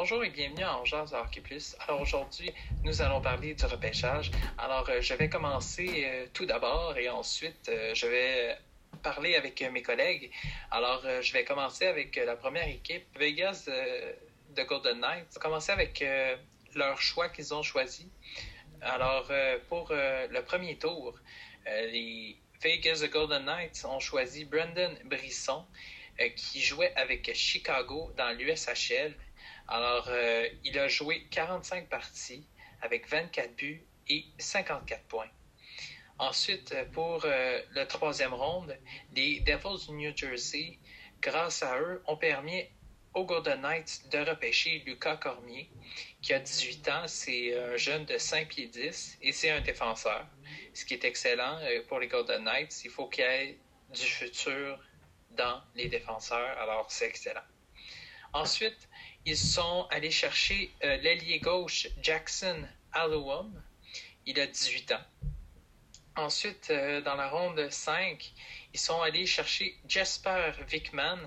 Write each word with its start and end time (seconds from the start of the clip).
bonjour 0.00 0.24
et 0.24 0.30
bienvenue 0.30 0.62
à 0.62 0.78
Angers 0.78 1.12
Hockey 1.12 1.42
Plus. 1.42 1.76
Alors 1.80 2.00
aujourd'hui, 2.00 2.50
nous 2.84 3.02
allons 3.02 3.20
parler 3.20 3.52
du 3.52 3.66
repêchage. 3.66 4.30
Alors 4.56 4.88
euh, 4.88 5.02
je 5.02 5.12
vais 5.12 5.28
commencer 5.28 6.04
euh, 6.06 6.24
tout 6.32 6.46
d'abord 6.46 6.96
et 6.96 7.10
ensuite 7.10 7.68
euh, 7.68 7.94
je 7.94 8.06
vais 8.06 8.56
parler 9.02 9.34
avec 9.34 9.60
mes 9.70 9.82
collègues. 9.82 10.30
Alors 10.70 11.04
je 11.20 11.32
vais 11.34 11.44
commencer 11.44 11.86
avec 11.86 12.16
la 12.16 12.34
première 12.34 12.66
équipe, 12.66 13.04
Vegas 13.18 13.68
de 14.56 14.62
Golden 14.62 15.00
Knights. 15.00 15.38
Commencer 15.38 15.72
avec 15.72 16.02
leur 16.74 16.98
choix 16.98 17.28
qu'ils 17.28 17.52
ont 17.52 17.62
choisi. 17.62 18.08
Alors 18.80 19.30
pour 19.68 19.90
le 19.92 20.40
premier 20.40 20.78
tour, 20.78 21.14
les 21.66 22.38
Vegas 22.62 23.00
de 23.02 23.06
Golden 23.06 23.44
Knights 23.44 23.84
ont 23.84 24.00
choisi 24.00 24.46
Brendan 24.46 24.96
Brisson 25.04 25.62
qui 26.36 26.60
jouait 26.60 26.94
avec 26.96 27.34
Chicago 27.34 28.10
dans 28.16 28.30
l'USHL 28.36 29.14
alors, 29.70 30.06
euh, 30.08 30.48
il 30.64 30.76
a 30.80 30.88
joué 30.88 31.26
45 31.30 31.88
parties 31.88 32.44
avec 32.82 33.08
24 33.08 33.54
buts 33.54 33.86
et 34.08 34.24
54 34.36 35.04
points. 35.04 35.30
Ensuite, 36.18 36.74
pour 36.92 37.24
euh, 37.24 37.62
le 37.70 37.84
troisième 37.86 38.34
ronde, 38.34 38.76
les 39.14 39.38
Devils 39.40 39.86
du 39.86 39.92
New 39.92 40.16
Jersey, 40.16 40.78
grâce 41.22 41.62
à 41.62 41.78
eux, 41.78 42.02
ont 42.08 42.16
permis 42.16 42.64
aux 43.14 43.24
Golden 43.24 43.60
Knights 43.60 44.08
de 44.10 44.18
repêcher 44.18 44.82
Lucas 44.86 45.16
Cormier, 45.16 45.70
qui 46.20 46.34
a 46.34 46.40
18 46.40 46.88
ans. 46.88 47.06
C'est 47.06 47.56
un 47.56 47.76
jeune 47.76 48.04
de 48.06 48.18
5 48.18 48.48
pieds 48.48 48.66
10 48.66 49.18
et 49.22 49.30
c'est 49.30 49.50
un 49.50 49.60
défenseur, 49.60 50.26
ce 50.74 50.84
qui 50.84 50.94
est 50.94 51.04
excellent 51.04 51.60
euh, 51.62 51.82
pour 51.86 52.00
les 52.00 52.08
Golden 52.08 52.42
Knights. 52.42 52.84
Il 52.84 52.90
faut 52.90 53.06
qu'il 53.06 53.24
y 53.24 53.28
ait 53.28 53.58
du 53.94 54.02
futur 54.02 54.80
dans 55.30 55.62
les 55.76 55.88
défenseurs, 55.88 56.58
alors 56.58 56.90
c'est 56.90 57.06
excellent. 57.06 57.40
Ensuite, 58.32 58.88
ils 59.26 59.36
sont 59.36 59.86
allés 59.90 60.10
chercher 60.10 60.72
euh, 60.82 60.96
l'ailier 60.98 61.40
gauche 61.40 61.88
Jackson 62.02 62.66
Allowum. 62.92 63.62
Il 64.26 64.40
a 64.40 64.46
18 64.46 64.92
ans. 64.92 65.04
Ensuite, 66.16 66.70
euh, 66.70 67.00
dans 67.02 67.14
la 67.14 67.28
ronde 67.28 67.70
5, 67.70 68.32
ils 68.72 68.80
sont 68.80 69.00
allés 69.02 69.26
chercher 69.26 69.76
Jasper 69.86 70.52
Vickman. 70.68 71.18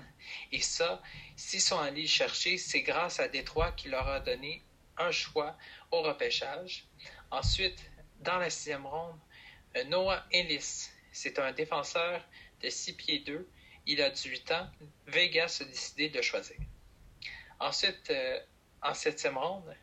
Et 0.52 0.60
ça, 0.60 1.00
s'ils 1.36 1.60
sont 1.60 1.78
allés 1.78 2.06
chercher, 2.06 2.58
c'est 2.58 2.82
grâce 2.82 3.20
à 3.20 3.28
Détroit 3.28 3.72
qui 3.72 3.88
leur 3.88 4.08
a 4.08 4.20
donné 4.20 4.62
un 4.96 5.10
choix 5.10 5.56
au 5.90 6.02
repêchage. 6.02 6.84
Ensuite, 7.30 7.90
dans 8.20 8.38
la 8.38 8.50
sixième 8.50 8.86
ronde, 8.86 9.18
euh, 9.76 9.84
Noah 9.84 10.24
Ellis. 10.30 10.90
C'est 11.12 11.38
un 11.38 11.52
défenseur 11.52 12.24
de 12.60 12.68
6 12.68 12.92
pieds 12.94 13.18
2. 13.20 13.48
Il 13.86 14.02
a 14.02 14.10
18 14.10 14.50
ans. 14.52 14.68
Vegas 15.06 15.58
a 15.60 15.64
décidé 15.64 16.08
de 16.08 16.20
choisir. 16.22 16.56
Ensuite, 17.64 18.10
euh, 18.10 18.38
en 18.82 18.92
septième 18.92 19.38
ronde, 19.38 19.74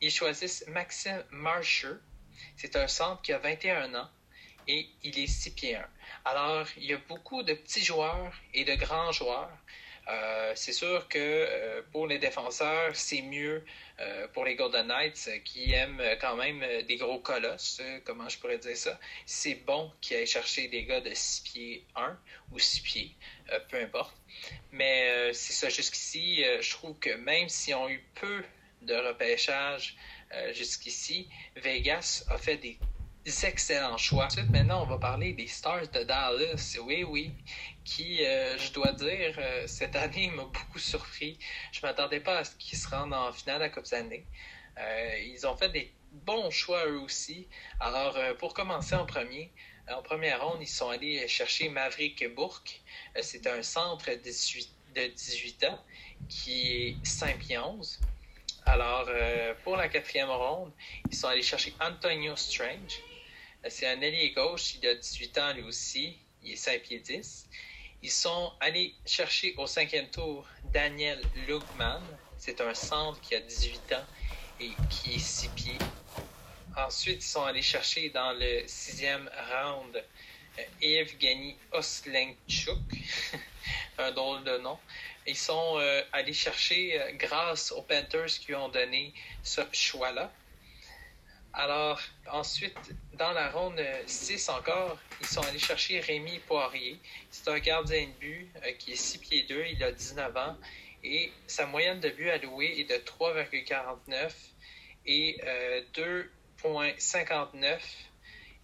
ils 0.00 0.10
choisissent 0.10 0.64
Maxime 0.68 1.22
Marsher. 1.30 1.96
C'est 2.56 2.76
un 2.76 2.88
centre 2.88 3.20
qui 3.20 3.34
a 3.34 3.38
21 3.38 3.94
ans 3.94 4.08
et 4.66 4.88
il 5.02 5.18
est 5.18 5.26
6 5.26 5.50
pieds 5.50 5.76
1. 5.76 5.86
Alors, 6.24 6.66
il 6.78 6.84
y 6.84 6.94
a 6.94 6.98
beaucoup 7.10 7.42
de 7.42 7.52
petits 7.52 7.84
joueurs 7.84 8.32
et 8.54 8.64
de 8.64 8.74
grands 8.74 9.12
joueurs. 9.12 9.52
Euh, 10.10 10.52
c'est 10.56 10.72
sûr 10.72 11.08
que 11.08 11.18
euh, 11.18 11.82
pour 11.92 12.06
les 12.06 12.18
défenseurs, 12.18 12.94
c'est 12.94 13.22
mieux 13.22 13.64
pour 14.32 14.46
les 14.46 14.54
Golden 14.54 14.86
Knights 14.86 15.28
qui 15.44 15.72
aiment 15.72 16.02
quand 16.22 16.34
même 16.34 16.64
des 16.88 16.96
gros 16.96 17.18
colosses, 17.18 17.82
comment 18.06 18.30
je 18.30 18.38
pourrais 18.38 18.56
dire 18.56 18.74
ça. 18.74 18.98
C'est 19.26 19.56
bon 19.66 19.92
qu'ils 20.00 20.16
aillent 20.16 20.26
chercher 20.26 20.68
des 20.68 20.84
gars 20.84 21.02
de 21.02 21.12
6 21.12 21.42
pieds 21.42 21.84
1 21.96 22.18
ou 22.50 22.58
6 22.58 22.80
pieds, 22.80 23.14
peu 23.68 23.78
importe. 23.78 24.16
Mais 24.72 25.08
euh, 25.10 25.32
c'est 25.32 25.52
ça, 25.52 25.68
jusqu'ici, 25.68 26.44
euh, 26.44 26.60
je 26.60 26.70
trouve 26.70 26.98
que 26.98 27.14
même 27.16 27.48
s'ils 27.48 27.74
ont 27.74 27.88
eu 27.88 28.02
peu 28.14 28.42
de 28.82 28.94
repêchage 28.94 29.96
euh, 30.34 30.52
jusqu'ici, 30.52 31.28
Vegas 31.56 32.24
a 32.28 32.38
fait 32.38 32.56
des 32.56 32.78
excellents 33.44 33.98
choix. 33.98 34.26
Ensuite, 34.26 34.50
maintenant, 34.50 34.82
on 34.84 34.86
va 34.86 34.98
parler 34.98 35.32
des 35.32 35.46
Stars 35.46 35.88
de 35.88 36.04
Dallas. 36.04 36.78
Oui, 36.82 37.04
oui, 37.04 37.32
qui, 37.90 38.18
je 38.18 38.72
dois 38.72 38.92
dire, 38.92 39.38
cette 39.66 39.96
année 39.96 40.30
m'a 40.30 40.44
beaucoup 40.44 40.78
surpris. 40.78 41.38
Je 41.72 41.80
m'attendais 41.82 42.20
pas 42.20 42.38
à 42.38 42.44
ce 42.44 42.54
qu'ils 42.56 42.78
se 42.78 42.88
rendent 42.88 43.14
en 43.14 43.32
finale 43.32 43.62
à 43.62 43.68
Coupe 43.68 43.90
d'année. 43.90 44.24
ils 45.32 45.46
ont 45.46 45.56
fait 45.56 45.70
des 45.70 45.92
bons 46.12 46.50
choix 46.50 46.86
eux 46.86 47.00
aussi. 47.00 47.48
Alors, 47.80 48.16
pour 48.38 48.54
commencer 48.54 48.94
en 48.94 49.06
premier, 49.06 49.50
en 49.92 50.02
première 50.02 50.46
ronde, 50.46 50.58
ils 50.60 50.68
sont 50.68 50.88
allés 50.88 51.26
chercher 51.26 51.68
Maverick 51.68 52.34
Bourque. 52.34 52.80
Euh, 53.16 53.20
c'est 53.22 53.46
un 53.46 53.62
centre 53.62 54.10
de 54.10 55.06
18, 55.06 55.64
ans 55.64 55.84
qui 56.28 56.88
est 56.88 57.06
5 57.06 57.38
pieds 57.38 57.58
11. 57.58 58.00
Alors, 58.66 59.06
euh, 59.08 59.54
pour 59.64 59.76
la 59.76 59.88
quatrième 59.88 60.30
ronde, 60.30 60.72
ils 61.10 61.16
sont 61.16 61.28
allés 61.28 61.42
chercher 61.42 61.74
Antonio 61.80 62.36
Strange. 62.36 63.00
Euh, 63.64 63.68
c'est 63.68 63.86
un 63.86 64.00
ailier 64.00 64.32
gauche, 64.32 64.74
il 64.76 64.86
a 64.86 64.94
18 64.94 65.38
ans 65.38 65.52
lui 65.54 65.62
aussi, 65.62 66.18
il 66.42 66.52
est 66.52 66.56
5 66.56 66.82
pieds 66.82 67.00
10. 67.00 67.48
Ils 68.02 68.10
sont 68.10 68.52
allés 68.60 68.94
chercher 69.04 69.54
au 69.58 69.66
cinquième 69.66 70.08
tour 70.08 70.46
Daniel 70.72 71.20
Lugman. 71.46 72.00
C'est 72.38 72.60
un 72.60 72.74
centre 72.74 73.20
qui 73.20 73.34
a 73.34 73.40
18 73.40 73.92
ans 73.92 74.06
et 74.58 74.70
qui 74.88 75.14
est 75.14 75.18
6 75.18 75.48
pieds 75.50 75.78
Ensuite, 76.76 77.22
ils 77.22 77.28
sont 77.28 77.44
allés 77.44 77.62
chercher 77.62 78.08
dans 78.10 78.32
le 78.32 78.62
sixième 78.66 79.28
round 79.50 80.02
euh, 80.58 80.62
Evgeny 80.80 81.56
Oslenchuk, 81.72 82.78
un 83.98 84.12
drôle 84.12 84.44
de 84.44 84.56
nom. 84.58 84.78
Ils 85.26 85.36
sont 85.36 85.78
euh, 85.78 86.02
allés 86.12 86.32
chercher, 86.32 87.00
euh, 87.00 87.12
grâce 87.14 87.72
aux 87.72 87.82
Panthers 87.82 88.38
qui 88.40 88.54
ont 88.54 88.68
donné 88.68 89.12
ce 89.42 89.60
choix-là. 89.72 90.32
Alors, 91.62 92.00
ensuite, 92.32 92.78
dans 93.14 93.32
la 93.32 93.50
ronde 93.50 93.80
6 94.06 94.48
encore, 94.48 94.98
ils 95.20 95.26
sont 95.26 95.42
allés 95.42 95.58
chercher 95.58 96.00
Rémi 96.00 96.38
Poirier. 96.46 96.98
C'est 97.30 97.48
un 97.48 97.58
gardien 97.58 98.06
de 98.06 98.12
but 98.18 98.50
qui 98.78 98.92
est 98.92 98.96
6 98.96 99.18
pieds 99.18 99.42
2, 99.42 99.66
il 99.72 99.84
a 99.84 99.92
19 99.92 100.36
ans 100.36 100.56
et 101.04 101.30
sa 101.46 101.66
moyenne 101.66 102.00
de 102.00 102.08
but 102.08 102.30
allouée 102.30 102.80
est 102.80 102.84
de 102.84 102.94
3,49 102.94 104.32
et 105.06 105.38
2 105.94 106.30
.59 106.62 107.78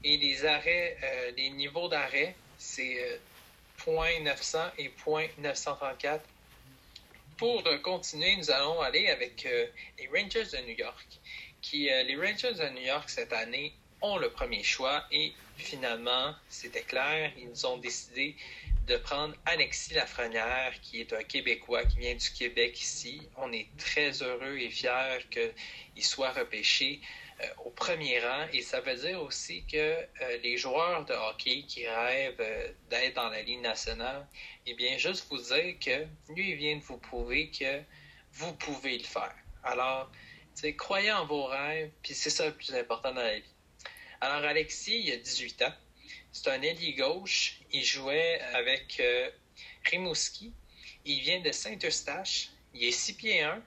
et 0.05 0.17
les 0.19 0.45
arrêts, 0.45 0.97
euh, 1.03 1.33
les 1.37 1.51
niveaux 1.51 1.89
d'arrêt, 1.89 2.34
c'est 2.59 3.21
.900 3.84 4.57
euh, 4.57 4.71
et 4.78 4.93
.934. 5.43 6.21
Pour 7.39 7.67
euh, 7.67 7.78
continuer, 7.78 8.37
nous 8.37 8.51
allons 8.51 8.81
aller 8.81 9.09
avec 9.09 9.45
les 9.99 10.09
Rangers 10.09 10.45
de 10.45 10.67
New 10.67 10.77
York, 10.77 11.07
qui 11.69 11.88
les 11.88 12.16
Rangers 12.16 12.54
de 12.54 12.69
New 12.69 12.87
York 12.87 13.10
cette 13.10 13.32
année 13.32 13.72
ont 14.00 14.19
le 14.19 14.31
premier 14.31 14.62
choix 14.62 15.04
et 15.10 15.32
finalement, 15.56 16.32
c'était 16.49 16.82
clair, 16.82 17.32
ils 17.37 17.66
ont 17.66 17.78
décidé 17.78 18.37
de 18.87 18.97
prendre 18.99 19.34
Alexis 19.47 19.94
Lafrenière, 19.94 20.75
qui 20.81 21.00
est 21.00 21.12
un 21.12 21.25
Québécois 21.25 21.84
qui 21.84 21.99
vient 21.99 22.15
du 22.15 22.31
Québec 22.31 22.81
ici. 22.81 23.21
On 23.37 23.53
est 23.53 23.66
très 23.78 24.22
heureux 24.22 24.56
et 24.59 24.71
fiers 24.71 25.27
qu'il 25.28 26.04
soit 26.04 26.31
repêché. 26.31 27.00
Euh, 27.43 27.47
au 27.66 27.71
premier 27.71 28.19
rang. 28.21 28.47
Et 28.54 28.62
ça 28.62 28.81
veut 28.81 28.94
dire 28.94 29.21
aussi 29.21 29.62
que 29.71 29.77
euh, 29.77 30.38
les 30.43 30.56
joueurs 30.56 31.04
de 31.04 31.12
hockey 31.12 31.65
qui 31.69 31.87
rêvent 31.87 32.34
euh, 32.41 32.69
d'être 32.88 33.16
dans 33.16 33.28
la 33.28 33.43
Ligue 33.43 33.60
nationale, 33.60 34.27
eh 34.65 34.72
bien, 34.72 34.97
juste 34.97 35.27
vous 35.28 35.37
dire 35.37 35.75
que 35.78 36.06
lui, 36.33 36.53
il 36.53 36.56
vient 36.56 36.77
de 36.77 36.83
vous 36.83 36.97
prouver 36.97 37.50
que 37.50 37.83
vous 38.33 38.54
pouvez 38.54 38.97
le 38.97 39.04
faire. 39.04 39.34
Alors, 39.65 40.10
croyez 40.77 41.12
en 41.12 41.27
vos 41.27 41.47
rêves, 41.47 41.91
puis 42.03 42.15
c'est 42.15 42.31
ça 42.31 42.47
le 42.47 42.55
plus 42.55 42.75
important 42.75 43.12
dans 43.12 43.22
la 43.22 43.39
vie. 43.39 43.55
Alors, 44.21 44.44
Alexis, 44.49 45.03
il 45.05 45.12
a 45.12 45.17
18 45.17 45.62
ans. 45.62 45.75
C'est 46.33 46.49
un 46.50 46.62
ailier 46.62 46.94
gauche. 46.94 47.61
Il 47.72 47.84
jouait 47.84 48.41
avec 48.55 49.00
Rimouski. 49.84 50.53
Il 51.05 51.21
vient 51.21 51.41
de 51.41 51.53
Saint-Eustache. 51.53 52.50
Il 52.75 52.84
est 52.84 52.91
6 52.91 53.15
pieds 53.15 53.42
1. 53.42 53.63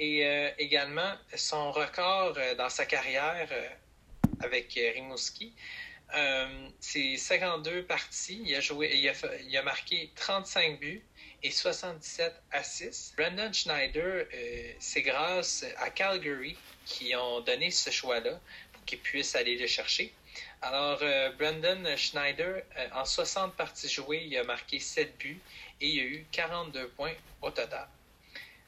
Et 0.00 0.24
euh, 0.24 0.50
également, 0.56 1.14
son 1.36 1.72
record 1.72 2.32
euh, 2.38 2.54
dans 2.54 2.70
sa 2.70 2.86
carrière 2.86 3.46
euh, 3.52 3.68
avec 4.40 4.72
Rimouski, 4.72 5.54
c'est 6.80 7.16
52 7.18 7.84
parties. 7.84 8.42
Il 8.46 8.54
a, 8.54 8.60
joué, 8.60 8.90
il 8.96 9.56
a, 9.56 9.62
marqué 9.62 10.10
35 10.16 10.80
buts 10.80 11.04
et 11.42 11.50
77 11.50 12.34
assists. 12.52 13.14
Brandon 13.16 13.52
Schneider, 13.52 14.26
c'est 14.78 15.02
grâce 15.02 15.64
à 15.78 15.90
Calgary 15.90 16.56
qui 16.86 17.14
ont 17.16 17.40
donné 17.40 17.70
ce 17.70 17.90
choix-là 17.90 18.38
pour 18.72 18.84
qu'il 18.84 19.00
puisse 19.00 19.34
aller 19.34 19.56
le 19.56 19.66
chercher. 19.66 20.12
Alors, 20.62 20.98
Brandon 21.38 21.96
Schneider, 21.96 22.62
en 22.92 23.04
60 23.04 23.54
parties 23.54 23.88
jouées, 23.88 24.24
il 24.26 24.36
a 24.36 24.44
marqué 24.44 24.78
7 24.78 25.16
buts 25.18 25.40
et 25.80 25.88
il 25.88 26.00
a 26.00 26.04
eu 26.04 26.26
42 26.32 26.88
points 26.88 27.14
au 27.40 27.50
total. 27.50 27.88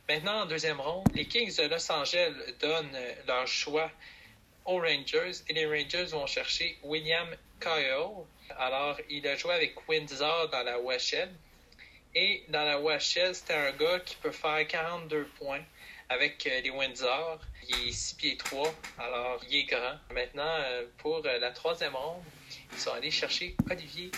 Maintenant, 0.09 0.43
en 0.43 0.47
deuxième 0.47 0.81
ronde, 0.81 1.07
les 1.15 1.27
Kings 1.27 1.57
de 1.57 1.65
Los 1.65 1.91
Angeles 1.93 2.35
donnent 2.61 2.99
leur 3.27 3.47
choix 3.47 3.91
aux 4.65 4.79
Rangers 4.79 5.33
et 5.49 5.53
les 5.53 5.67
Rangers 5.67 6.07
vont 6.07 6.27
chercher 6.27 6.79
William 6.83 7.29
Kyle. 7.61 8.25
Alors, 8.59 8.99
il 9.09 9.27
a 9.29 9.37
joué 9.37 9.55
avec 9.55 9.89
Windsor 9.89 10.49
dans 10.49 10.63
la 10.63 10.81
WHL. 10.81 11.31
Et 12.15 12.45
dans 12.49 12.65
la 12.65 12.79
WHL, 12.79 13.35
c'était 13.35 13.55
un 13.55 13.73
gars 13.73 14.01
qui 14.01 14.17
peut 14.17 14.33
faire 14.33 14.67
42 14.67 15.25
points 15.39 15.65
avec 16.11 16.45
les 16.45 16.71
Windsor. 16.71 17.41
Il 17.69 17.89
est 17.89 17.93
6 17.93 18.15
pieds 18.17 18.37
3, 18.37 18.75
alors 18.99 19.41
il 19.49 19.61
est 19.61 19.65
grand. 19.65 19.97
Maintenant, 20.13 20.59
pour 20.99 21.23
la 21.23 21.51
troisième 21.53 21.97
ronde, 21.97 22.23
ils 22.73 22.79
sont 22.79 22.93
allés 22.93 23.11
chercher 23.11 23.57
Olivier 23.71 24.11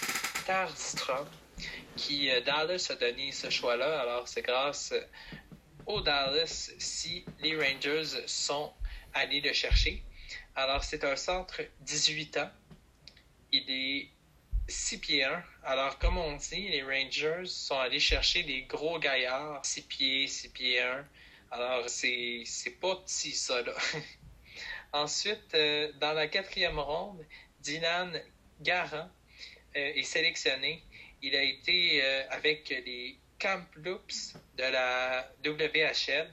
Tarstrom, 0.44 1.28
qui 1.96 2.28
Dallas 2.44 2.88
a 2.90 2.96
donné 2.96 3.30
ce 3.30 3.48
choix-là. 3.48 4.00
Alors, 4.00 4.26
c'est 4.26 4.42
grâce 4.42 4.92
au 5.86 6.00
Dallas 6.00 6.72
si 6.78 7.24
les 7.40 7.56
Rangers 7.56 8.26
sont 8.26 8.72
allés 9.12 9.40
le 9.40 9.52
chercher. 9.52 10.02
Alors, 10.56 10.82
c'est 10.82 11.04
un 11.04 11.14
centre 11.14 11.62
18 11.82 12.38
ans. 12.38 12.50
Il 13.52 13.70
est 13.70 14.08
6 14.68 14.98
pieds 14.98 15.24
1. 15.24 15.42
Alors, 15.64 15.98
comme 15.98 16.16
on 16.16 16.36
dit, 16.36 16.68
les 16.68 16.82
Rangers 16.82 17.46
sont 17.46 17.78
allés 17.78 18.00
chercher 18.00 18.42
des 18.42 18.62
gros 18.62 18.98
gaillards, 18.98 19.64
6 19.64 19.82
pieds, 19.82 20.26
6 20.26 20.48
pieds 20.50 20.80
1. 20.80 21.04
Alors, 21.50 21.88
c'est, 21.88 22.42
c'est 22.46 22.80
pas 22.80 22.96
petit, 22.96 23.32
ça, 23.32 23.62
là. 23.62 23.72
Ensuite, 24.92 25.54
euh, 25.54 25.92
dans 26.00 26.12
la 26.12 26.28
quatrième 26.28 26.78
ronde, 26.78 27.24
Dylan 27.60 28.20
Garant 28.60 29.10
euh, 29.76 29.92
est 29.94 30.02
sélectionné. 30.04 30.82
Il 31.20 31.34
a 31.34 31.42
été 31.42 32.02
euh, 32.02 32.22
avec 32.30 32.68
les 32.68 33.18
Kamloops 33.38 34.34
de 34.56 34.62
la 34.62 35.30
WHL. 35.44 36.30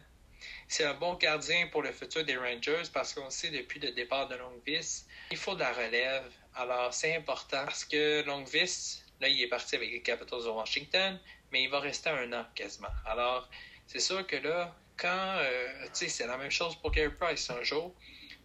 C'est 0.68 0.86
un 0.86 0.94
bon 0.94 1.16
gardien 1.16 1.68
pour 1.68 1.82
le 1.82 1.92
futur 1.92 2.24
des 2.24 2.38
Rangers 2.38 2.84
parce 2.94 3.14
qu'on 3.14 3.30
sait 3.30 3.50
depuis 3.50 3.80
le 3.80 3.92
départ 3.92 4.28
de 4.28 4.36
Longvis, 4.36 5.06
il 5.32 5.38
faut 5.38 5.56
de 5.56 5.60
la 5.60 5.74
relève. 5.74 6.32
Alors 6.56 6.94
c'est 6.94 7.16
important 7.16 7.64
parce 7.66 7.86
que 7.86 8.24
Longvis, 8.26 9.02
là, 9.20 9.28
il 9.28 9.42
est 9.42 9.48
parti 9.48 9.76
avec 9.76 9.92
les 9.92 10.02
Capitals 10.02 10.44
de 10.44 10.50
Washington, 10.50 11.20
mais 11.52 11.64
il 11.64 11.70
va 11.70 11.80
rester 11.80 12.10
un 12.10 12.32
an 12.34 12.46
quasiment. 12.56 12.90
Alors 13.06 13.50
c'est 13.88 14.00
sûr 14.00 14.26
que 14.28 14.36
là, 14.36 14.76
quand, 14.98 15.38
euh, 15.40 15.84
tu 15.86 15.90
sais, 15.94 16.10
c'est 16.10 16.28
la 16.28 16.38
même 16.38 16.52
chose 16.52 16.76
pour 16.76 16.92
Gary 16.92 17.14
Price 17.14 17.50
un 17.50 17.64
jour, 17.64 17.94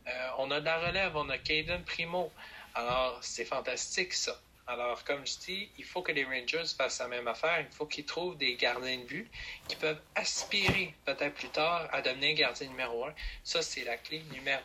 euh, 0.06 0.28
on 0.38 0.50
a 0.50 0.60
de 0.60 0.64
la 0.64 0.78
relève, 0.78 1.16
on 1.16 1.28
a 1.28 1.38
Caden 1.38 1.84
Primo. 1.84 2.32
Alors 2.74 3.18
c'est 3.22 3.44
fantastique 3.44 4.12
ça. 4.12 4.40
Alors, 4.68 5.04
comme 5.04 5.24
je 5.24 5.38
dis, 5.38 5.70
il 5.78 5.84
faut 5.84 6.02
que 6.02 6.10
les 6.10 6.24
Rangers 6.24 6.64
fassent 6.76 6.98
la 6.98 7.06
même 7.06 7.28
affaire. 7.28 7.60
Il 7.60 7.72
faut 7.72 7.86
qu'ils 7.86 8.04
trouvent 8.04 8.36
des 8.36 8.56
gardiens 8.56 8.98
de 8.98 9.04
but 9.04 9.30
qui 9.68 9.76
peuvent 9.76 10.00
aspirer 10.16 10.92
peut-être 11.04 11.34
plus 11.34 11.50
tard 11.50 11.88
à 11.92 12.02
devenir 12.02 12.34
gardien 12.34 12.66
numéro 12.68 13.04
un. 13.04 13.14
Ça, 13.44 13.62
c'est 13.62 13.84
la 13.84 13.96
clé 13.96 14.24
numéro 14.32 14.60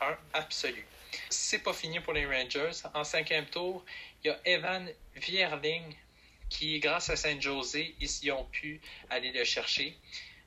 un 0.00 0.16
absolue. 0.32 0.86
C'est 1.28 1.60
pas 1.60 1.72
fini 1.72 2.00
pour 2.00 2.12
les 2.12 2.26
Rangers. 2.26 2.82
En 2.94 3.04
cinquième 3.04 3.46
tour, 3.46 3.84
il 4.22 4.28
y 4.28 4.30
a 4.30 4.40
Evan 4.44 4.88
Vierling 5.16 5.94
qui, 6.48 6.78
grâce 6.80 7.10
à 7.10 7.16
Saint-José, 7.16 7.94
ils 8.00 8.32
ont 8.32 8.44
pu 8.44 8.80
aller 9.08 9.32
le 9.32 9.44
chercher. 9.44 9.96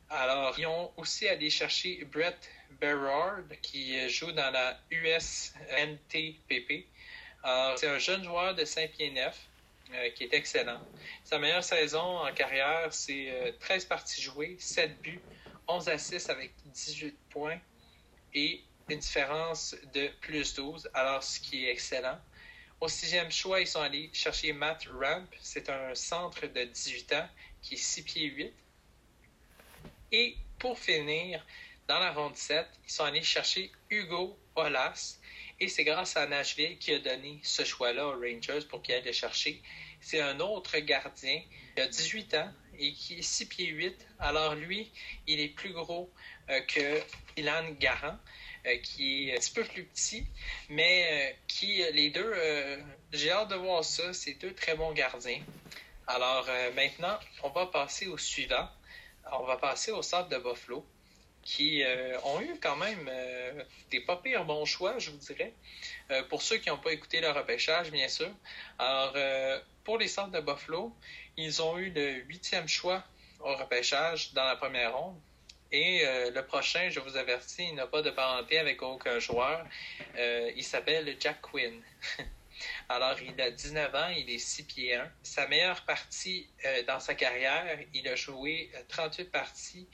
Alors, 0.10 0.57
ils 0.60 0.68
ont 0.68 0.92
aussi 0.98 1.27
allé 1.27 1.50
chercher 1.50 2.06
Brett 2.06 2.50
Berard 2.80 3.44
qui 3.62 4.07
joue 4.10 4.31
dans 4.31 4.51
la 4.51 4.80
USNTPP. 4.92 6.86
C'est 7.75 7.88
un 7.88 8.00
jeune 8.00 8.24
joueur 8.24 8.56
de 8.56 8.65
5 8.65 8.92
pieds 8.92 9.12
9 9.12 9.50
euh, 9.94 10.10
qui 10.12 10.24
est 10.24 10.33
excellent. 10.33 10.81
Sa 11.24 11.38
meilleure 11.39 11.63
saison 11.63 12.19
en 12.19 12.33
carrière, 12.33 12.88
c'est 12.92 13.54
13 13.60 13.83
euh, 13.83 13.88
parties 13.88 14.21
jouées, 14.21 14.56
7 14.57 15.01
buts, 15.01 15.19
11 15.68 15.89
assists 15.89 16.30
avec 16.30 16.51
18 16.65 17.15
points 17.30 17.60
et 18.33 18.63
une 18.89 19.00
différence 19.00 19.75
de 19.94 20.09
plus 20.21 20.53
12, 20.56 20.89
alors 20.94 21.24
ce 21.24 21.39
qui 21.39 21.65
est 21.65 21.71
excellent. 21.71 22.19
Au 22.81 22.88
sixième 22.89 23.31
choix, 23.31 23.62
ils 23.62 23.68
sont 23.68 23.81
allés 23.81 24.09
chercher 24.12 24.51
Matt 24.51 24.88
Ramp. 25.00 25.25
C'est 25.39 25.69
un 25.69 25.95
centre 25.95 26.45
de 26.47 26.63
18 26.65 27.13
ans 27.13 27.30
qui 27.62 27.75
est 27.75 27.77
6 27.77 28.03
pieds 28.03 28.25
8. 28.25 28.53
Et 30.12 30.35
pour 30.59 30.77
finir, 30.77 31.45
dans 31.88 32.00
la 32.00 32.12
ronde 32.12 32.35
7, 32.35 32.68
ils 32.85 32.91
sont 32.91 33.06
allés 33.06 33.24
chercher 33.24 33.71
Hugo 33.89 34.38
Olas. 34.56 35.18
Et 35.59 35.69
c'est 35.69 35.86
grâce 35.86 36.18
à 36.18 36.27
Nashville 36.27 36.77
qui 36.77 36.94
a 36.94 37.00
donné 37.00 37.39
ce 37.44 37.63
choix-là 37.63 38.07
aux 38.07 38.19
Rangers 38.19 38.65
pour 38.69 38.81
qu'ils 38.81 38.95
aillent 38.95 39.06
le 39.06 39.12
chercher. 39.13 39.62
C'est 40.01 40.19
un 40.19 40.39
autre 40.41 40.77
gardien 40.79 41.41
qui 41.75 41.81
a 41.81 41.88
18 41.88 42.33
ans 42.33 42.51
et 42.77 42.91
qui 42.94 43.19
est 43.19 43.21
6 43.21 43.45
pieds 43.47 43.68
8. 43.68 44.07
Alors 44.19 44.56
lui, 44.56 44.91
il 45.27 45.39
est 45.39 45.50
plus 45.50 45.71
gros 45.71 46.12
euh, 46.50 46.59
que 46.62 47.01
Ilan 47.38 47.71
Garant, 47.79 48.18
qui 48.83 49.30
est 49.30 49.36
un 49.36 49.39
petit 49.39 49.54
peu 49.54 49.63
plus 49.63 49.83
petit, 49.86 50.25
mais 50.69 51.06
euh, 51.12 51.33
qui, 51.48 51.83
les 51.92 52.10
deux, 52.10 52.33
j'ai 53.12 53.31
hâte 53.31 53.50
de 53.50 53.56
voir 53.56 53.83
ça. 53.83 54.13
C'est 54.13 54.33
deux 54.33 54.54
très 54.54 54.75
bons 54.75 54.94
gardiens. 54.94 55.42
Alors 56.07 56.48
maintenant, 56.75 57.18
on 57.44 57.50
va 57.50 57.68
passer 57.68 58.07
au 58.07 58.18
suivant. 58.18 58.69
On 59.31 59.44
va 59.45 59.57
passer 59.57 59.92
au 59.92 60.01
centre 60.01 60.30
de 60.30 60.38
Buffalo 60.38 60.86
qui 61.44 61.83
euh, 61.83 62.19
ont 62.21 62.42
eu 62.42 62.57
quand 62.62 62.77
même 62.77 63.07
euh, 63.10 63.63
des 63.92 64.00
pas 64.00 64.18
pires 64.18 64.45
bons 64.45 64.65
choix, 64.65 64.98
je 64.98 65.12
vous 65.12 65.18
dirais. 65.18 65.54
Euh, 66.12 66.24
pour 66.24 66.42
ceux 66.42 66.57
qui 66.57 66.69
n'ont 66.69 66.77
pas 66.77 66.94
écouté 66.94 67.19
le 67.21 67.30
repêchage, 67.30 67.92
bien 67.92 68.07
sûr. 68.07 68.30
Alors, 68.80 69.13
pour 69.83 69.98
les 69.98 70.07
centres 70.07 70.31
de 70.31 70.39
Buffalo, 70.39 70.95
ils 71.38 71.62
ont 71.62 71.77
eu 71.77 71.89
le 71.89 72.24
huitième 72.24 72.68
choix 72.68 73.04
au 73.42 73.54
repêchage 73.56 74.33
dans 74.33 74.45
la 74.45 74.56
première 74.56 74.98
ronde. 74.98 75.19
Et 75.75 76.06
le 76.06 76.42
prochain, 76.46 76.90
je 76.90 77.00
vous 77.00 77.18
avertis, 77.18 77.68
il 77.70 77.75
n'a 77.75 77.88
pas 77.88 78.04
de 78.04 78.12
parenté 78.12 78.60
avec 78.60 78.81
aucun 78.84 79.18
joueur. 79.18 79.66
il 80.16 80.64
s'appelle 80.64 81.18
Jack 81.20 81.42
Quinn. 81.42 81.81
Alors, 82.90 83.20
il 83.20 83.42
a 83.42 83.50
19 83.50 83.96
ans, 83.96 84.10
il 84.16 84.30
est 84.30 84.38
6 84.38 84.64
pieds 84.64 84.94
1. 84.94 85.12
Sa 85.24 85.48
meilleure 85.48 85.81
partie 85.81 86.48
dans 86.88 87.00
sa 87.00 87.16
carrière, 87.16 87.80
il 87.94 88.08
a 88.08 88.16
joué 88.16 88.70
38 88.88 89.31
parties 89.31 89.88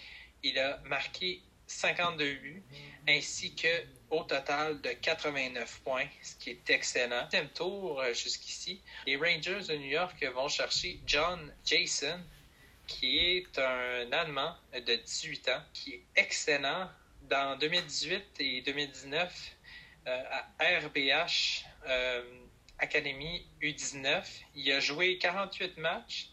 il 0.44 0.58
a 0.60 0.78
marqué 0.86 1.42
52 1.68 2.34
buts, 2.36 2.64
ainsi 3.08 3.54
que 3.56 3.68
au 4.10 4.24
total 4.24 4.82
de 4.82 4.90
89 4.90 5.82
points, 5.84 6.08
ce 6.24 6.36
qui 6.36 6.52
est 6.52 6.70
excellent. 6.70 7.24
Deuxième 7.26 7.50
tour 7.50 8.02
euh, 8.02 8.14
jusqu'ici, 8.14 8.82
les 9.06 9.18
Rangers 9.18 9.62
de 9.68 9.76
New 9.76 9.90
York 9.90 10.24
vont 10.34 10.48
chercher 10.48 11.00
John 11.06 11.54
Jason, 11.64 12.20
qui 12.90 13.20
est 13.20 13.60
un 13.60 14.12
Allemand 14.12 14.56
de 14.74 14.96
18 14.96 15.50
ans, 15.50 15.62
qui 15.74 15.94
est 15.94 16.04
excellent 16.16 16.90
dans 17.22 17.58
2018 17.58 18.24
et 18.40 18.62
2019 18.62 19.56
euh, 20.08 20.24
à 20.58 20.80
RBH 20.86 21.66
euh, 21.88 22.24
Académie 22.80 23.46
U19. 23.62 24.24
Il 24.56 24.72
a 24.72 24.80
joué 24.80 25.18
48 25.20 25.78
matchs 25.78 26.30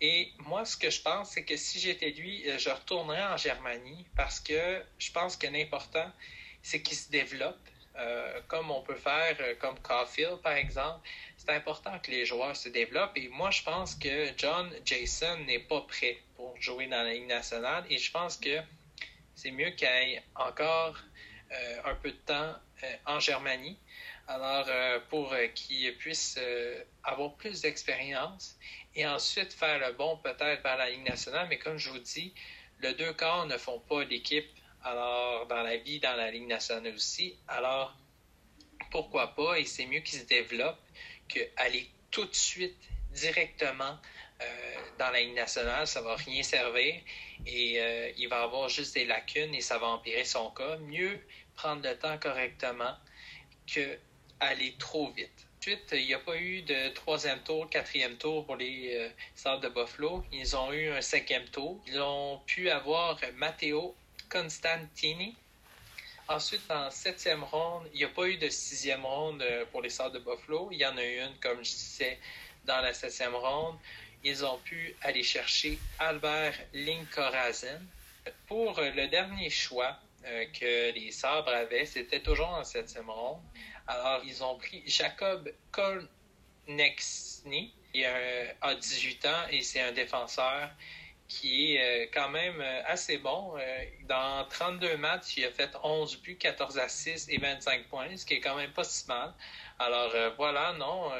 et 0.00 0.32
moi, 0.38 0.64
ce 0.64 0.76
que 0.78 0.88
je 0.88 1.02
pense, 1.02 1.32
c'est 1.32 1.44
que 1.44 1.56
si 1.56 1.78
j'étais 1.78 2.10
lui, 2.10 2.48
euh, 2.48 2.58
je 2.58 2.70
retournerais 2.70 3.22
en 3.24 3.36
Germanie 3.36 4.06
parce 4.16 4.40
que 4.40 4.82
je 4.98 5.12
pense 5.12 5.36
que 5.36 5.46
l'important, 5.48 6.10
c'est 6.62 6.80
qu'il 6.82 6.96
se 6.96 7.10
développe. 7.10 7.58
Comme 8.48 8.70
on 8.70 8.80
peut 8.80 8.94
faire, 8.94 9.36
comme 9.58 9.78
Caulfield 9.80 10.40
par 10.40 10.54
exemple, 10.54 11.06
c'est 11.40 11.52
important 11.52 11.98
que 12.00 12.10
les 12.10 12.26
joueurs 12.26 12.54
se 12.54 12.68
développent. 12.68 13.16
Et 13.16 13.28
moi, 13.28 13.50
je 13.50 13.62
pense 13.62 13.94
que 13.94 14.30
John 14.36 14.70
Jason 14.84 15.38
n'est 15.46 15.58
pas 15.58 15.80
prêt 15.80 16.18
pour 16.36 16.54
jouer 16.60 16.86
dans 16.86 17.02
la 17.02 17.14
Ligue 17.14 17.28
nationale. 17.28 17.82
Et 17.88 17.96
je 17.96 18.10
pense 18.10 18.36
que 18.36 18.60
c'est 19.34 19.50
mieux 19.50 19.70
qu'il 19.70 19.88
ait 19.88 20.22
encore 20.34 20.98
un 21.84 21.94
peu 21.94 22.10
de 22.10 22.16
temps 22.18 22.54
en 23.06 23.18
Germanie. 23.20 23.78
Alors, 24.28 24.68
pour 25.08 25.34
qu'il 25.54 25.96
puisse 25.96 26.38
avoir 27.04 27.32
plus 27.36 27.62
d'expérience 27.62 28.58
et 28.94 29.06
ensuite 29.06 29.54
faire 29.54 29.78
le 29.78 29.94
bon 29.94 30.18
peut-être 30.18 30.62
vers 30.62 30.76
la 30.76 30.90
Ligue 30.90 31.08
nationale. 31.08 31.46
Mais 31.48 31.58
comme 31.58 31.78
je 31.78 31.88
vous 31.88 31.98
dis, 32.00 32.34
le 32.80 32.92
deux 32.92 33.14
quarts 33.14 33.46
ne 33.46 33.56
font 33.56 33.80
pas 33.80 34.04
l'équipe 34.04 34.50
alors 34.84 35.46
dans 35.46 35.62
la 35.62 35.78
vie, 35.78 36.00
dans 36.00 36.16
la 36.16 36.30
Ligue 36.30 36.46
nationale 36.46 36.94
aussi. 36.94 37.38
Alors, 37.48 37.96
pourquoi 38.90 39.34
pas? 39.34 39.58
Et 39.58 39.64
c'est 39.64 39.86
mieux 39.86 40.00
qu'ils 40.00 40.18
se 40.20 40.26
développent 40.26 40.76
qu'aller 41.32 41.88
tout 42.10 42.24
de 42.24 42.34
suite 42.34 42.76
directement 43.12 43.98
euh, 44.40 44.44
dans 44.98 45.10
la 45.10 45.20
Ligue 45.20 45.34
nationale, 45.34 45.86
ça 45.86 46.00
va 46.00 46.16
rien 46.16 46.42
servir 46.42 46.94
et 47.46 47.80
euh, 47.80 48.12
il 48.16 48.28
va 48.28 48.42
avoir 48.42 48.68
juste 48.68 48.94
des 48.94 49.04
lacunes 49.04 49.54
et 49.54 49.60
ça 49.60 49.78
va 49.78 49.88
empirer 49.88 50.24
son 50.24 50.50
cas. 50.50 50.76
Mieux 50.78 51.20
prendre 51.56 51.82
le 51.86 51.98
temps 51.98 52.18
correctement 52.18 52.94
que 53.66 53.98
aller 54.40 54.74
trop 54.78 55.10
vite. 55.10 55.46
Ensuite, 55.58 55.90
il 55.92 56.06
n'y 56.06 56.14
a 56.14 56.18
pas 56.18 56.36
eu 56.38 56.62
de 56.62 56.88
troisième 56.94 57.40
tour, 57.40 57.68
quatrième 57.68 58.16
tour 58.16 58.46
pour 58.46 58.56
les 58.56 59.12
euh, 59.44 59.58
de 59.58 59.68
Buffalo. 59.68 60.24
Ils 60.32 60.56
ont 60.56 60.72
eu 60.72 60.88
un 60.88 61.02
cinquième 61.02 61.44
tour. 61.48 61.78
Ils 61.86 62.00
ont 62.00 62.40
pu 62.46 62.70
avoir 62.70 63.20
Matteo 63.36 63.94
Constantini. 64.30 65.36
Ensuite, 66.30 66.70
en 66.70 66.92
septième 66.92 67.42
ronde, 67.42 67.88
il 67.92 67.98
n'y 67.98 68.04
a 68.04 68.08
pas 68.08 68.28
eu 68.28 68.36
de 68.36 68.48
sixième 68.48 69.04
ronde 69.04 69.42
euh, 69.42 69.64
pour 69.72 69.82
les 69.82 69.90
Stars 69.90 70.12
de 70.12 70.20
Buffalo. 70.20 70.68
Il 70.70 70.78
y 70.78 70.86
en 70.86 70.96
a 70.96 71.04
eu 71.04 71.18
une, 71.18 71.34
comme 71.40 71.56
je 71.56 71.72
disais, 71.72 72.20
dans 72.64 72.80
la 72.80 72.94
septième 72.94 73.34
ronde. 73.34 73.76
Ils 74.22 74.44
ont 74.44 74.58
pu 74.58 74.94
aller 75.02 75.24
chercher 75.24 75.76
Albert 75.98 76.54
Linkorazen. 76.72 77.84
Pour 78.46 78.78
euh, 78.78 78.90
le 78.90 79.08
dernier 79.08 79.50
choix 79.50 79.98
euh, 80.24 80.44
que 80.52 80.92
les 80.92 81.10
Sabres 81.10 81.48
avaient, 81.48 81.84
c'était 81.84 82.20
toujours 82.20 82.50
en 82.50 82.62
septième 82.62 83.10
ronde. 83.10 83.42
Alors, 83.88 84.22
ils 84.24 84.44
ont 84.44 84.56
pris 84.56 84.84
Jacob 84.86 85.52
Kolnexny, 85.72 87.74
qui 87.92 88.04
a 88.04 88.74
18 88.76 89.26
ans 89.26 89.48
et 89.50 89.62
c'est 89.62 89.80
un 89.80 89.90
défenseur 89.90 90.70
qui 91.30 91.76
est 91.76 92.10
quand 92.12 92.28
même 92.28 92.60
assez 92.86 93.18
bon. 93.18 93.54
Dans 94.08 94.46
32 94.48 94.96
matchs, 94.96 95.36
il 95.36 95.44
a 95.44 95.50
fait 95.50 95.70
11 95.82 96.20
buts, 96.22 96.36
14 96.36 96.78
assists 96.78 97.30
et 97.30 97.38
25 97.38 97.88
points, 97.88 98.16
ce 98.16 98.26
qui 98.26 98.34
est 98.34 98.40
quand 98.40 98.56
même 98.56 98.72
pas 98.72 98.84
si 98.84 99.06
mal. 99.06 99.32
Alors 99.78 100.12
voilà, 100.36 100.72
non, 100.74 101.10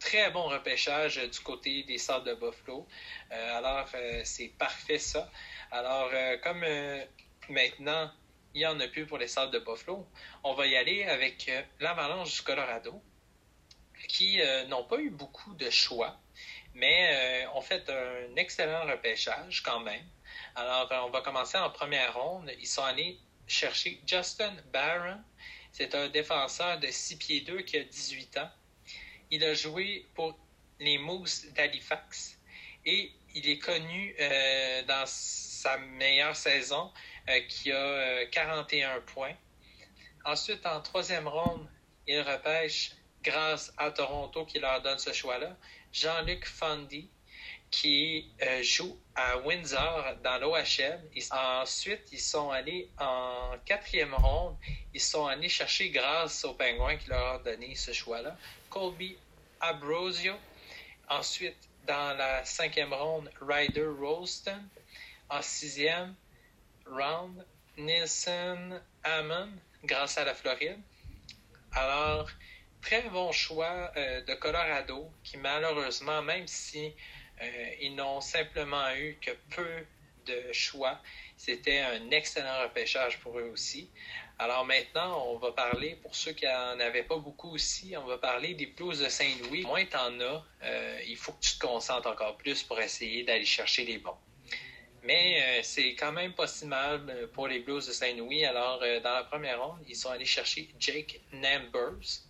très 0.00 0.30
bon 0.30 0.44
repêchage 0.44 1.16
du 1.16 1.40
côté 1.40 1.82
des 1.84 1.98
Sables 1.98 2.26
de 2.26 2.34
Buffalo. 2.34 2.86
alors 3.30 3.86
c'est 4.24 4.52
parfait 4.58 4.98
ça. 4.98 5.30
Alors 5.70 6.10
comme 6.42 6.64
maintenant 7.50 8.10
il 8.54 8.58
n'y 8.58 8.66
en 8.66 8.80
a 8.80 8.88
plus 8.88 9.06
pour 9.06 9.18
les 9.18 9.28
Sables 9.28 9.52
de 9.52 9.58
Buffalo, 9.58 10.06
on 10.44 10.54
va 10.54 10.66
y 10.66 10.76
aller 10.76 11.04
avec 11.04 11.50
l'Avalanche 11.78 12.36
du 12.36 12.42
Colorado 12.42 13.02
qui 14.08 14.40
euh, 14.40 14.66
n'ont 14.66 14.84
pas 14.84 14.98
eu 14.98 15.10
beaucoup 15.10 15.54
de 15.54 15.70
choix, 15.70 16.16
mais 16.74 17.44
euh, 17.44 17.50
ont 17.54 17.60
fait 17.60 17.88
un 17.88 18.36
excellent 18.36 18.86
repêchage 18.86 19.62
quand 19.62 19.80
même. 19.80 20.04
Alors, 20.54 20.90
euh, 20.92 21.00
on 21.06 21.10
va 21.10 21.20
commencer 21.20 21.58
en 21.58 21.70
première 21.70 22.14
ronde. 22.14 22.50
Ils 22.58 22.66
sont 22.66 22.82
allés 22.82 23.18
chercher 23.46 24.00
Justin 24.06 24.54
Barron. 24.72 25.20
C'est 25.72 25.94
un 25.94 26.08
défenseur 26.08 26.78
de 26.78 26.88
6 26.88 27.16
pieds 27.16 27.40
2 27.42 27.62
qui 27.62 27.78
a 27.78 27.84
18 27.84 28.38
ans. 28.38 28.50
Il 29.30 29.44
a 29.44 29.54
joué 29.54 30.06
pour 30.14 30.38
les 30.78 30.98
Moose 30.98 31.46
d'Halifax 31.54 32.38
et 32.84 33.12
il 33.34 33.48
est 33.48 33.58
connu 33.58 34.14
dans 34.86 35.04
sa 35.06 35.78
meilleure 35.78 36.36
saison 36.36 36.92
qui 37.48 37.72
a 37.72 38.26
41 38.26 39.00
points. 39.00 39.34
Ensuite, 40.24 40.66
en 40.66 40.80
troisième 40.82 41.26
ronde, 41.26 41.66
il 42.06 42.20
repêche 42.20 42.92
grâce 43.22 43.72
à 43.76 43.90
Toronto 43.90 44.44
qui 44.44 44.58
leur 44.58 44.82
donne 44.82 44.98
ce 44.98 45.12
choix-là. 45.12 45.56
Jean-Luc 45.92 46.46
Fondy, 46.46 47.10
qui 47.70 48.30
euh, 48.42 48.62
joue 48.62 48.98
à 49.14 49.38
Windsor 49.38 50.16
dans 50.22 50.38
l'OHL. 50.38 51.00
Ensuite, 51.30 52.02
ils 52.12 52.20
sont 52.20 52.50
allés 52.50 52.88
en 52.98 53.54
quatrième 53.64 54.14
ronde. 54.14 54.56
Ils 54.92 55.00
sont 55.00 55.26
allés 55.26 55.48
chercher, 55.48 55.90
grâce 55.90 56.44
aux 56.44 56.54
Penguins 56.54 56.96
qui 56.96 57.08
leur 57.08 57.40
ont 57.40 57.42
donné 57.42 57.74
ce 57.74 57.92
choix-là, 57.92 58.36
Colby 58.68 59.16
Abrosio. 59.60 60.34
Ensuite, 61.08 61.56
dans 61.86 62.16
la 62.16 62.44
cinquième 62.44 62.92
ronde, 62.92 63.30
Ryder 63.40 63.88
Rolston. 63.98 64.62
En 65.30 65.40
sixième 65.40 66.14
round, 66.86 67.44
Nielsen 67.78 68.82
Hammond, 69.02 69.52
grâce 69.82 70.18
à 70.18 70.24
la 70.24 70.34
Floride. 70.34 70.78
Alors, 71.72 72.28
très 72.82 73.02
bon 73.08 73.32
choix 73.32 73.90
euh, 73.96 74.20
de 74.22 74.34
Colorado 74.34 75.10
qui 75.22 75.38
malheureusement, 75.38 76.20
même 76.20 76.46
si 76.46 76.92
euh, 77.40 77.66
ils 77.80 77.94
n'ont 77.94 78.20
simplement 78.20 78.94
eu 78.96 79.16
que 79.20 79.30
peu 79.54 79.86
de 80.26 80.52
choix, 80.52 81.00
c'était 81.36 81.78
un 81.78 82.10
excellent 82.10 82.62
repêchage 82.62 83.18
pour 83.20 83.38
eux 83.38 83.50
aussi. 83.52 83.90
Alors 84.38 84.64
maintenant, 84.64 85.26
on 85.28 85.38
va 85.38 85.52
parler, 85.52 85.96
pour 86.02 86.14
ceux 86.14 86.32
qui 86.32 86.44
n'en 86.44 86.78
avaient 86.80 87.02
pas 87.02 87.16
beaucoup 87.16 87.54
aussi, 87.54 87.94
on 87.96 88.04
va 88.04 88.18
parler 88.18 88.54
des 88.54 88.66
Blues 88.66 88.98
de 88.98 89.08
Saint-Louis. 89.08 89.62
Moins 89.62 89.84
tu 89.86 89.96
en 89.96 90.20
as, 90.20 90.44
euh, 90.64 91.00
il 91.06 91.16
faut 91.16 91.32
que 91.32 91.40
tu 91.40 91.54
te 91.54 91.66
concentres 91.66 92.08
encore 92.08 92.36
plus 92.36 92.62
pour 92.62 92.80
essayer 92.80 93.24
d'aller 93.24 93.44
chercher 93.44 93.84
les 93.84 93.98
bons. 93.98 94.16
Mais 95.04 95.60
c'est 95.64 95.96
quand 95.96 96.12
même 96.12 96.32
pas 96.32 96.46
si 96.46 96.64
mal 96.64 97.28
pour 97.32 97.48
les 97.48 97.58
Blues 97.58 97.84
de 97.88 97.92
Saint-Louis. 97.92 98.44
Alors, 98.44 98.78
dans 98.78 99.14
la 99.14 99.24
première 99.24 99.60
ronde, 99.60 99.80
ils 99.88 99.96
sont 99.96 100.10
allés 100.10 100.24
chercher 100.24 100.68
Jake 100.78 101.20
Nambers. 101.32 102.22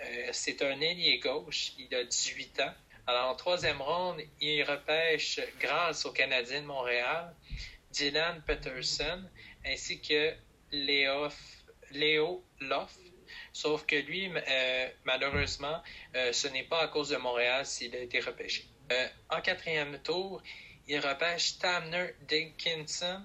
Euh, 0.00 0.28
c'est 0.32 0.62
un 0.62 0.80
ailier 0.80 1.18
gauche. 1.18 1.72
Il 1.78 1.94
a 1.94 2.04
18 2.04 2.60
ans. 2.60 2.74
Alors, 3.06 3.30
en 3.30 3.34
troisième 3.34 3.80
ronde, 3.80 4.20
il 4.40 4.62
repêche, 4.62 5.40
grâce 5.60 6.06
au 6.06 6.12
Canadien 6.12 6.62
de 6.62 6.66
Montréal, 6.66 7.34
Dylan 7.90 8.42
Peterson 8.46 9.22
ainsi 9.64 10.00
que 10.00 10.34
Léo, 10.72 12.44
Loff. 12.60 12.96
Sauf 13.52 13.86
que 13.86 13.96
lui, 13.96 14.30
euh, 14.34 14.88
malheureusement, 15.04 15.82
euh, 16.16 16.32
ce 16.32 16.48
n'est 16.48 16.64
pas 16.64 16.82
à 16.82 16.88
cause 16.88 17.10
de 17.10 17.16
Montréal 17.16 17.64
s'il 17.64 17.94
a 17.94 18.00
été 18.00 18.20
repêché. 18.20 18.64
en 19.30 19.40
quatrième 19.40 19.98
tour, 20.02 20.42
il 20.86 20.98
repêche 20.98 21.58
Tamner 21.58 22.14
Dickinson. 22.28 23.22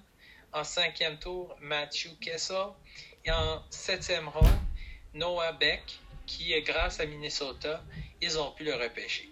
En 0.52 0.64
cinquième 0.64 1.20
tour, 1.20 1.56
Matthew 1.62 2.18
Kessel. 2.22 2.68
Et 3.26 3.32
en 3.32 3.64
septième 3.70 4.30
ronde, 4.30 4.60
Noah 5.14 5.52
Beck 5.52 6.00
qui, 6.29 6.53
grâce 6.62 7.00
à 7.00 7.05
Minnesota, 7.07 7.83
ils 8.21 8.39
ont 8.39 8.51
pu 8.51 8.63
le 8.63 8.75
repêcher. 8.75 9.29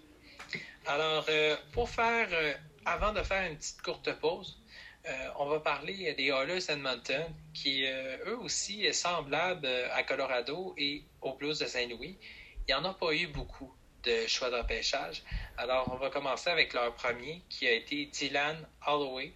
Alors, 0.84 1.24
euh, 1.28 1.56
pour 1.72 1.88
faire, 1.88 2.28
euh, 2.32 2.52
avant 2.84 3.12
de 3.12 3.22
faire 3.22 3.48
une 3.48 3.56
petite 3.56 3.80
courte 3.82 4.12
pause, 4.14 4.58
euh, 5.06 5.28
on 5.38 5.46
va 5.46 5.60
parler 5.60 6.12
des 6.14 6.26
Oilers 6.26 6.70
Edmonton, 6.70 7.24
qui 7.54 7.84
eux 7.84 8.38
aussi 8.38 8.92
semblables 8.92 9.68
à 9.92 10.02
Colorado 10.02 10.74
et 10.76 11.04
aux 11.22 11.34
Blues 11.34 11.58
de 11.58 11.66
Saint-Louis. 11.66 12.18
Il 12.66 12.74
n'y 12.74 12.74
en 12.74 12.84
a 12.84 12.92
pas 12.92 13.12
eu 13.12 13.28
beaucoup 13.28 13.72
de 14.02 14.26
choix 14.26 14.50
de 14.50 14.56
repêchage. 14.56 15.22
Alors, 15.56 15.90
on 15.92 15.96
va 15.96 16.10
commencer 16.10 16.50
avec 16.50 16.74
leur 16.74 16.92
premier, 16.94 17.42
qui 17.48 17.66
a 17.68 17.72
été 17.72 18.06
Dylan 18.06 18.66
Holloway, 18.86 19.32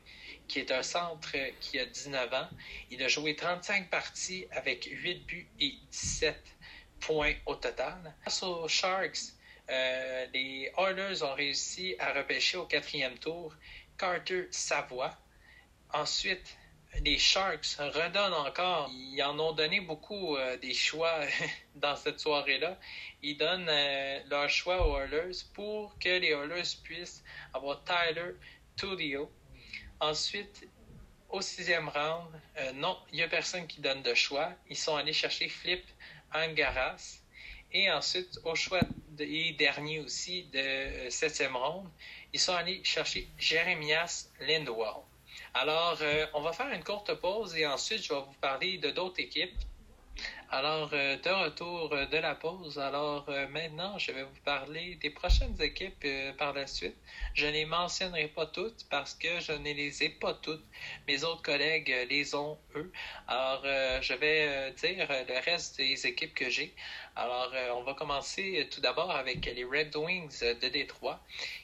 qui 0.49 0.59
est 0.59 0.73
un 0.73 0.83
centre 0.83 1.37
qui 1.61 1.78
a 1.78 1.87
19 1.87 2.35
ans. 2.35 2.49
Il 2.90 3.02
a 3.02 3.09
joué 3.09 3.37
35 3.37 3.88
parties 3.88 4.47
avec 4.50 4.88
8 4.90 5.26
buts 5.26 5.49
et 5.61 5.75
17 5.90 6.37
points 7.03 7.35
au 7.47 7.57
total. 7.57 8.15
Face 8.25 8.43
aux 8.43 8.69
Sharks, 8.69 9.35
euh, 9.71 10.27
les 10.33 10.71
Oilers 10.79 11.23
ont 11.23 11.35
réussi 11.35 11.95
à 11.99 12.13
repêcher 12.13 12.57
au 12.57 12.65
quatrième 12.67 13.19
tour 13.19 13.55
Carter 13.99 14.47
Savoie. 14.51 15.17
Ensuite, 15.93 16.57
les 17.05 17.19
Sharks 17.19 17.77
redonnent 17.79 18.35
encore. 18.35 18.91
Ils 18.93 19.23
en 19.23 19.39
ont 19.39 19.53
donné 19.53 19.81
beaucoup 19.81 20.37
euh, 20.37 20.57
des 20.59 20.75
choix 20.75 21.21
dans 21.75 21.97
cette 21.97 22.21
soirée-là. 22.21 22.79
Ils 23.23 23.37
donnent 23.37 23.69
euh, 23.69 24.21
leur 24.31 24.49
choix 24.49 24.87
aux 24.87 24.97
Oilers 24.99 25.45
pour 25.55 25.99
que 25.99 26.09
les 26.09 26.31
Oilers 26.31 26.77
puissent 26.83 27.23
avoir 27.53 27.83
Tyler 27.85 28.33
Tullio. 28.77 29.31
Ensuite, 30.01 30.69
au 31.31 31.41
sixième 31.41 31.89
round, 31.89 32.29
non, 32.75 32.99
il 33.11 33.17
n'y 33.17 33.23
a 33.23 33.29
personne 33.29 33.67
qui 33.67 33.81
donne 33.81 34.03
de 34.03 34.13
choix. 34.13 34.53
Ils 34.69 34.77
sont 34.77 34.97
allés 34.97 35.15
chercher 35.15 35.49
Flip 35.49 35.83
Angaras. 36.35 37.21
Et 37.73 37.91
ensuite, 37.91 38.39
au 38.45 38.55
choix 38.55 38.81
des 39.09 39.53
derniers 39.53 40.01
aussi 40.01 40.45
de 40.53 40.59
euh, 40.59 41.11
septième 41.11 41.57
ronde, 41.57 41.89
ils 42.33 42.41
sont 42.41 42.55
allés 42.55 42.83
chercher 42.85 43.29
Jeremias 43.39 44.29
Lindwall. 44.41 45.03
Alors, 45.55 45.99
euh, 46.03 46.27
on 46.35 46.43
va 46.43 46.53
faire 46.53 46.71
une 46.73 46.85
courte 46.85 47.15
pause 47.15 47.57
et 47.57 47.67
ensuite, 47.67 48.03
je 48.03 48.12
vais 48.12 48.21
vous 48.21 48.37
parler 48.41 48.79
de 48.79 48.91
d'autres 48.91 49.21
équipes 49.21 49.59
alors, 50.55 50.91
euh, 50.93 51.17
de 51.17 51.31
retour 51.31 51.95
euh, 51.95 52.05
de 52.05 52.19
la 52.19 52.35
pause. 52.35 52.79
Alors, 52.79 53.25
euh, 53.31 53.49
maintenant, 53.49 53.97
je 53.97 54.13
vais 54.13 54.23
vous 54.23 54.41
parler 54.45 54.97
des 54.97 55.09
prochaines 55.09 55.57
équipes 55.63 56.07
par 56.37 56.53
la 56.53 56.67
suite. 56.67 56.95
Je 57.33 57.47
ne 57.47 57.53
les 57.53 57.65
mentionnerai 57.65 58.29
pas 58.29 58.45
toutes 58.45 58.87
parce 58.91 59.15
que 59.15 59.41
je 59.41 59.53
ne 59.53 59.73
les 59.73 60.03
ai 60.03 60.11
pas 60.11 60.35
toutes. 60.35 60.63
Mes 61.09 61.25
autres 61.25 61.41
collègues 61.41 62.07
les 62.11 62.35
ont, 62.35 62.59
eux. 62.77 62.93
Alors, 63.29 63.63
je 64.03 64.13
vais 64.13 64.73
dire 64.73 65.09
le 65.09 65.43
reste 65.43 65.79
des 65.79 66.07
équipes 66.07 66.35
que 66.35 66.51
j'ai. 66.51 66.75
Alors, 67.17 67.51
on 67.75 67.83
va 67.83 67.95
commencer 67.95 68.69
tout 68.71 68.83
d'abord 68.83 69.11
avec 69.11 69.47
les 69.47 69.65
Red 69.65 69.97
Wings 69.97 70.41
de 70.61 70.69
Détroit 70.69 71.21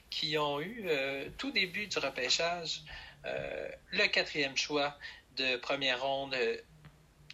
qui 0.09 0.39
ont 0.39 0.63
eu 0.63 0.89
tout 1.37 1.51
début 1.51 1.89
du 1.89 1.99
repêchage 1.99 2.83
le 3.25 4.07
quatrième 4.07 4.57
choix 4.57 4.97
de 5.37 5.57
première 5.57 6.03
ronde 6.03 6.35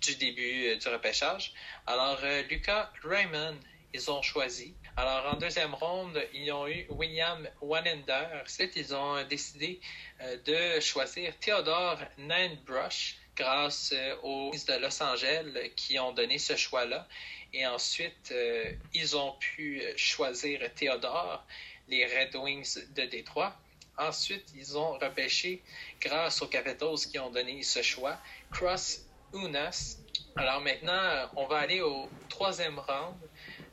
du 0.01 0.17
début 0.17 0.69
euh, 0.69 0.77
du 0.77 0.89
repêchage. 0.89 1.53
Alors, 1.87 2.19
euh, 2.23 2.43
Lucas 2.51 2.91
Raymond, 3.03 3.57
ils 3.93 4.11
ont 4.11 4.23
choisi. 4.23 4.75
Alors, 4.97 5.35
en 5.35 5.37
deuxième 5.37 5.75
ronde, 5.75 6.21
ils 6.33 6.51
ont 6.53 6.69
eu 6.69 6.87
William 6.91 7.49
Wanender. 7.61 8.27
Ensuite, 8.43 8.77
ils 8.77 8.95
ont 8.95 9.23
décidé 9.25 9.81
euh, 10.21 10.37
de 10.45 10.81
choisir 10.81 11.37
Theodore 11.39 11.99
Ninebrush 12.19 13.17
grâce 13.37 13.93
aux 14.23 14.53
de 14.53 14.81
Los 14.81 15.03
Angeles 15.03 15.71
qui 15.75 15.99
ont 15.99 16.13
donné 16.13 16.39
ce 16.39 16.55
choix-là. 16.55 17.09
Et 17.53 17.67
ensuite, 17.67 18.33
ils 18.93 19.17
ont 19.17 19.33
pu 19.33 19.83
choisir 19.97 20.61
Theodore, 20.75 21.45
les 21.89 22.07
Red 22.07 22.37
Wings 22.37 22.79
de 22.95 23.03
Détroit. 23.07 23.57
Ensuite, 23.97 24.53
ils 24.57 24.77
ont 24.77 24.99
repêché, 24.99 25.63
grâce 26.01 26.43
aux 26.43 26.49
Capitals 26.49 26.99
qui 27.11 27.19
ont 27.19 27.31
donné 27.31 27.63
ce 27.63 27.83
choix, 27.83 28.19
Cross 28.53 29.05
Alors 30.37 30.61
maintenant, 30.61 31.29
on 31.35 31.47
va 31.47 31.59
aller 31.59 31.81
au 31.81 32.09
troisième 32.29 32.79
round. 32.79 33.17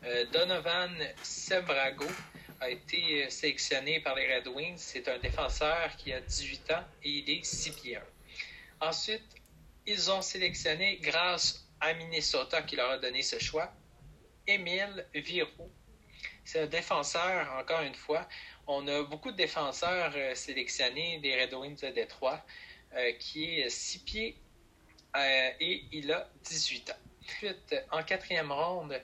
Euh, 0.03 0.25
Donovan 0.33 0.91
Sebrago 1.21 2.07
a 2.59 2.71
été 2.71 3.29
sélectionné 3.29 3.99
par 3.99 4.15
les 4.15 4.35
Red 4.35 4.47
Wings. 4.47 4.77
C'est 4.77 5.07
un 5.07 5.19
défenseur 5.19 5.95
qui 5.97 6.13
a 6.13 6.19
18 6.19 6.71
ans 6.71 6.83
et 7.03 7.09
il 7.09 7.29
est 7.29 7.45
6 7.45 7.71
pieds 7.73 7.95
1. 7.95 8.01
Ensuite, 8.87 9.35
ils 9.85 10.09
ont 10.09 10.23
sélectionné, 10.23 10.97
grâce 10.99 11.67
à 11.79 11.93
Minnesota 11.93 12.63
qui 12.63 12.75
leur 12.75 12.89
a 12.89 12.97
donné 12.97 13.21
ce 13.21 13.37
choix, 13.37 13.71
Émile 14.47 15.05
Viro. 15.13 15.69
C'est 16.43 16.61
un 16.61 16.67
défenseur, 16.67 17.47
encore 17.59 17.81
une 17.81 17.93
fois. 17.93 18.27
On 18.65 18.87
a 18.87 19.03
beaucoup 19.03 19.31
de 19.31 19.37
défenseurs 19.37 20.15
sélectionnés 20.35 21.19
des 21.19 21.39
Red 21.39 21.53
Wings 21.53 21.81
de 21.81 21.89
Détroit, 21.89 22.43
qui 23.19 23.59
est 23.59 23.69
6 23.69 23.99
pieds 23.99 24.41
et 25.15 25.83
il 25.91 26.11
a 26.11 26.29
18 26.43 26.89
ans. 26.91 27.11
Ensuite, 27.23 27.75
en 27.91 28.03
quatrième 28.03 28.51
ronde, 28.51 28.99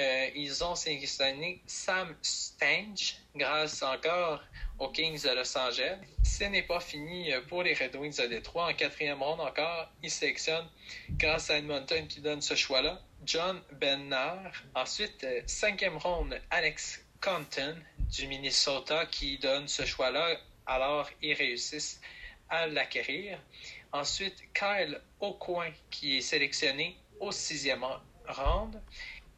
euh, 0.00 0.28
ils 0.34 0.64
ont 0.64 0.74
sélectionné 0.74 1.62
Sam 1.66 2.16
Stange, 2.22 3.16
grâce 3.34 3.82
encore 3.82 4.42
aux 4.78 4.88
Kings 4.88 5.22
de 5.22 5.30
Los 5.30 5.56
Angeles. 5.56 5.98
Ce 6.24 6.44
n'est 6.44 6.62
pas 6.62 6.80
fini 6.80 7.32
euh, 7.32 7.40
pour 7.42 7.62
les 7.62 7.74
Red 7.74 7.94
Wings 7.96 8.16
de 8.16 8.26
Détroit. 8.26 8.70
En 8.70 8.74
quatrième 8.74 9.22
ronde 9.22 9.40
encore, 9.40 9.90
ils 10.02 10.10
sélectionnent, 10.10 10.68
grâce 11.10 11.50
à 11.50 11.58
Edmonton 11.58 12.06
qui 12.08 12.20
donne 12.20 12.42
ce 12.42 12.54
choix-là, 12.54 13.00
John 13.24 13.60
Bennard. 13.72 14.52
Ensuite, 14.74 15.22
euh, 15.24 15.42
cinquième 15.46 15.96
ronde, 15.96 16.40
Alex 16.50 17.04
Compton 17.20 17.76
du 18.10 18.26
Minnesota 18.26 19.06
qui 19.06 19.38
donne 19.38 19.68
ce 19.68 19.84
choix-là. 19.84 20.38
Alors, 20.66 21.08
ils 21.22 21.34
réussissent 21.34 22.00
à 22.48 22.66
l'acquérir. 22.66 23.38
Ensuite, 23.92 24.36
Kyle 24.52 25.00
Aucoin 25.20 25.70
qui 25.90 26.18
est 26.18 26.20
sélectionné 26.20 26.96
au 27.20 27.32
sixième 27.32 27.84
ronde 28.26 28.80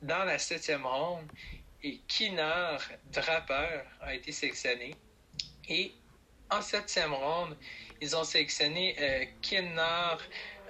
dans 0.02 0.24
la 0.24 0.38
septième 0.38 0.86
ronde, 0.86 1.26
et 1.82 2.00
Kinar 2.08 2.80
Draper 3.12 3.82
a 4.00 4.14
été 4.14 4.32
sélectionné. 4.32 4.94
Et 5.68 5.92
en 6.50 6.62
septième 6.62 7.12
ronde, 7.12 7.56
ils 8.00 8.16
ont 8.16 8.24
sélectionné 8.24 8.96
euh, 9.00 9.24
Kinar 9.40 10.18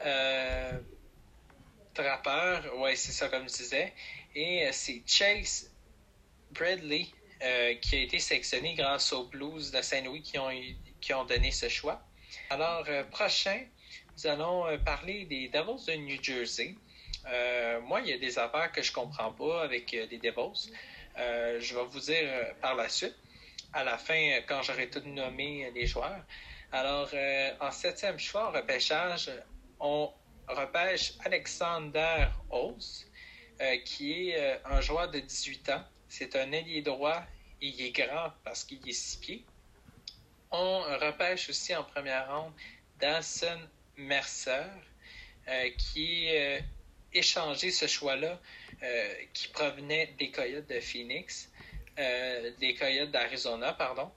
euh, 0.05 0.73
Draper, 1.95 2.61
ouais, 2.78 2.97
c'est 2.97 3.12
ça 3.12 3.28
comme 3.28 3.49
je 3.49 3.55
disais, 3.55 3.93
et 4.35 4.66
euh, 4.66 4.71
c'est 4.73 5.02
Chase 5.07 5.71
Bradley 6.50 7.07
euh, 7.43 7.75
qui 7.76 7.97
a 7.97 8.00
été 8.00 8.19
sélectionné 8.19 8.75
grâce 8.75 9.12
aux 9.12 9.25
Blues 9.25 9.71
de 9.71 9.81
Saint-Louis 9.83 10.23
qui 10.23 10.38
ont, 10.38 10.50
qui 11.00 11.14
ont 11.14 11.25
donné 11.25 11.50
ce 11.50 11.69
choix. 11.69 12.06
Alors, 12.49 12.87
prochain, 13.11 13.65
nous 14.17 14.26
allons 14.29 14.79
parler 14.85 15.25
des 15.25 15.49
Devils 15.49 15.85
de 15.87 15.95
New 15.95 16.23
Jersey. 16.23 16.76
Euh, 17.26 17.81
moi, 17.81 18.00
il 18.03 18.09
y 18.09 18.12
a 18.12 18.19
des 18.19 18.38
affaires 18.38 18.71
que 18.71 18.83
je 18.83 18.93
comprends 18.93 19.33
pas 19.33 19.62
avec 19.62 19.93
euh, 19.95 20.07
les 20.09 20.19
Devils. 20.19 20.71
Euh, 21.19 21.59
je 21.61 21.75
vais 21.75 21.85
vous 21.85 21.99
dire 21.99 22.55
par 22.61 22.76
la 22.76 22.88
suite, 22.88 23.17
à 23.73 23.83
la 23.83 23.99
fin, 23.99 24.41
quand 24.47 24.62
j'aurai 24.62 24.88
tout 24.88 25.03
nommé 25.07 25.71
les 25.75 25.87
joueurs. 25.87 26.25
Alors, 26.71 27.11
en 27.61 27.71
septième 27.73 28.19
choix, 28.19 28.53
repêchage, 28.53 29.31
on 29.81 30.12
repêche 30.49 31.15
Alexander 31.25 32.26
Ose, 32.50 33.07
qui 33.85 34.31
est 34.31 34.61
un 34.65 34.81
joueur 34.81 35.11
de 35.11 35.19
18 35.19 35.71
ans. 35.71 35.85
C'est 36.09 36.37
un 36.37 36.53
ailier 36.53 36.83
droit 36.83 37.25
il 37.61 37.81
est 37.81 37.93
grand 37.93 38.31
parce 38.45 38.65
qu'il 38.65 38.87
est 38.88 38.93
six 38.93 39.17
pieds. 39.17 39.47
On 40.59 40.81
repêche 40.81 41.51
aussi 41.51 41.75
en 41.75 41.85
première 41.85 42.35
ronde 42.35 42.53
Dawson 42.99 43.61
Mercer, 43.97 44.65
qui 45.77 46.27
est 46.27 46.65
échanger 47.13 47.71
ce 47.71 47.87
choix-là 47.87 48.41
euh, 48.83 49.15
qui 49.33 49.49
provenait 49.49 50.15
des 50.19 50.31
Coyotes 50.31 50.69
de 50.69 50.81
Phoenix, 50.81 51.51
euh, 51.99 52.51
des 52.59 52.75
Coyotes 52.75 53.11
d'Arizona, 53.11 53.73
pardon. 53.73 54.11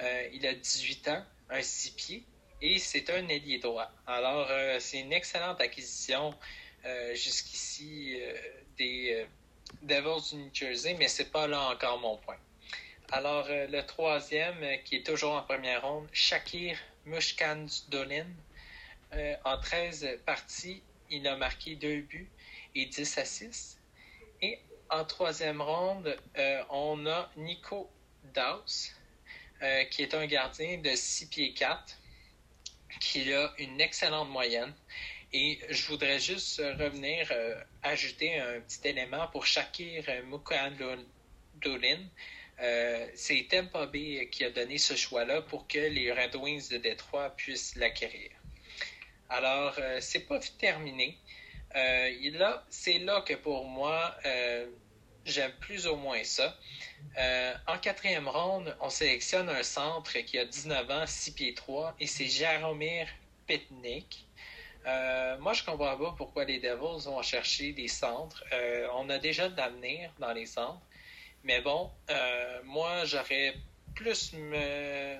Euh, 0.00 0.28
il 0.32 0.46
a 0.46 0.54
18 0.54 1.08
ans, 1.08 1.24
un 1.50 1.62
6 1.62 1.90
pieds, 1.92 2.24
et 2.60 2.78
c'est 2.78 3.08
un 3.10 3.26
ailier 3.28 3.58
droit. 3.58 3.90
Alors, 4.06 4.48
c'est 4.80 5.00
une 5.00 5.12
excellente 5.12 5.60
acquisition 5.60 6.34
jusqu'ici 7.14 8.18
des 8.76 9.26
Devils 9.82 10.30
du 10.30 10.36
New 10.36 10.50
Jersey, 10.52 10.94
mais 10.94 11.08
c'est 11.08 11.30
pas 11.30 11.46
là 11.46 11.70
encore 11.70 11.98
mon 11.98 12.16
point. 12.18 12.38
Alors, 13.14 13.46
le 13.46 13.82
troisième, 13.82 14.56
qui 14.84 14.96
est 14.96 15.04
toujours 15.04 15.34
en 15.34 15.42
première 15.42 15.82
ronde, 15.82 16.08
Shakir 16.14 16.78
Mushkan-Dolin. 17.04 18.24
en 19.44 19.60
13 19.60 20.20
parties, 20.24 20.82
il 21.10 21.28
a 21.28 21.36
marqué 21.36 21.76
deux 21.76 22.00
buts 22.00 22.30
et 22.74 22.86
10 22.86 23.18
à 23.18 23.26
6. 23.26 23.78
Et 24.40 24.58
en 24.88 25.04
troisième 25.04 25.60
ronde, 25.60 26.16
euh, 26.38 26.62
on 26.70 27.04
a 27.06 27.30
Nico 27.36 27.90
Daus, 28.32 28.94
euh, 29.60 29.84
qui 29.84 30.00
est 30.00 30.14
un 30.14 30.24
gardien 30.24 30.78
de 30.78 30.94
6 30.94 31.26
pieds 31.28 31.52
4, 31.52 31.98
qui 32.98 33.30
a 33.34 33.52
une 33.58 33.78
excellente 33.78 34.30
moyenne. 34.30 34.72
Et 35.34 35.60
je 35.68 35.86
voudrais 35.86 36.18
juste 36.18 36.62
revenir, 36.78 37.28
euh, 37.30 37.62
ajouter 37.82 38.38
un 38.38 38.58
petit 38.62 38.88
élément 38.88 39.28
pour 39.28 39.44
Shakir 39.44 40.02
Mukandolin. 42.62 43.06
c'est 43.14 43.46
Tampa 43.50 43.86
Bay 43.86 44.28
qui 44.30 44.44
a 44.44 44.50
donné 44.50 44.78
ce 44.78 44.94
choix-là 44.94 45.42
pour 45.42 45.66
que 45.66 45.78
les 45.78 46.12
Red 46.12 46.36
Wings 46.36 46.70
de 46.70 46.78
Détroit 46.78 47.30
puissent 47.36 47.76
l'acquérir. 47.76 48.30
Alors, 49.28 49.78
c'est 50.00 50.26
pas 50.26 50.38
terminé. 50.58 51.18
Euh, 51.74 52.60
c'est 52.68 52.98
là 52.98 53.22
que 53.22 53.34
pour 53.34 53.64
moi, 53.64 54.14
euh, 54.26 54.66
j'aime 55.24 55.52
plus 55.60 55.86
ou 55.86 55.96
moins 55.96 56.22
ça. 56.24 56.56
Euh, 57.18 57.54
en 57.66 57.78
quatrième 57.78 58.28
ronde, 58.28 58.76
on 58.80 58.90
sélectionne 58.90 59.48
un 59.48 59.62
centre 59.62 60.18
qui 60.18 60.38
a 60.38 60.44
19 60.44 60.90
ans, 60.90 61.06
6 61.06 61.32
pieds 61.34 61.54
3, 61.54 61.94
et 61.98 62.06
c'est 62.06 62.26
Jaromir 62.26 63.08
Petnik. 63.46 64.26
moi, 65.40 65.52
je 65.52 65.64
comprends 65.64 65.96
pas 65.96 66.14
pourquoi 66.16 66.44
les 66.44 66.58
Devils 66.58 67.04
vont 67.06 67.22
chercher 67.22 67.72
des 67.72 67.88
centres. 67.88 68.44
on 68.94 69.08
a 69.08 69.18
déjà 69.18 69.48
de 69.48 69.56
l'avenir 69.56 70.12
dans 70.18 70.32
les 70.32 70.46
centres. 70.46 70.82
Mais 71.44 71.60
bon, 71.60 71.90
moi, 72.64 73.04
j'aurais 73.04 73.54
plus 73.94 74.32
me... 74.34 75.16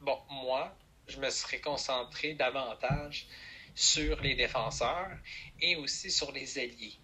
Bon, 0.00 0.18
moi, 0.30 0.74
je 1.08 1.18
me 1.18 1.30
serais 1.30 1.60
concentré 1.60 2.34
davantage 2.34 3.26
sur 3.74 4.20
les 4.22 4.34
défenseurs 4.34 5.10
et 5.60 5.76
aussi 5.76 6.10
sur 6.10 6.32
les 6.32 6.58
alliés. 6.58 6.94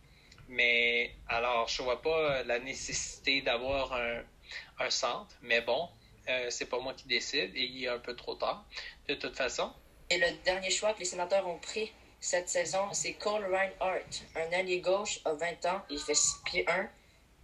Mais 0.48 1.14
alors, 1.28 1.68
je 1.68 1.82
vois 1.82 2.02
pas 2.02 2.42
la 2.44 2.58
nécessité 2.58 3.42
d'avoir 3.42 3.92
un, 3.92 4.90
centre, 4.90 5.34
mais 5.42 5.60
bon, 5.60 5.88
euh, 6.28 6.50
c'est 6.50 6.66
pas 6.66 6.80
moi 6.80 6.92
qui 6.92 7.06
décide 7.06 7.54
et 7.54 7.62
il 7.62 7.84
est 7.84 7.88
un 7.88 8.00
peu 8.00 8.16
trop 8.16 8.34
tard, 8.34 8.64
de 9.08 9.14
toute 9.14 9.36
façon. 9.36 9.72
Et 10.10 10.18
le 10.18 10.26
dernier 10.44 10.70
choix 10.70 10.92
que 10.92 10.98
les 10.98 11.04
sénateurs 11.04 11.46
ont 11.46 11.58
pris 11.58 11.92
cette 12.18 12.48
saison, 12.48 12.92
c'est 12.92 13.14
Cole 13.14 13.44
Reinhardt, 13.44 14.24
un 14.34 14.52
allié 14.52 14.80
gauche 14.80 15.20
à 15.24 15.34
20 15.34 15.66
ans, 15.66 15.82
il 15.88 15.98
fait 15.98 16.14
6 16.14 16.42
pieds 16.44 16.68
1 16.68 16.90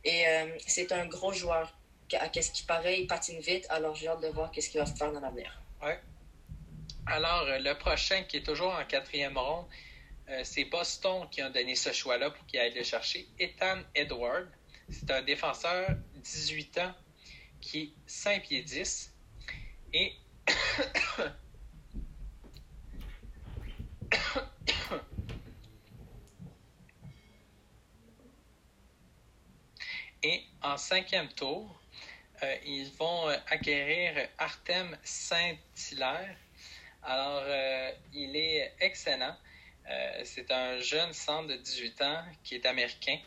et 0.09 0.27
euh, 0.27 0.47
c'est 0.67 0.91
un 0.93 1.07
gros 1.07 1.33
joueur. 1.33 1.75
À 2.19 2.29
qu'est-ce 2.31 2.51
qui 2.51 2.63
paraît, 2.63 3.01
il 3.03 3.07
patine 3.07 3.39
vite, 3.41 3.67
alors 3.69 3.95
j'ai 3.95 4.09
hâte 4.09 4.23
de 4.23 4.29
voir 4.29 4.51
qu'est-ce 4.51 4.71
qu'il 4.71 4.81
va 4.81 4.87
faire 4.87 5.13
dans 5.13 5.21
l'avenir. 5.21 5.61
Ouais, 5.83 6.01
alors, 7.11 7.43
euh, 7.43 7.59
le 7.59 7.73
prochain 7.79 8.23
qui 8.25 8.37
est 8.39 8.43
toujours 8.43 8.75
en 8.75 8.85
quatrième 8.85 9.39
ronde, 9.39 9.67
euh, 10.29 10.41
c'est 10.45 10.65
Boston 10.65 11.27
qui 11.31 11.41
a 11.41 11.49
donné 11.49 11.75
ce 11.75 11.91
choix-là 11.93 12.31
pour 12.31 12.45
qu'il 12.47 12.61
aille 12.61 12.75
le 12.75 12.83
chercher. 12.83 13.27
Ethan 13.39 13.79
Edward, 13.95 14.49
c'est 14.91 15.11
un 15.11 15.23
défenseur 15.23 15.89
18 16.17 16.79
ans 16.79 16.95
qui 17.61 17.81
est 17.81 17.93
5 18.07 18.43
pieds 18.43 18.63
10. 18.63 19.15
Et 19.95 20.13
Et 30.23 30.43
en 30.63 30.77
cinquième 30.77 31.29
tour, 31.29 31.81
euh, 32.43 32.57
ils 32.65 32.91
vont 32.99 33.29
acquérir 33.49 34.29
Artem 34.39 34.97
Saint-Hilaire 35.05 36.37
alors, 37.03 37.43
euh, 37.47 37.91
il 38.13 38.37
est 38.37 38.73
excellent. 38.81 39.35
Euh, 39.89 40.21
c'est 40.25 40.51
un 40.51 40.79
jeune 40.81 41.13
centre 41.13 41.49
de 41.49 41.57
18 41.57 42.03
ans 42.03 42.25
qui 42.45 42.57
est 42.57 42.67
américain. 42.67 43.19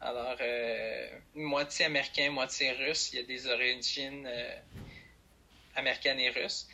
Alors, 0.00 0.36
euh, 0.40 1.08
moitié 1.34 1.84
américain, 1.84 2.30
moitié 2.30 2.72
russe. 2.72 3.12
Il 3.12 3.16
y 3.16 3.18
a 3.18 3.24
des 3.24 3.46
origines 3.46 4.28
américaines 5.74 6.20
et 6.20 6.30
russes. 6.30 6.66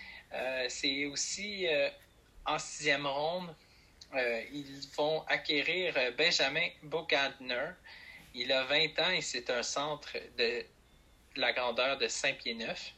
c'est 0.69 1.07
aussi 1.07 1.67
en 2.45 2.59
sixième 2.59 3.07
ronde, 3.07 3.55
ils 4.53 4.81
vont 4.97 5.23
acquérir 5.27 5.95
Benjamin 6.17 6.69
Bogardner. 6.83 7.71
Il 8.39 8.53
a 8.53 8.65
20 8.65 8.99
ans 8.99 9.11
et 9.13 9.23
c'est 9.23 9.49
un 9.49 9.63
centre 9.63 10.13
de 10.37 10.63
la 11.37 11.55
grandeur 11.55 11.97
de 11.97 12.07
5 12.07 12.37
pieds 12.37 12.53
9, 12.53 12.93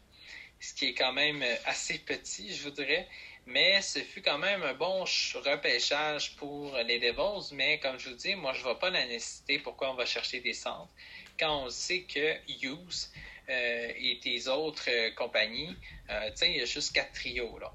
ce 0.58 0.74
qui 0.74 0.86
est 0.86 0.94
quand 0.94 1.12
même 1.12 1.44
assez 1.64 2.00
petit, 2.00 2.52
je 2.52 2.64
voudrais. 2.64 3.06
Mais 3.46 3.80
ce 3.80 4.00
fut 4.00 4.20
quand 4.20 4.36
même 4.36 4.64
un 4.64 4.74
bon 4.74 5.04
repêchage 5.04 6.34
pour 6.36 6.76
les 6.78 6.98
Devils. 6.98 7.54
Mais 7.54 7.78
comme 7.78 8.00
je 8.00 8.10
vous 8.10 8.16
dis, 8.16 8.34
moi, 8.34 8.52
je 8.52 8.58
ne 8.58 8.64
vois 8.64 8.80
pas 8.80 8.90
la 8.90 9.06
nécessité 9.06 9.60
pourquoi 9.60 9.92
on 9.92 9.94
va 9.94 10.04
chercher 10.04 10.40
des 10.40 10.52
centres. 10.52 10.90
Quand 11.38 11.64
on 11.64 11.70
sait 11.70 12.02
que 12.02 12.34
Hughes 12.60 13.08
euh, 13.48 13.92
et 13.96 14.18
tes 14.20 14.48
autres 14.48 14.90
euh, 14.90 15.12
compagnies, 15.12 15.76
euh, 16.10 16.30
il 16.42 16.56
y 16.56 16.60
a 16.60 16.64
juste 16.64 16.92
quatre 16.92 17.12
trios. 17.12 17.58
Là. 17.60 17.72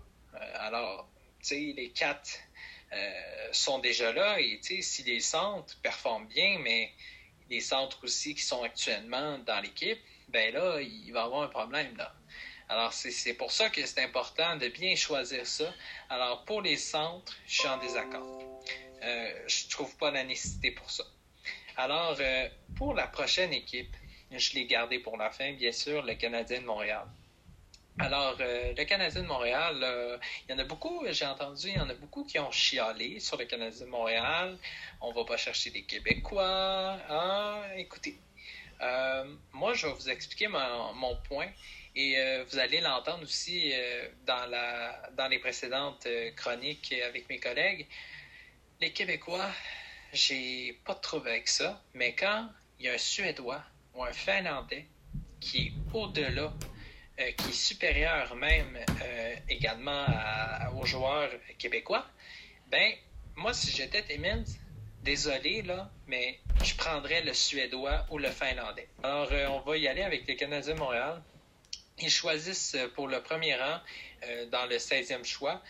alors, 0.56 1.10
tu 1.39 1.45
sais, 1.47 1.73
les 1.76 1.91
quatre 1.91 2.39
sont 3.54 3.80
déjà 3.80 4.12
là. 4.12 4.38
Et 4.41 4.60
si 4.62 5.04
les 5.04 5.21
centres 5.21 5.80
performent 5.82 6.28
bien, 6.28 6.60
mais 6.60 6.91
les 7.53 7.61
centres 7.61 7.99
aussi 8.03 8.33
qui 8.33 8.41
sont 8.41 8.63
actuellement 8.63 9.37
dans 9.39 9.59
l'équipe, 9.61 9.99
ben 10.29 10.51
là, 10.53 10.81
il 10.81 11.11
va 11.13 11.21
y 11.21 11.23
avoir 11.23 11.43
un 11.43 11.47
problème. 11.47 11.95
Là. 11.97 12.11
Alors, 12.67 12.91
c'est 12.93 13.35
pour 13.35 13.51
ça 13.51 13.69
que 13.69 13.85
c'est 13.85 14.01
important 14.01 14.55
de 14.57 14.67
bien 14.69 14.95
choisir 14.95 15.45
ça. 15.45 15.71
Alors, 16.09 16.45
pour 16.45 16.61
les 16.63 16.77
centres, 16.77 17.35
je 17.45 17.59
suis 17.59 17.67
en 17.67 17.77
désaccord. 17.77 18.63
Euh, 19.03 19.47
je 19.47 19.67
trouve 19.69 19.95
pas 19.97 20.09
la 20.09 20.23
nécessité 20.23 20.71
pour 20.71 20.89
ça. 20.89 21.03
Alors, 21.77 22.17
euh, 22.19 22.49
pour 22.75 22.95
la 22.95 23.07
prochaine 23.07 23.53
équipe, 23.53 23.95
je 24.31 24.53
l'ai 24.53 24.65
gardé 24.65 24.97
pour 24.97 25.17
la 25.17 25.29
fin, 25.29 25.53
bien 25.53 25.71
sûr, 25.71 26.01
le 26.01 26.15
Canadien 26.15 26.61
de 26.61 26.65
Montréal. 26.65 27.05
Alors, 27.99 28.36
euh, 28.39 28.73
le 28.75 28.84
Canadien 28.86 29.21
de 29.21 29.27
Montréal, 29.27 29.79
euh, 29.84 30.17
il 30.47 30.51
y 30.51 30.56
en 30.56 30.60
a 30.60 30.63
beaucoup, 30.63 31.06
j'ai 31.12 31.25
entendu, 31.25 31.67
il 31.67 31.75
y 31.75 31.79
en 31.79 31.89
a 31.89 31.93
beaucoup 31.93 32.23
qui 32.23 32.39
ont 32.39 32.51
chialé 32.51 33.19
sur 33.19 33.38
le 33.38 33.45
Canadien 33.45 33.86
de 33.86 33.91
Montréal. 33.91 34.58
On 34.99 35.12
va 35.12 35.23
pas 35.25 35.38
chercher 35.38 35.69
des 35.69 35.84
Québécois. 35.84 36.97
Ah, 37.08 37.62
écoutez, 37.77 38.17
euh, 38.82 39.25
moi, 39.51 39.75
je 39.75 39.86
vais 39.86 39.93
vous 39.93 40.10
expliquer 40.10 40.47
mon, 40.47 41.15
point 41.27 41.49
et 41.95 42.15
vous 42.49 42.58
allez 42.58 42.82
l'entendre 42.82 43.21
aussi 43.21 43.71
dans, 44.25 44.47
la, 44.47 45.10
dans 45.15 45.27
les 45.27 45.38
précédentes 45.38 46.08
chroniques 46.36 46.95
avec 47.06 47.29
mes 47.29 47.39
collègues. 47.39 47.86
Les 48.82 48.91
Québécois, 48.91 49.51
j'ai 50.12 50.79
pas 50.84 50.95
de 50.95 51.01
trouble 51.01 51.29
avec 51.29 51.47
ça, 51.47 51.79
mais 51.93 52.15
quand 52.15 52.49
il 52.79 52.88
y 52.88 52.89
a 52.89 52.93
un 52.93 52.97
Suédois 52.97 53.63
ou 53.93 54.03
un 54.03 54.13
Finlandais 54.13 54.88
qui 55.39 55.67
est 55.67 55.73
au-delà 55.93 56.51
euh, 57.19 57.32
qui 57.34 57.49
est 57.49 57.54
supérieur 57.54 58.36
même 58.36 58.76
euh, 59.04 59.36
également 59.47 60.06
aux 60.80 60.86
joueurs 60.86 61.30
québécois, 61.60 62.08
ben 62.71 62.91
moi, 63.36 63.54
si 63.54 63.69
j'étais 63.69 64.02
Timmins, 64.02 64.43
désolé, 65.04 65.62
là, 65.62 65.91
mais 66.08 66.39
je 66.63 66.73
prendrais 66.73 67.21
le 67.21 67.34
Suédois 67.34 68.08
ou 68.10 68.17
le 68.17 68.30
Finlandais. 68.30 68.88
Alors, 69.04 69.32
euh, 69.32 69.47
on 69.49 69.60
va 69.60 69.78
y 69.78 69.88
aller 69.88 70.02
avec 70.02 70.26
les 70.28 70.36
Canadiens 70.36 70.73
de 70.73 70.80
Montréal. 70.80 71.21
Ils 71.99 72.10
choisissent 72.10 72.78
pour 72.95 73.08
le 73.08 73.21
premier 73.21 73.56
rang, 73.56 73.80
dans 74.52 74.65
le 74.65 74.78
16e 74.78 75.23
choix, 75.23 75.62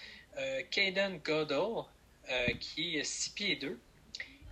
Caden 0.72 1.18
Goddell, 1.18 1.84
qui 2.62 2.98
est 2.98 3.04
6 3.04 3.30
pieds 3.32 3.56
2. 3.58 3.78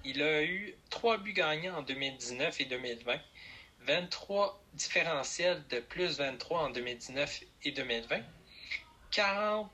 Il 0.03 0.21
a 0.21 0.43
eu 0.43 0.75
trois 0.89 1.17
buts 1.17 1.31
gagnants 1.31 1.77
en 1.77 1.81
2019 1.83 2.59
et 2.59 2.65
2020. 2.65 3.21
23 3.85 4.60
différentiels 4.73 5.63
de 5.69 5.79
plus 5.79 6.17
23 6.17 6.59
en 6.61 6.69
2019 6.69 7.41
et 7.63 7.71
2020, 7.71 8.21
40 9.11 9.69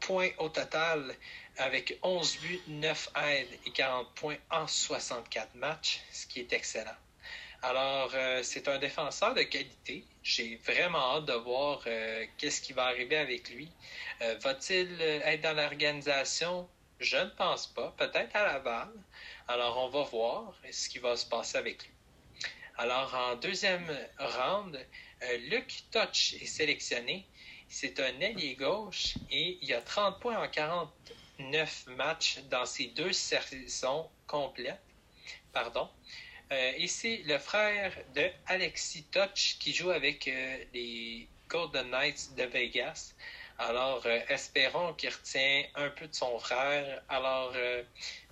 points 0.00 0.30
au 0.38 0.48
total 0.48 1.14
avec 1.58 1.98
11 2.02 2.38
buts, 2.38 2.60
9 2.66 3.10
aides 3.16 3.58
et 3.66 3.70
40 3.70 4.14
points 4.14 4.38
en 4.50 4.66
64 4.66 5.54
matchs, 5.54 6.00
ce 6.10 6.26
qui 6.26 6.40
est 6.40 6.52
excellent. 6.52 6.96
Alors, 7.64 8.10
euh, 8.14 8.42
c'est 8.42 8.66
un 8.66 8.78
défenseur 8.78 9.34
de 9.34 9.42
qualité. 9.42 10.04
J'ai 10.24 10.56
vraiment 10.56 11.16
hâte 11.16 11.26
de 11.26 11.32
voir 11.34 11.80
euh, 11.86 12.26
qu'est-ce 12.36 12.60
qui 12.60 12.72
va 12.72 12.86
arriver 12.86 13.16
avec 13.16 13.50
lui. 13.50 13.70
Euh, 14.20 14.34
va-t-il 14.40 15.00
être 15.00 15.42
dans 15.42 15.54
l'organisation? 15.54 16.68
Je 16.98 17.18
ne 17.18 17.30
pense 17.30 17.68
pas. 17.68 17.94
Peut-être 17.96 18.34
à 18.34 18.44
Laval. 18.46 18.88
Alors, 19.46 19.78
on 19.78 19.88
va 19.90 20.02
voir 20.02 20.54
ce 20.72 20.88
qui 20.88 20.98
va 20.98 21.16
se 21.16 21.26
passer 21.26 21.56
avec 21.56 21.84
lui. 21.84 21.92
Alors, 22.78 23.14
en 23.14 23.36
deuxième 23.36 23.86
round, 24.18 24.74
euh, 25.22 25.36
Luc 25.50 25.84
Touch 25.90 26.34
est 26.40 26.46
sélectionné. 26.46 27.26
C'est 27.68 28.00
un 28.00 28.18
ailier 28.20 28.54
gauche 28.54 29.14
et 29.30 29.58
il 29.60 29.74
a 29.74 29.82
30 29.82 30.20
points 30.20 30.42
en 30.42 30.48
49 30.48 31.86
matchs 31.98 32.38
dans 32.50 32.64
ses 32.64 32.86
deux 32.86 33.12
saisons 33.12 34.08
complètes. 34.26 34.80
Pardon. 35.52 35.88
Euh, 36.50 36.72
et 36.76 36.86
c'est 36.86 37.18
le 37.26 37.38
frère 37.38 37.94
de 38.14 38.30
Alexis 38.46 39.04
Touch 39.04 39.58
qui 39.60 39.74
joue 39.74 39.90
avec 39.90 40.26
euh, 40.28 40.64
les 40.72 41.28
Golden 41.48 41.90
Knights 41.90 42.34
de 42.36 42.44
Vegas. 42.44 43.14
Alors, 43.58 44.06
espérons 44.06 44.94
qu'il 44.94 45.10
retient 45.10 45.64
un 45.74 45.90
peu 45.90 46.08
de 46.08 46.14
son 46.14 46.38
frère. 46.38 47.02
Alors, 47.10 47.54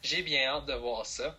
j'ai 0.03 0.22
bien 0.22 0.46
hâte 0.48 0.66
de 0.66 0.72
voir 0.72 1.05
ça. 1.05 1.38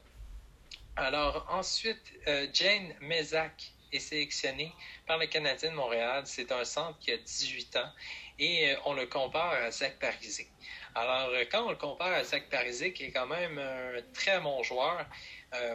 Alors 0.97 1.45
ensuite, 1.49 2.11
euh, 2.27 2.47
Jane 2.53 2.93
Mezac 2.99 3.71
est 3.93 3.99
sélectionnée 3.99 4.73
par 5.07 5.17
le 5.17 5.25
Canadien 5.27 5.71
de 5.71 5.75
Montréal. 5.75 6.23
C'est 6.25 6.51
un 6.51 6.65
centre 6.65 6.99
qui 6.99 7.11
a 7.13 7.17
18 7.17 7.77
ans 7.77 7.91
et 8.37 8.71
euh, 8.71 8.75
on 8.85 8.93
le 8.93 9.05
compare 9.05 9.53
à 9.53 9.71
Zach 9.71 9.99
Parisé. 9.99 10.47
Alors 10.93 11.29
euh, 11.29 11.45
quand 11.49 11.65
on 11.65 11.69
le 11.69 11.77
compare 11.77 12.11
à 12.11 12.23
Zach 12.25 12.49
Parisé, 12.49 12.91
qui 12.91 13.05
est 13.05 13.11
quand 13.11 13.27
même 13.27 13.57
un 13.57 14.01
très 14.13 14.39
bon 14.41 14.61
joueur, 14.63 15.05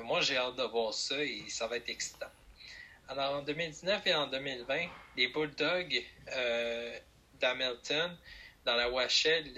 moi 0.04 0.20
j'ai 0.20 0.36
hâte 0.36 0.56
de 0.56 0.62
voir 0.64 0.92
ça 0.92 1.22
et 1.22 1.44
ça 1.48 1.66
va 1.66 1.76
être 1.76 1.88
excitant. 1.88 2.30
Alors 3.08 3.36
en 3.36 3.42
2019 3.42 4.06
et 4.06 4.14
en 4.14 4.26
2020, 4.26 4.88
les 5.16 5.28
Bulldogs 5.28 6.02
d'Hamilton, 7.40 8.16
dans 8.64 8.74
la 8.74 8.90
Wachelle, 8.90 9.50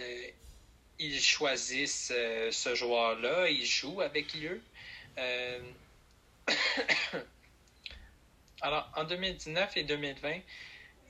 ils 0.99 1.21
choisissent 1.21 2.13
ce 2.51 2.75
joueur-là, 2.75 3.49
ils 3.49 3.65
jouent 3.65 4.01
avec 4.01 4.35
lui. 4.35 4.61
Euh, 5.19 5.61
alors, 8.63 8.91
en 8.97 9.05
2019 9.05 9.77
et 9.77 9.85
2020, 9.85 10.41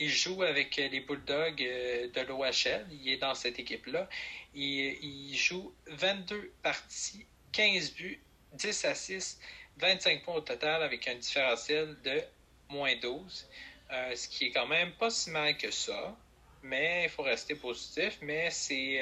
il 0.01 0.09
joue 0.09 0.43
avec 0.43 0.77
les 0.77 1.01
Bulldogs 1.01 1.63
euh, 1.63 2.09
de 2.09 2.21
l'OHL. 2.23 2.87
Il 2.91 3.09
est 3.09 3.19
dans 3.19 3.35
cette 3.35 3.59
équipe-là. 3.59 4.09
Il, 4.55 5.35
joue 5.37 5.75
22 5.87 6.53
parties, 6.63 7.27
15 7.53 7.95
buts, 7.95 8.21
10 8.55 8.85
assists, 8.87 9.41
25 9.79 10.23
points 10.23 10.35
au 10.37 10.41
total 10.41 10.83
avec 10.83 11.07
un 11.09 11.15
différentiel 11.17 11.97
de 12.03 12.23
moins 12.71 12.97
12. 12.97 13.49
Euh, 13.91 14.15
ce 14.15 14.29
qui 14.29 14.47
est 14.47 14.51
quand 14.51 14.67
même 14.67 14.93
pas 14.93 15.11
si 15.11 15.31
mal 15.31 15.57
que 15.57 15.71
ça. 15.71 16.17
Mais 16.63 17.05
il 17.05 17.11
faut 17.11 17.23
rester 17.23 17.55
positif. 17.55 18.19
Mais 18.23 18.51
c'est 18.51 19.01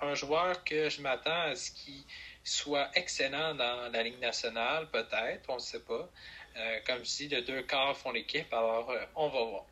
un 0.00 0.14
joueur 0.14 0.64
que 0.64 0.88
je 0.88 1.00
m'attends 1.00 1.42
à 1.42 1.54
ce 1.54 1.70
qu'il 1.70 2.02
soit 2.46 2.90
excellent 2.94 3.54
dans 3.54 3.90
la 3.92 4.02
Ligue 4.04 4.20
nationale, 4.20 4.88
peut-être, 4.90 5.44
on 5.48 5.56
ne 5.56 5.60
sait 5.60 5.80
pas. 5.80 6.08
Euh, 6.56 6.78
comme 6.86 7.04
si 7.04 7.28
les 7.28 7.42
deux 7.42 7.62
quarts 7.62 7.96
font 7.96 8.12
l'équipe, 8.12 8.50
alors 8.52 8.88
euh, 8.90 9.04
on 9.16 9.28
va 9.28 9.44
voir. 9.44 9.64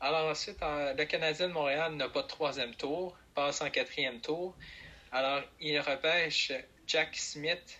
Alors 0.00 0.28
ensuite, 0.28 0.58
le 0.60 1.04
Canadien 1.04 1.48
de 1.48 1.52
Montréal 1.52 1.94
n'a 1.94 2.08
pas 2.08 2.22
de 2.22 2.26
troisième 2.26 2.74
tour, 2.74 3.16
passe 3.34 3.62
en 3.62 3.70
quatrième 3.70 4.20
tour. 4.20 4.54
Alors 5.12 5.42
il 5.60 5.78
repêche 5.78 6.52
Jack 6.86 7.16
Smith, 7.16 7.78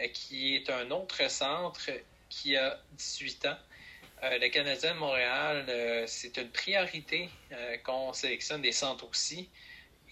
euh, 0.00 0.06
qui 0.08 0.54
est 0.54 0.70
un 0.70 0.90
autre 0.92 1.28
centre 1.28 1.90
qui 2.30 2.56
a 2.56 2.78
18 2.92 3.46
ans. 3.46 3.58
le 4.22 4.48
Canadien 4.48 4.94
de 4.94 4.98
Montréal, 4.98 6.04
c'est 6.06 6.36
une 6.36 6.50
priorité 6.50 7.28
qu'on 7.84 8.12
sélectionne 8.12 8.62
des 8.62 8.72
centres 8.72 9.08
aussi 9.08 9.48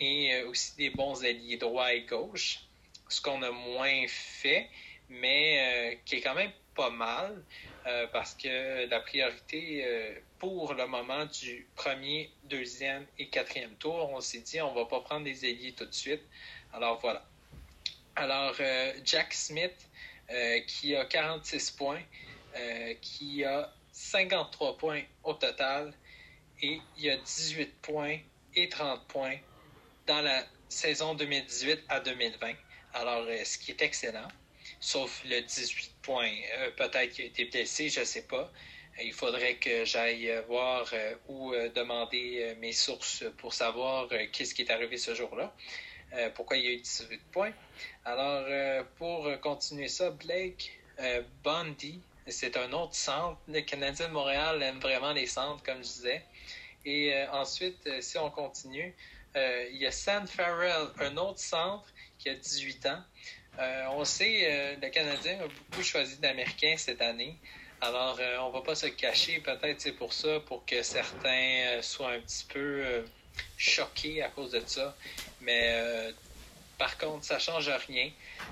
et 0.01 0.43
aussi 0.45 0.77
des 0.77 0.91
bons 0.91 1.25
alliés 1.25 1.59
droit 1.59 1.93
et 1.93 2.03
gauche 2.03 2.66
ce 3.09 3.21
qu'on 3.21 3.43
a 3.43 3.51
moins 3.51 4.07
fait, 4.09 4.69
mais 5.09 5.93
euh, 5.93 5.97
qui 6.05 6.17
est 6.17 6.21
quand 6.21 6.35
même 6.35 6.53
pas 6.75 6.91
mal, 6.91 7.43
euh, 7.87 8.07
parce 8.09 8.35
que 8.35 8.89
la 8.89 9.01
priorité 9.01 9.85
euh, 9.85 10.15
pour 10.39 10.75
le 10.75 10.87
moment 10.87 11.25
du 11.27 11.67
premier, 11.75 12.31
deuxième 12.45 13.07
et 13.19 13.29
quatrième 13.29 13.75
tour, 13.77 14.11
on 14.13 14.21
s'est 14.21 14.41
dit 14.41 14.61
on 14.61 14.75
va 14.75 14.85
pas 14.87 15.01
prendre 15.01 15.25
des 15.25 15.47
ailiers 15.47 15.73
tout 15.73 15.87
de 15.87 15.95
suite. 15.95 16.23
Alors 16.73 16.99
voilà. 17.01 17.25
Alors 18.17 18.55
Jack 19.05 19.35
Smith, 19.35 19.89
qui 20.67 20.97
a 20.97 21.05
46 21.05 21.71
points, 21.73 22.01
qui 23.03 23.45
a 23.45 23.71
53 23.93 24.79
points 24.79 25.03
au 25.23 25.35
total, 25.35 25.93
et 26.63 26.81
il 26.97 27.11
a 27.11 27.19
18 27.19 27.75
points 27.83 28.19
et 28.55 28.69
30 28.71 29.07
points 29.07 29.37
dans 30.07 30.23
la 30.23 30.45
saison 30.69 31.15
2018 31.15 31.85
à 31.89 32.01
2020. 32.01 32.55
Alors, 33.01 33.27
euh, 33.29 33.45
ce 33.45 33.59
qui 33.59 33.73
est 33.73 33.83
excellent, 33.83 34.29
sauf 34.81 35.23
le 35.27 35.43
18 35.43 35.97
points. 36.01 36.33
Euh, 36.57 36.71
peut-être 36.71 37.13
qu'il 37.13 37.25
a 37.25 37.29
été 37.29 37.45
blessé, 37.45 37.91
je 37.91 38.01
ne 38.01 38.05
sais 38.07 38.27
pas. 38.27 38.51
Il 39.03 39.13
faudrait 39.13 39.57
que 39.57 39.85
j'aille 39.85 40.33
voir 40.49 40.89
euh, 40.95 41.15
ou 41.29 41.53
demander 41.75 42.57
mes 42.59 42.73
sources 42.73 43.25
pour 43.37 43.53
savoir 43.53 44.09
qu'est-ce 44.33 44.55
qui 44.55 44.63
est 44.63 44.71
arrivé 44.71 44.97
ce 44.97 45.15
jour-là. 45.15 45.55
pourquoi 46.35 46.57
il 46.57 46.65
y 46.65 46.69
a 46.69 46.71
eu 46.71 46.79
18 46.79 47.21
points. 47.31 47.53
Alors, 48.07 48.47
pour 48.97 49.29
continuer 49.43 49.89
ça, 49.89 50.11
Blake 50.11 50.81
Bundy, 51.45 52.01
c'est 52.27 52.57
un 52.57 52.73
autre 52.73 52.95
centre. 52.95 53.39
Le 53.49 53.61
Canadien 53.61 54.09
de 54.09 54.15
Montréal 54.15 54.63
aime 54.63 54.81
vraiment 54.81 55.13
les 55.13 55.27
centres, 55.27 55.63
comme 55.63 55.79
je 55.79 55.93
disais. 55.97 56.25
Et 56.87 57.13
ensuite, 57.33 58.01
si 58.01 58.17
on 58.17 58.31
continue, 58.31 58.95
il 59.35 59.77
y 59.77 59.85
a 59.87 59.93
Sam 59.93 60.27
Farrell, 60.27 60.89
un 61.01 61.19
autre 61.19 61.41
centre 61.41 61.93
qui 62.27 62.31
a 62.31 62.35
18 62.35 62.87
ans. 62.87 63.03
Euh, 63.61 63.85
on 63.93 64.05
sait, 64.05 64.41
euh, 64.43 64.77
le 64.83 64.89
Canadien 64.91 65.39
a 65.39 65.47
beaucoup 65.47 65.83
choisi 65.83 66.19
d'Américains 66.19 66.75
cette 66.77 67.01
année. 67.01 67.37
Alors, 67.81 68.19
euh, 68.21 68.39
on 68.41 68.51
va 68.51 68.63
pas 68.63 68.75
se 68.75 68.87
cacher. 68.89 69.39
Peut-être 69.39 69.81
c'est 69.81 69.93
pour 69.93 70.13
ça, 70.13 70.41
pour 70.41 70.65
que 70.67 70.83
certains 70.83 71.81
soient 71.83 72.13
un 72.13 72.21
petit 72.21 72.47
peu 72.49 73.05
choqués 73.57 74.23
à 74.23 74.29
cause 74.29 74.51
de 74.51 74.63
ça. 74.67 74.97
Mais 75.41 76.13
par 76.79 76.99
contre, 76.99 77.25
ça 77.25 77.39
change 77.39 77.71
rien 77.89 78.11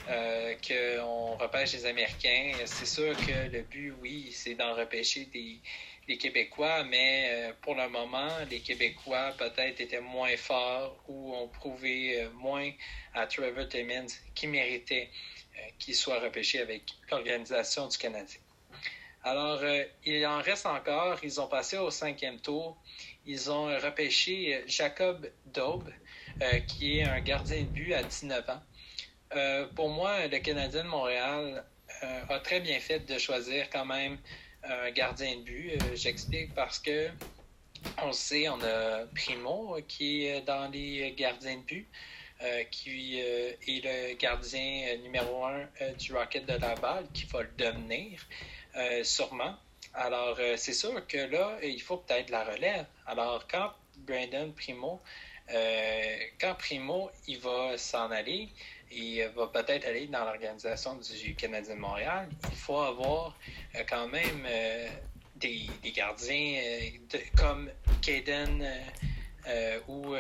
euh, 0.08 0.54
qu'on 0.66 1.36
repêche 1.36 1.72
les 1.74 1.86
Américains. 1.86 2.52
C'est 2.64 2.86
sûr 2.86 3.14
que 3.16 3.50
le 3.52 3.62
but, 3.62 3.92
oui, 4.00 4.30
c'est 4.32 4.54
d'en 4.54 4.74
repêcher 4.74 5.26
des, 5.26 5.58
Québécois, 6.06 6.84
mais 6.84 7.28
euh, 7.28 7.52
pour 7.62 7.74
le 7.74 7.88
moment, 7.88 8.28
les 8.50 8.60
Québécois 8.60 9.32
peut-être 9.38 9.80
étaient 9.80 10.00
moins 10.00 10.36
forts 10.36 11.02
ou 11.08 11.34
ont 11.34 11.48
prouvé 11.48 12.20
euh, 12.20 12.30
moins 12.30 12.70
à 13.14 13.26
Trevor 13.26 13.68
Timmins 13.68 14.06
qui 14.34 14.46
méritait 14.46 15.10
qu'il 15.78 15.94
soit 15.94 16.18
repêché 16.18 16.60
avec 16.60 16.82
l'organisation 17.10 17.86
du 17.86 17.96
Canadien. 17.96 18.40
Alors, 19.22 19.62
il 20.04 20.26
en 20.26 20.42
reste 20.42 20.66
encore. 20.66 21.18
Ils 21.22 21.40
ont 21.40 21.46
passé 21.46 21.78
au 21.78 21.92
cinquième 21.92 22.40
tour. 22.40 22.76
Ils 23.24 23.50
ont 23.52 23.66
repêché 23.66 24.64
Jacob 24.66 25.30
Daube, 25.46 25.88
qui 26.66 26.98
est 26.98 27.04
un 27.04 27.20
gardien 27.20 27.62
de 27.62 27.68
but 27.68 27.94
à 27.94 28.02
19 28.02 28.50
ans. 28.50 28.62
Euh, 29.36 29.66
pour 29.74 29.88
moi, 29.88 30.26
le 30.26 30.38
Canadien 30.38 30.84
de 30.84 30.88
Montréal 30.88 31.64
euh, 32.02 32.20
a 32.28 32.38
très 32.38 32.60
bien 32.60 32.78
fait 32.78 33.00
de 33.00 33.18
choisir 33.18 33.68
quand 33.70 33.84
même 33.84 34.18
un 34.66 34.90
gardien 34.90 35.36
de 35.36 35.42
but. 35.42 35.70
Euh, 35.70 35.94
j'explique 35.94 36.54
parce 36.54 36.78
que 36.78 37.08
on 38.02 38.12
sait, 38.12 38.48
on 38.48 38.60
a 38.62 39.06
Primo 39.14 39.78
qui 39.86 40.26
est 40.26 40.40
dans 40.42 40.70
les 40.70 41.12
gardiens 41.16 41.56
de 41.56 41.62
but, 41.62 41.88
qui 42.70 43.18
est 43.20 43.58
le 43.68 44.14
gardien 44.16 44.96
numéro 45.02 45.44
un 45.44 45.66
du 45.98 46.14
Rocket 46.14 46.46
de 46.46 46.54
Laval, 46.54 47.06
qui 47.12 47.24
va 47.26 47.42
le 47.42 47.50
devenir 47.58 48.20
sûrement. 49.02 49.54
Alors, 49.92 50.38
c'est 50.56 50.72
sûr 50.72 51.06
que 51.06 51.18
là, 51.18 51.58
il 51.62 51.80
faut 51.80 51.98
peut-être 51.98 52.30
la 52.30 52.44
relève. 52.44 52.86
Alors, 53.06 53.46
quand 53.46 53.70
Brandon 53.98 54.50
Primo, 54.52 55.00
quand 56.40 56.54
Primo, 56.58 57.10
il 57.28 57.38
va 57.38 57.76
s'en 57.76 58.10
aller, 58.10 58.48
il 58.92 59.28
va 59.34 59.46
peut-être 59.48 59.86
aller 59.86 60.06
dans 60.06 60.24
l'organisation 60.24 60.96
du 60.96 61.34
Canadien 61.34 61.74
de 61.74 61.80
Montréal, 61.80 62.28
il 62.50 62.56
faut 62.56 62.80
avoir 62.80 63.36
euh, 63.74 63.82
quand 63.88 64.08
même 64.08 64.46
euh, 64.46 64.88
des, 65.36 65.68
gardiens 65.94 66.60
euh, 66.62 67.18
comme 67.36 67.70
Caden 68.02 68.66
ou 69.88 70.14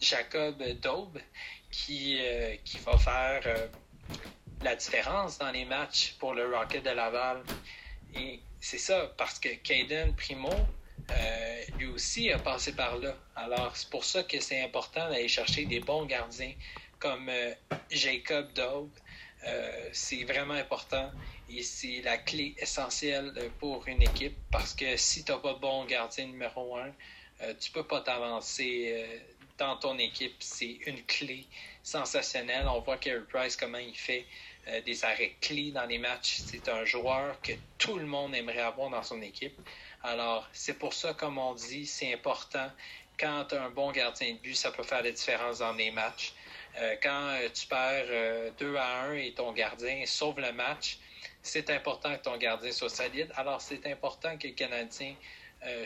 Jacob 0.00 0.62
Daube 0.80 1.18
qui, 1.70 2.18
qui 2.64 2.78
va 2.78 2.96
faire 2.96 3.68
la 4.62 4.74
différence 4.74 5.38
dans 5.38 5.50
les 5.50 5.66
matchs 5.66 6.14
pour 6.18 6.32
le 6.32 6.54
Rocket 6.54 6.82
de 6.82 6.90
Laval. 6.90 7.42
Et 8.14 8.40
c'est 8.60 8.78
ça, 8.78 9.12
parce 9.18 9.38
que 9.38 9.50
Caden 9.56 10.14
Primo, 10.14 10.50
lui 11.78 11.86
aussi 11.86 12.32
a 12.32 12.38
passé 12.38 12.74
par 12.74 12.96
là. 12.98 13.14
Alors, 13.36 13.76
c'est 13.76 13.90
pour 13.90 14.04
ça 14.04 14.22
que 14.22 14.40
c'est 14.40 14.62
important 14.62 15.10
d'aller 15.10 15.28
chercher 15.28 15.66
des 15.66 15.80
bons 15.80 16.06
gardiens 16.06 16.54
comme 17.04 17.28
euh, 17.28 17.52
Jacob 17.90 18.50
Daube. 18.54 18.90
Euh, 19.46 19.88
c'est 19.92 20.24
vraiment 20.24 20.54
important 20.54 21.12
et 21.50 21.62
c'est 21.62 22.00
la 22.00 22.16
clé 22.16 22.54
essentielle 22.56 23.30
euh, 23.36 23.50
pour 23.60 23.86
une 23.86 24.00
équipe 24.00 24.38
parce 24.50 24.72
que 24.72 24.96
si 24.96 25.22
tu 25.22 25.30
n'as 25.30 25.36
pas 25.36 25.52
de 25.52 25.58
bon 25.58 25.84
gardien 25.84 26.24
numéro 26.24 26.76
un, 26.78 26.90
tu 27.60 27.72
peux 27.72 27.82
pas 27.82 28.00
t'avancer 28.00 29.06
dans 29.58 29.76
ton 29.76 29.98
équipe. 29.98 30.36
C'est 30.38 30.78
une 30.86 31.02
clé 31.02 31.46
sensationnelle. 31.82 32.66
On 32.68 32.80
voit 32.80 32.96
Carey 32.96 33.20
Price, 33.28 33.56
comment 33.56 33.76
il 33.76 33.94
fait 33.94 34.24
des 34.86 35.04
arrêts 35.04 35.34
clés 35.42 35.72
dans 35.72 35.84
les 35.84 35.98
matchs. 35.98 36.38
C'est 36.46 36.68
un 36.70 36.86
joueur 36.86 37.38
que 37.42 37.52
tout 37.76 37.98
le 37.98 38.06
monde 38.06 38.34
aimerait 38.34 38.60
avoir 38.60 38.88
dans 38.88 39.02
son 39.02 39.20
équipe. 39.20 39.60
Alors, 40.04 40.48
c'est 40.52 40.78
pour 40.78 40.94
ça, 40.94 41.12
comme 41.12 41.36
on 41.36 41.54
dit, 41.54 41.86
c'est 41.86 42.14
important. 42.14 42.70
Quand 43.18 43.44
tu 43.48 43.56
as 43.56 43.64
un 43.64 43.70
bon 43.70 43.92
gardien 43.92 44.32
de 44.32 44.38
but, 44.38 44.54
ça 44.54 44.70
peut 44.70 44.84
faire 44.84 45.02
la 45.02 45.10
différence 45.10 45.58
dans 45.58 45.72
les 45.72 45.90
matchs. 45.90 46.32
Euh, 46.76 46.96
quand 47.00 47.28
euh, 47.28 47.48
tu 47.54 47.66
perds 47.66 48.52
2 48.58 48.66
euh, 48.66 48.78
à 48.78 49.04
1 49.04 49.14
et 49.14 49.32
ton 49.32 49.52
gardien 49.52 50.04
sauve 50.06 50.40
le 50.40 50.52
match, 50.52 50.98
c'est 51.42 51.70
important 51.70 52.16
que 52.16 52.22
ton 52.22 52.36
gardien 52.36 52.72
soit 52.72 52.88
solide. 52.88 53.30
Alors, 53.36 53.60
c'est 53.60 53.86
important 53.86 54.36
que 54.36 54.48
les 54.48 54.54
Canadiens 54.54 55.14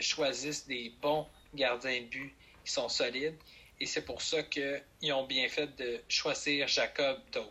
choisissent 0.01 0.67
des 0.67 0.91
bons 1.01 1.25
gardiens 1.53 2.01
de 2.01 2.05
but 2.05 2.33
qui 2.65 2.71
sont 2.71 2.89
solides. 2.89 3.35
Et 3.79 3.85
c'est 3.85 4.03
pour 4.03 4.21
ça 4.21 4.43
qu'ils 4.43 5.13
ont 5.13 5.25
bien 5.25 5.47
fait 5.47 5.73
de 5.77 6.01
choisir 6.09 6.67
Jacob 6.67 7.19
Doe. 7.31 7.49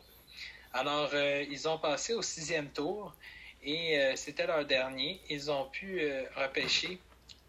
Alors, 0.75 1.15
ils 1.15 1.67
ont 1.69 1.79
passé 1.79 2.13
au 2.13 2.21
sixième 2.21 2.71
tour 2.71 3.15
et 3.63 3.99
c'était 4.17 4.47
leur 4.47 4.67
dernier. 4.67 5.23
Ils 5.31 5.51
ont 5.51 5.71
pu 5.71 6.07
repêcher 6.37 6.99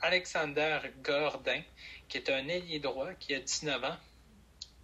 Alexander 0.01 0.79
Gordin, 1.03 1.61
qui 2.07 2.17
est 2.17 2.29
un 2.29 2.47
ailier 2.47 2.79
droit 2.79 3.13
qui 3.19 3.35
a 3.35 3.39
19 3.39 3.83
ans 3.83 3.97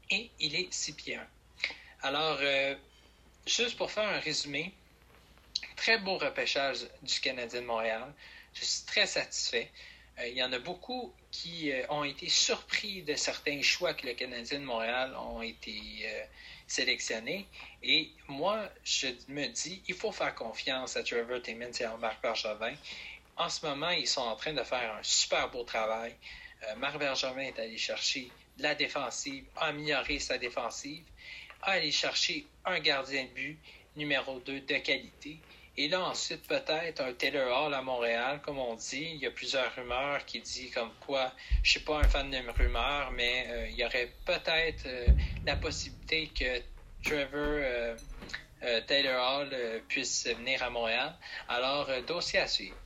et 0.09 0.29
il 0.39 0.55
est 0.55 0.71
6 0.71 0.93
pieds 0.93 1.15
1. 1.15 1.27
Alors, 2.01 2.37
euh, 2.41 2.75
juste 3.47 3.77
pour 3.77 3.91
faire 3.91 4.07
un 4.07 4.19
résumé, 4.19 4.73
très 5.75 5.97
beau 5.97 6.17
repêchage 6.17 6.87
du 7.01 7.19
Canadien 7.19 7.61
de 7.61 7.65
Montréal. 7.65 8.13
Je 8.53 8.63
suis 8.63 8.85
très 8.85 9.07
satisfait. 9.07 9.71
Euh, 10.19 10.27
il 10.27 10.37
y 10.37 10.43
en 10.43 10.53
a 10.53 10.59
beaucoup 10.59 11.13
qui 11.31 11.71
euh, 11.71 11.83
ont 11.89 12.03
été 12.03 12.29
surpris 12.29 13.01
de 13.01 13.15
certains 13.15 13.61
choix 13.61 13.93
que 13.93 14.05
le 14.05 14.13
Canadien 14.13 14.59
de 14.59 14.65
Montréal 14.65 15.15
ont 15.17 15.41
été 15.41 16.07
sélectionnés. 16.67 17.47
Et 17.83 18.11
moi, 18.27 18.69
je 18.83 19.07
me 19.27 19.47
dis, 19.47 19.81
il 19.87 19.95
faut 19.95 20.11
faire 20.11 20.35
confiance 20.35 20.95
à 20.95 21.03
Trevor 21.03 21.41
Timmins 21.41 21.71
et 21.79 21.83
à 21.83 21.97
Marc 21.97 22.21
Bergevin. 22.21 22.75
En 23.35 23.49
ce 23.49 23.65
moment, 23.65 23.89
ils 23.89 24.07
sont 24.07 24.21
en 24.21 24.35
train 24.35 24.53
de 24.53 24.63
faire 24.63 24.95
un 24.95 25.03
super 25.03 25.49
beau 25.49 25.63
travail. 25.63 26.15
Marc 26.77 26.97
Bergevin 26.97 27.41
est 27.41 27.59
allé 27.59 27.77
chercher 27.77 28.31
la 28.59 28.75
défensive, 28.75 29.45
améliorer 29.57 30.19
sa 30.19 30.37
défensive, 30.37 31.03
aller 31.61 31.91
chercher 31.91 32.45
un 32.65 32.79
gardien 32.79 33.23
de 33.23 33.29
but 33.29 33.59
numéro 33.95 34.39
2 34.39 34.61
de 34.61 34.77
qualité. 34.77 35.39
Et 35.77 35.89
là, 35.89 36.05
ensuite, 36.05 36.47
peut-être 36.47 37.01
un 37.01 37.13
Taylor 37.13 37.65
Hall 37.65 37.73
à 37.73 37.81
Montréal, 37.81 38.39
comme 38.45 38.57
on 38.59 38.75
dit. 38.75 39.09
Il 39.15 39.17
y 39.17 39.25
a 39.25 39.31
plusieurs 39.31 39.75
rumeurs 39.75 40.23
qui 40.25 40.39
disent 40.39 40.73
comme 40.73 40.91
quoi, 41.05 41.33
je 41.63 41.71
suis 41.71 41.79
pas 41.81 41.99
un 41.99 42.07
fan 42.07 42.31
de 42.31 42.37
rumeurs, 42.57 43.11
mais 43.11 43.45
euh, 43.49 43.67
il 43.67 43.75
y 43.75 43.83
aurait 43.83 44.11
peut-être 44.25 44.85
euh, 44.85 45.07
la 45.45 45.57
possibilité 45.57 46.29
que 46.33 46.61
Trevor 47.03 47.35
euh, 47.35 47.97
Taylor 48.87 49.41
Hall 49.41 49.81
puisse 49.89 50.27
venir 50.27 50.63
à 50.63 50.69
Montréal. 50.69 51.13
Alors, 51.49 51.89
dossier 52.07 52.39
à 52.39 52.47
suivre. 52.47 52.77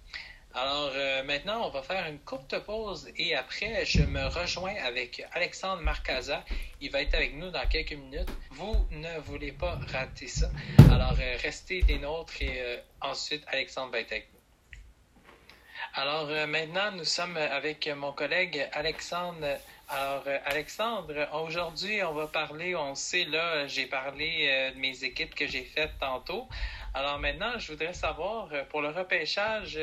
Alors 0.55 0.91
euh, 0.95 1.23
maintenant, 1.23 1.67
on 1.67 1.69
va 1.69 1.83
faire 1.83 2.07
une 2.07 2.17
courte 2.19 2.57
pause 2.65 3.07
et 3.15 3.35
après, 3.35 3.85
je 3.85 4.01
me 4.01 4.25
rejoins 4.27 4.73
avec 4.83 5.23
Alexandre 5.33 5.83
Marcaza. 5.83 6.43
Il 6.81 6.89
va 6.91 7.03
être 7.03 7.13
avec 7.13 7.35
nous 7.35 7.51
dans 7.51 7.67
quelques 7.67 7.93
minutes. 7.93 8.29
Vous 8.49 8.75
ne 8.89 9.19
voulez 9.19 9.51
pas 9.51 9.79
rater 9.93 10.27
ça. 10.27 10.49
Alors 10.91 11.15
euh, 11.21 11.37
restez 11.43 11.83
des 11.83 11.99
nôtres 11.99 12.41
et 12.41 12.61
euh, 12.61 12.77
ensuite, 12.99 13.43
Alexandre 13.47 13.91
va 13.91 13.99
être 13.99 14.11
avec 14.11 14.29
nous. 14.33 14.39
Alors 15.93 16.27
maintenant, 16.47 16.91
nous 16.91 17.05
sommes 17.05 17.37
avec 17.37 17.87
mon 17.87 18.11
collègue 18.11 18.67
Alexandre. 18.73 19.59
Alors 19.87 20.23
Alexandre, 20.45 21.27
aujourd'hui, 21.33 22.03
on 22.03 22.13
va 22.13 22.27
parler, 22.27 22.75
on 22.75 22.95
sait 22.95 23.25
là, 23.25 23.65
j'ai 23.65 23.87
parlé 23.87 24.71
de 24.75 24.79
mes 24.79 25.03
équipes 25.03 25.33
que 25.33 25.47
j'ai 25.47 25.63
faites 25.63 25.97
tantôt. 25.99 26.47
Alors 26.93 27.19
maintenant, 27.19 27.57
je 27.57 27.71
voudrais 27.71 27.93
savoir, 27.93 28.49
pour 28.69 28.81
le 28.81 28.89
repêchage, 28.89 29.79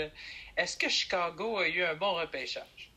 est-ce 0.57 0.77
que 0.77 0.89
Chicago 0.89 1.59
a 1.59 1.69
eu 1.69 1.83
un 1.85 1.95
bon 1.95 2.15
repêchage? 2.15 2.91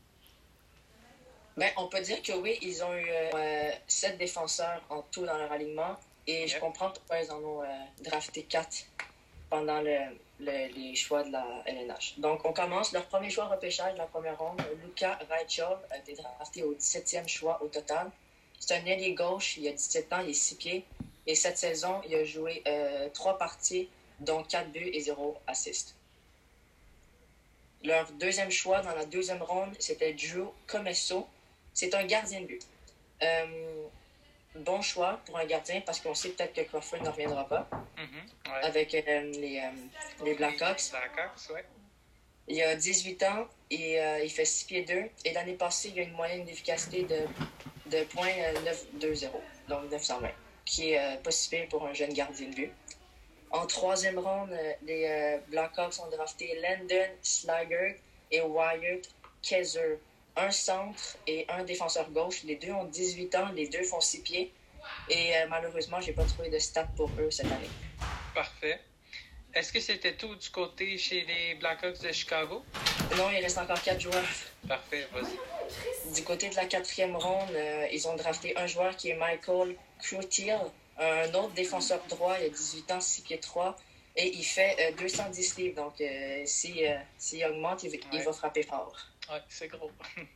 Ben, 1.57 1.69
on 1.75 1.87
peut 1.87 1.99
dire 1.99 2.21
que 2.23 2.31
oui, 2.31 2.57
ils 2.61 2.81
ont 2.83 2.95
eu 2.95 3.09
euh, 3.09 3.71
sept 3.85 4.17
défenseurs 4.17 4.81
en 4.89 5.01
tout 5.11 5.25
dans 5.25 5.37
leur 5.37 5.51
alignement. 5.51 5.97
Et 6.25 6.47
je 6.47 6.57
comprends 6.57 6.89
pourquoi 6.89 7.21
ils 7.21 7.29
en 7.31 7.39
ont 7.39 7.63
euh, 7.63 7.65
drafté 8.01 8.43
quatre 8.43 8.85
pendant 9.49 9.81
les 9.81 10.95
choix 10.95 11.23
de 11.23 11.31
la 11.31 11.45
LNH. 11.65 12.19
Donc, 12.19 12.45
on 12.45 12.53
commence. 12.53 12.93
Leur 12.93 13.05
premier 13.07 13.29
choix 13.29 13.45
repêchage 13.45 13.93
de 13.93 13.97
la 13.97 14.05
première 14.05 14.37
ronde, 14.37 14.61
Luca 14.83 15.19
Raichov 15.29 15.79
a 15.89 15.97
été 15.97 16.13
drafté 16.13 16.63
au 16.63 16.73
17e 16.75 17.27
choix 17.27 17.61
au 17.61 17.67
total. 17.67 18.09
C'est 18.59 18.75
un 18.75 18.85
ailier 18.85 19.13
gauche, 19.13 19.57
il 19.57 19.67
a 19.67 19.71
17 19.71 20.13
ans, 20.13 20.19
il 20.23 20.29
est 20.29 20.33
6 20.33 20.55
pieds. 20.55 20.85
Et 21.27 21.35
cette 21.35 21.57
saison, 21.57 22.01
il 22.07 22.15
a 22.15 22.23
joué 22.23 22.63
euh, 22.67 23.09
trois 23.13 23.37
parties, 23.37 23.89
dont 24.21 24.43
4 24.43 24.71
buts 24.71 24.89
et 24.93 25.01
0 25.01 25.37
assists. 25.47 25.95
Leur 27.83 28.11
deuxième 28.13 28.51
choix 28.51 28.81
dans 28.81 28.93
la 28.93 29.05
deuxième 29.05 29.41
ronde, 29.41 29.73
c'était 29.79 30.13
Drew 30.13 30.51
Comesso. 30.67 31.27
C'est 31.73 31.93
un 31.95 32.05
gardien 32.05 32.41
de 32.41 32.45
but. 32.45 32.67
Euh, 33.23 33.85
bon 34.55 34.81
choix 34.81 35.21
pour 35.25 35.37
un 35.37 35.45
gardien 35.45 35.81
parce 35.81 36.01
qu'on 36.01 36.13
sait 36.13 36.29
peut-être 36.29 36.53
que 36.53 36.61
Crawford 36.61 37.01
ne 37.01 37.09
reviendra 37.09 37.47
pas 37.47 37.69
mm-hmm, 37.97 38.63
avec 38.63 38.93
euh, 38.93 39.21
les, 39.31 39.59
euh, 39.59 40.25
les 40.25 40.33
Blackhawks. 40.33 40.91
Blackhawks 40.91 41.65
Il 42.49 42.61
a 42.61 42.75
18 42.75 43.23
ans 43.23 43.47
et 43.69 43.97
il 44.23 44.29
fait 44.29 44.45
6 44.45 44.65
pieds 44.65 44.83
2. 44.83 45.03
Et 45.23 45.33
l'année 45.33 45.53
passée, 45.53 45.91
il 45.95 45.99
a 45.99 46.03
une 46.03 46.13
moyenne 46.13 46.43
d'efficacité 46.43 47.03
de, 47.03 47.21
de 47.89 48.03
0.920, 48.03 49.29
donc 49.69 49.89
920, 49.91 50.27
qui 50.65 50.91
est 50.91 51.21
possible 51.23 51.67
pour 51.69 51.85
un 51.85 51.93
jeune 51.93 52.11
gardien 52.11 52.49
de 52.49 52.55
but. 52.55 52.71
En 53.51 53.65
troisième 53.65 54.19
ronde, 54.19 54.51
euh, 54.51 54.73
les 54.83 55.05
euh, 55.05 55.37
Blackhawks 55.47 55.99
ont 55.99 56.09
drafté 56.09 56.59
Landon 56.61 57.09
Slager 57.21 57.99
et 58.31 58.41
Wyatt 58.41 59.09
Kaiser. 59.41 59.99
Un 60.35 60.51
centre 60.51 61.17
et 61.27 61.45
un 61.49 61.63
défenseur 61.63 62.09
gauche. 62.11 62.43
Les 62.43 62.55
deux 62.55 62.71
ont 62.71 62.85
18 62.85 63.35
ans, 63.35 63.49
les 63.53 63.67
deux 63.67 63.83
font 63.83 63.99
6 63.99 64.21
pieds. 64.21 64.53
Et 65.09 65.35
euh, 65.35 65.47
malheureusement, 65.49 65.99
j'ai 65.99 66.13
pas 66.13 66.23
trouvé 66.23 66.49
de 66.49 66.59
stats 66.59 66.87
pour 66.95 67.09
eux 67.19 67.31
cette 67.31 67.47
année. 67.51 67.69
Parfait. 68.33 68.79
Est-ce 69.53 69.73
que 69.73 69.79
c'était 69.79 70.13
tout 70.13 70.35
du 70.35 70.49
côté 70.51 70.97
chez 70.97 71.25
les 71.25 71.55
Blackhawks 71.55 71.99
de 72.01 72.11
Chicago? 72.11 72.63
Non, 73.17 73.31
il 73.31 73.41
reste 73.41 73.57
encore 73.57 73.81
quatre 73.81 73.99
joueurs. 73.99 74.23
Parfait, 74.67 75.07
vas-y. 75.11 76.13
Du 76.13 76.23
côté 76.23 76.49
de 76.49 76.55
la 76.55 76.65
quatrième 76.65 77.15
ronde, 77.15 77.49
euh, 77.51 77.87
ils 77.91 78.07
ont 78.07 78.15
drafté 78.15 78.55
un 78.57 78.67
joueur 78.67 78.95
qui 78.95 79.09
est 79.09 79.15
Michael 79.15 79.75
Crutier, 79.99 80.55
un 80.99 81.33
autre 81.33 81.53
défenseur 81.53 82.01
droit, 82.09 82.37
il 82.39 82.45
a 82.45 82.49
18 82.49 82.91
ans, 82.91 82.99
6 83.01 83.21
pieds 83.21 83.39
3, 83.39 83.75
et 84.15 84.27
il 84.35 84.43
fait 84.43 84.75
euh, 84.79 84.91
210 84.97 85.57
livres. 85.57 85.75
Donc, 85.83 85.99
euh, 86.01 86.43
s'il 86.45 86.83
euh, 86.85 86.97
s'il 87.17 87.45
augmente, 87.45 87.83
il, 87.83 87.93
il 87.93 88.17
Ouais. 88.17 88.23
va 88.23 88.33
frapper 88.33 88.63
fort. 88.63 88.95
Ouais, 89.31 89.41
c'est 89.49 89.67
gros. 89.67 89.91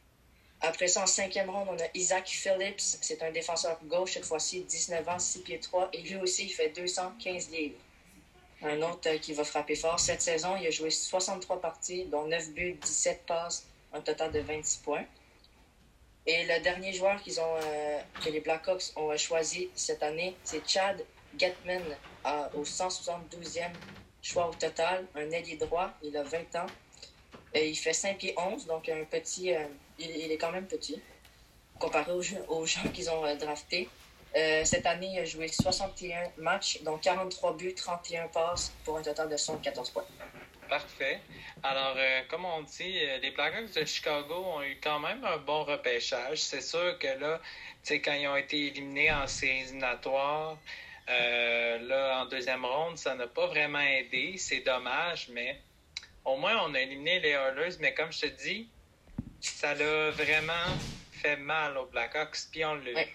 Après 0.62 0.88
ça, 0.88 1.02
en 1.04 1.08
cinquième 1.08 1.50
ronde, 1.50 1.68
on 1.72 1.78
a 1.78 1.88
Isaac 1.94 2.28
Phillips. 2.30 2.80
C'est 2.80 3.22
un 3.22 3.32
défenseur 3.32 3.78
gauche, 3.84 4.14
cette 4.14 4.26
fois-ci, 4.26 4.62
19 4.64 5.10
ans, 5.10 5.20
6 5.20 5.40
pieds 5.42 5.60
3. 5.60 5.90
Et 5.92 6.02
lui 6.04 6.16
aussi, 6.18 6.46
il 6.46 6.50
fait 6.50 6.70
215 6.70 7.50
livres. 7.52 7.76
Un 8.62 8.82
autre 8.82 9.10
euh, 9.10 9.18
qui 9.18 9.34
va 9.34 9.44
frapper 9.44 9.76
fort. 9.76 10.00
Cette 10.00 10.22
saison, 10.22 10.56
il 10.56 10.66
a 10.66 10.72
joué 10.72 10.90
63 10.90 11.60
parties, 11.60 12.06
dont 12.06 12.26
9 12.28 12.52
buts, 12.52 12.78
17 12.82 13.26
passes, 13.26 13.66
un 13.92 14.00
total 14.00 14.32
de 14.32 14.40
26 14.40 14.78
points. 14.78 15.04
Et 16.26 16.46
le 16.46 16.60
dernier 16.62 16.94
joueur 16.94 17.22
qu'ils 17.22 17.40
ont, 17.42 17.56
euh, 17.64 18.00
que 18.24 18.30
les 18.30 18.40
Blackhawks 18.40 18.94
ont 18.96 19.12
euh, 19.12 19.18
choisi 19.18 19.70
cette 19.76 20.02
année, 20.04 20.36
c'est 20.44 20.68
Chad 20.68 21.04
Getman, 21.38 21.82
à- 22.24 22.50
au 22.56 22.64
172e 22.64 23.72
choix 24.22 24.48
au 24.50 24.54
total. 24.54 25.06
Un 25.16 25.30
ailier 25.32 25.58
droit, 25.58 25.92
il 26.02 26.16
a 26.16 26.24
20 26.24 26.56
ans. 26.56 26.66
Et 27.54 27.70
il 27.70 27.76
fait 27.76 27.94
5 27.94 28.18
pieds 28.18 28.34
11, 28.38 28.66
donc 28.68 28.88
un 28.90 29.04
petit. 29.06 29.54
euh, 29.54 29.66
il, 30.00 30.32
est 30.32 30.38
quand 30.38 30.52
même 30.52 30.66
petit, 30.66 31.00
comparé 31.80 32.12
aux, 32.12 32.24
aux 32.48 32.66
gens 32.66 32.82
qu'ils 32.94 33.10
ont 33.12 33.26
euh, 33.26 33.36
draftés. 33.36 33.90
Euh, 34.36 34.66
cette 34.66 34.86
année, 34.88 35.10
il 35.14 35.20
a 35.20 35.26
joué 35.26 35.48
61 35.48 36.32
matchs, 36.38 36.82
dont 36.82 36.98
43 36.98 37.56
buts, 37.56 37.76
31 37.76 38.28
passes, 38.30 38.72
pour 38.84 38.98
un 38.98 39.02
total 39.04 39.30
de 39.30 39.38
114 39.38 39.90
points. 39.92 40.06
Parfait. 40.74 41.20
Alors, 41.62 41.94
euh, 41.98 42.22
comme 42.30 42.46
on 42.46 42.64
dit, 42.64 42.98
euh, 43.04 43.20
les 43.20 43.30
Blackhawks 43.30 43.74
de 43.74 43.86
Chicago 43.86 44.34
ont 44.34 44.64
eu 44.64 44.80
quand 44.82 45.00
même 45.00 45.24
un 45.24 45.38
bon 45.38 45.64
repêchage. 45.66 46.40
C'est 46.40 46.62
sûr 46.62 46.98
que 46.98 47.10
là, 47.20 47.40
tu 47.84 47.90
sais, 47.90 48.02
quand 48.02 48.14
ils 48.14 48.28
ont 48.28 48.36
été 48.36 48.70
éliminés 48.70 49.12
en 49.12 49.28
séries 49.28 49.66
éliminatoires, 49.66 50.58
euh, 51.10 51.78
là, 51.78 52.24
en 52.24 52.26
deuxième 52.26 52.66
ronde, 52.66 52.98
ça 52.98 53.14
n'a 53.14 53.28
pas 53.28 53.46
vraiment 53.46 53.82
aidé. 53.82 54.34
C'est 54.40 54.62
dommage, 54.62 55.30
mais 55.30 55.62
au 56.26 56.38
moins, 56.38 56.58
on 56.66 56.74
a 56.74 56.80
éliminé 56.80 57.20
les 57.20 57.30
Oilers. 57.30 57.78
Mais 57.80 57.94
comme 57.94 58.12
je 58.12 58.22
te 58.22 58.44
dis, 58.44 58.68
ça 59.42 59.76
l'a 59.76 60.10
vraiment 60.10 60.72
fait 61.12 61.38
mal 61.38 61.78
aux 61.78 61.86
Blackhawks, 61.86 62.50
puis 62.52 62.66
on 62.66 62.74
l'a 62.74 62.90
eu. 62.90 62.96
Ouais. 62.96 63.14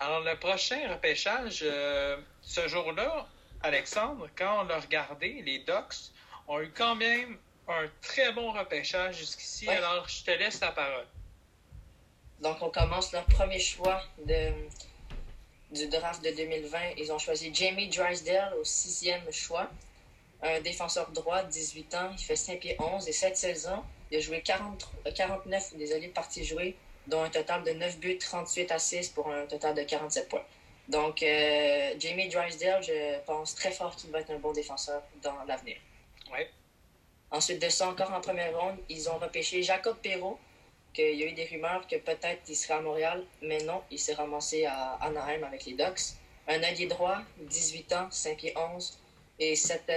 Alors, 0.00 0.24
le 0.24 0.34
prochain 0.34 0.92
repêchage, 0.92 1.60
euh, 1.62 2.16
ce 2.42 2.66
jour-là, 2.66 3.28
Alexandre, 3.62 4.28
quand 4.36 4.62
on 4.62 4.64
l'a 4.64 4.80
regardé, 4.80 5.40
les 5.46 5.60
Ducks 5.60 6.10
ont 6.50 6.60
eu 6.60 6.70
quand 6.70 6.96
même 6.96 7.38
un 7.68 7.88
très 8.02 8.32
bon 8.32 8.52
repêchage 8.52 9.18
jusqu'ici. 9.18 9.68
Ouais. 9.68 9.76
Alors, 9.76 10.08
je 10.08 10.24
te 10.24 10.30
laisse 10.32 10.60
la 10.60 10.72
parole. 10.72 11.06
Donc, 12.40 12.56
on 12.60 12.70
commence 12.70 13.12
leur 13.12 13.24
premier 13.26 13.60
choix 13.60 14.02
de, 14.26 14.52
du 15.70 15.86
draft 15.86 16.24
de 16.24 16.30
2020. 16.30 16.78
Ils 16.98 17.12
ont 17.12 17.18
choisi 17.18 17.54
Jamie 17.54 17.88
Drysdale 17.88 18.52
au 18.60 18.64
sixième 18.64 19.30
choix. 19.30 19.70
Un 20.42 20.60
défenseur 20.60 21.10
droit, 21.12 21.42
18 21.44 21.94
ans, 21.94 22.10
il 22.12 22.24
fait 22.24 22.34
5 22.34 22.58
pieds 22.58 22.76
11 22.80 23.06
et 23.06 23.12
cette 23.12 23.36
saison, 23.36 23.84
il 24.10 24.16
a 24.16 24.20
joué 24.20 24.40
40, 24.40 24.88
euh, 25.06 25.12
49 25.12 25.76
désolé, 25.76 26.08
parties 26.08 26.44
jouées, 26.44 26.76
dont 27.06 27.22
un 27.22 27.28
total 27.28 27.62
de 27.62 27.72
9 27.72 27.98
buts, 27.98 28.18
38 28.18 28.72
assists 28.72 29.14
pour 29.14 29.30
un 29.30 29.44
total 29.46 29.74
de 29.74 29.82
47 29.82 30.28
points. 30.30 30.44
Donc, 30.88 31.22
euh, 31.22 31.94
Jamie 31.98 32.28
Drysdale, 32.28 32.82
je 32.82 33.20
pense 33.26 33.54
très 33.54 33.70
fort 33.70 33.94
qu'il 33.94 34.10
va 34.10 34.20
être 34.20 34.30
un 34.30 34.38
bon 34.38 34.52
défenseur 34.52 35.02
dans 35.22 35.44
l'avenir. 35.46 35.76
Ensuite 37.30 37.62
de 37.62 37.68
ça, 37.68 37.88
encore 37.88 38.12
en 38.12 38.20
première 38.20 38.58
ronde, 38.58 38.78
ils 38.88 39.08
ont 39.08 39.18
repêché 39.18 39.62
Jacob 39.62 39.96
Perrault, 40.02 40.38
qu'il 40.92 41.14
y 41.14 41.22
a 41.22 41.26
eu 41.26 41.32
des 41.32 41.44
rumeurs 41.44 41.86
que 41.86 41.96
peut-être 41.96 42.42
il 42.48 42.56
serait 42.56 42.74
à 42.74 42.80
Montréal, 42.80 43.24
mais 43.42 43.62
non, 43.62 43.82
il 43.90 43.98
s'est 43.98 44.14
ramassé 44.14 44.64
à 44.64 44.94
Anaheim 45.00 45.44
avec 45.44 45.64
les 45.64 45.74
Ducks. 45.74 46.16
Un 46.48 46.60
allié 46.64 46.86
droit, 46.86 47.18
18 47.38 47.92
ans, 47.92 48.08
5 48.10 48.36
pieds 48.36 48.54
11, 48.56 48.98
et 49.38 49.54
cette, 49.54 49.90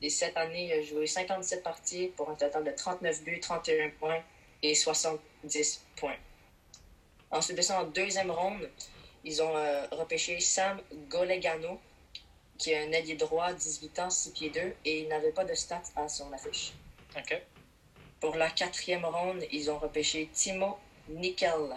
et 0.00 0.10
cette 0.10 0.36
année, 0.36 0.66
il 0.66 0.72
a 0.72 0.82
joué 0.82 1.06
57 1.06 1.62
parties 1.62 2.08
pour 2.16 2.30
un 2.30 2.34
total 2.34 2.64
de 2.64 2.70
39 2.70 3.22
buts, 3.22 3.40
31 3.40 3.90
points 3.90 4.22
et 4.62 4.74
70 4.74 5.84
points. 5.96 6.16
Ensuite 7.30 7.58
de 7.58 7.62
ça, 7.62 7.80
en 7.82 7.84
deuxième 7.84 8.30
ronde, 8.30 8.70
ils 9.24 9.42
ont 9.42 9.56
euh, 9.56 9.86
repêché 9.92 10.40
Sam 10.40 10.80
Golegano, 11.08 11.78
qui 12.58 12.72
est 12.72 12.78
un 12.88 12.92
allié 12.92 13.14
droit, 13.14 13.52
18 13.52 13.98
ans, 14.00 14.10
6 14.10 14.32
pieds 14.32 14.50
2, 14.50 14.74
et 14.84 15.00
il 15.00 15.08
n'avait 15.08 15.32
pas 15.32 15.44
de 15.44 15.54
stats 15.54 15.80
à 15.96 16.08
son 16.08 16.32
affiche. 16.32 16.72
OK. 17.16 17.40
Pour 18.20 18.34
la 18.36 18.50
quatrième 18.50 19.04
ronde, 19.04 19.44
ils 19.52 19.70
ont 19.70 19.78
repêché 19.78 20.28
Timo 20.32 20.76
Nickel, 21.08 21.76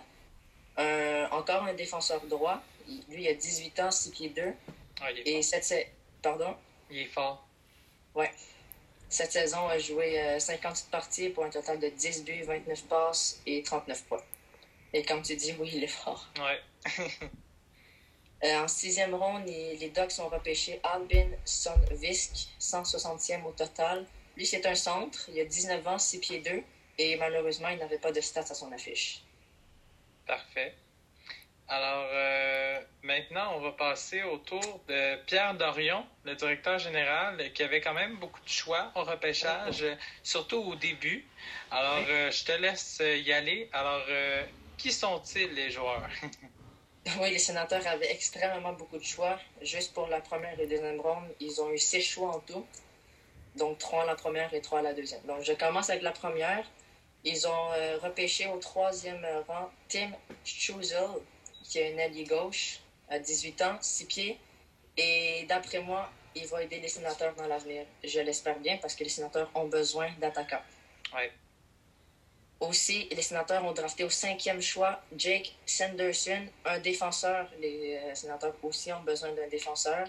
un- 0.78 1.28
encore 1.32 1.64
un 1.64 1.74
défenseur 1.74 2.22
droit. 2.26 2.62
Lui, 3.10 3.24
il 3.24 3.28
a 3.28 3.34
18 3.36 3.80
ans, 3.80 3.92
6 3.92 4.10
pieds 4.12 4.30
2, 4.30 4.54
Ah, 5.02 5.12
il, 5.12 5.20
est 5.20 5.28
et 5.28 5.42
fort. 5.44 5.64
cette, 5.64 5.88
pardon, 6.22 6.56
il 6.90 6.98
est 7.00 7.06
fort. 7.06 7.46
cette 9.10 9.32
saison 9.34 9.68
a 9.68 9.78
joué 9.78 10.20
euh, 10.20 10.40
58 10.40 10.90
parties 10.90 11.30
pour 11.30 11.44
un 11.46 11.50
total 11.50 11.80
de 11.80 11.90
10 11.90 12.24
buts, 12.24 12.44
29 12.44 12.84
passes 12.86 13.40
et 13.46 13.62
39 13.62 14.04
points. 14.06 14.24
Et 14.94 15.04
comme 15.04 15.22
tu 15.22 15.36
dis, 15.36 15.54
oui, 15.60 15.70
il 15.74 15.84
est 15.84 15.88
fort. 15.88 16.28
Ouais. 16.40 16.60
Euh, 18.44 18.60
en 18.64 18.68
sixième 18.68 19.14
ronde, 19.14 19.46
les, 19.46 19.90
Ducks 19.90 20.20
ont 20.20 20.30
repêché 20.30 20.80
Albin 20.84 21.30
Sonvisk, 21.46 22.50
160e 22.60 23.44
au 23.44 23.52
total. 23.52 24.06
Lui, 24.36 24.46
c'est 24.46 24.66
un 24.66 24.76
centre. 24.76 25.30
Il 25.30 25.40
a 25.40 25.46
19 25.46 25.88
ans, 25.88 26.00
6 26.00 26.20
pieds 26.20 26.40
2. 26.42 26.64
Et 26.98 27.18
malheureusement, 27.18 27.70
il 27.70 27.78
n'avait 27.78 28.00
pas 28.00 28.12
de 28.12 28.22
stats 28.22 28.42
à 28.42 28.54
son 28.54 28.72
affiche. 28.72 29.22
Parfait. 30.26 30.76
Alors, 31.68 32.08
euh, 32.12 32.82
maintenant, 33.04 33.54
on 33.56 33.62
va 33.62 33.72
passer 33.72 34.24
au 34.24 34.38
tour 34.40 34.84
de 34.88 35.16
Pierre 35.26 35.54
Dorion, 35.56 36.06
le 36.26 36.36
directeur 36.36 36.80
général, 36.80 37.54
qui 37.54 37.64
avait 37.64 37.80
quand 37.80 37.94
même 37.94 38.18
beaucoup 38.18 38.42
de 38.42 38.50
choix 38.50 38.92
au 38.96 39.04
repêchage, 39.04 39.86
surtout 40.22 40.58
au 40.58 40.76
début. 40.76 41.26
Alors, 41.70 42.00
Oui. 42.00 42.06
euh, 42.10 42.32
je 42.32 42.44
te 42.44 42.52
laisse 42.52 43.02
y 43.02 43.32
aller. 43.32 43.70
Alors, 43.72 44.04
euh, 44.10 44.46
qui 44.78 44.92
sont-ils, 44.92 45.54
les 45.54 45.72
joueurs? 45.72 46.10
Oui, 47.20 47.32
les 47.32 47.40
sénateurs 47.40 47.86
avaient 47.88 48.12
extrêmement 48.12 48.74
beaucoup 48.74 48.98
de 48.98 49.04
choix. 49.04 49.40
Juste 49.62 49.94
pour 49.94 50.08
la 50.08 50.22
première 50.22 50.60
et 50.60 50.68
deuxième 50.68 51.02
ronde, 51.02 51.28
ils 51.40 51.60
ont 51.62 51.72
eu 51.72 51.78
six 51.78 52.02
choix 52.02 52.36
en 52.36 52.40
tout. 52.40 52.66
Donc, 53.56 53.80
trois 53.80 54.04
à 54.04 54.06
la 54.06 54.16
première 54.16 54.54
et 54.54 54.62
trois 54.62 54.80
à 54.80 54.82
la 54.82 54.94
deuxième. 54.94 55.22
Donc, 55.24 55.44
je 55.44 55.54
commence 55.54 55.90
avec 55.90 56.04
la 56.04 56.12
première. 56.12 56.66
Ils 57.24 57.48
ont 57.48 57.72
euh, 57.74 57.98
repêché 58.02 58.48
au 58.48 58.58
troisième 58.58 59.26
rang 59.48 59.70
Tim 59.90 60.12
Struzel, 60.44 61.10
qui 61.64 61.80
est 61.80 61.94
un 61.94 62.00
allié 62.00 62.24
gauche, 62.24 62.80
à 63.10 63.20
18 63.20 63.62
ans, 63.64 63.78
6 63.82 64.06
pieds. 64.06 64.40
Et 64.98 65.46
d'après 65.50 65.80
moi, 65.80 66.10
il 66.36 66.48
va 66.48 66.64
aider 66.64 66.80
les 66.80 66.88
sénateurs 66.88 67.36
dans 67.36 67.48
l'avenir. 67.48 67.86
Je 68.04 68.20
l'espère 68.20 68.60
bien 68.60 68.78
parce 68.78 68.96
que 68.96 69.04
les 69.04 69.10
sénateurs 69.10 69.50
ont 69.56 69.68
besoin 69.68 70.10
d'attaquants. 70.20 70.64
Ouais. 71.14 71.32
Aussi, 72.62 73.10
les 73.10 73.24
sénateurs 73.24 73.66
ont 73.66 73.74
drafté 73.74 74.04
au 74.04 74.10
cinquième 74.10 74.62
choix 74.62 75.02
Jake 75.18 75.56
Sanderson, 75.66 76.46
un 76.64 76.80
défenseur. 76.80 77.50
Les 77.60 77.98
euh, 77.98 78.16
sénateurs 78.16 78.54
aussi 78.62 78.94
ont 78.94 79.02
besoin 79.02 79.32
d'un 79.34 79.48
défenseur. 79.48 80.08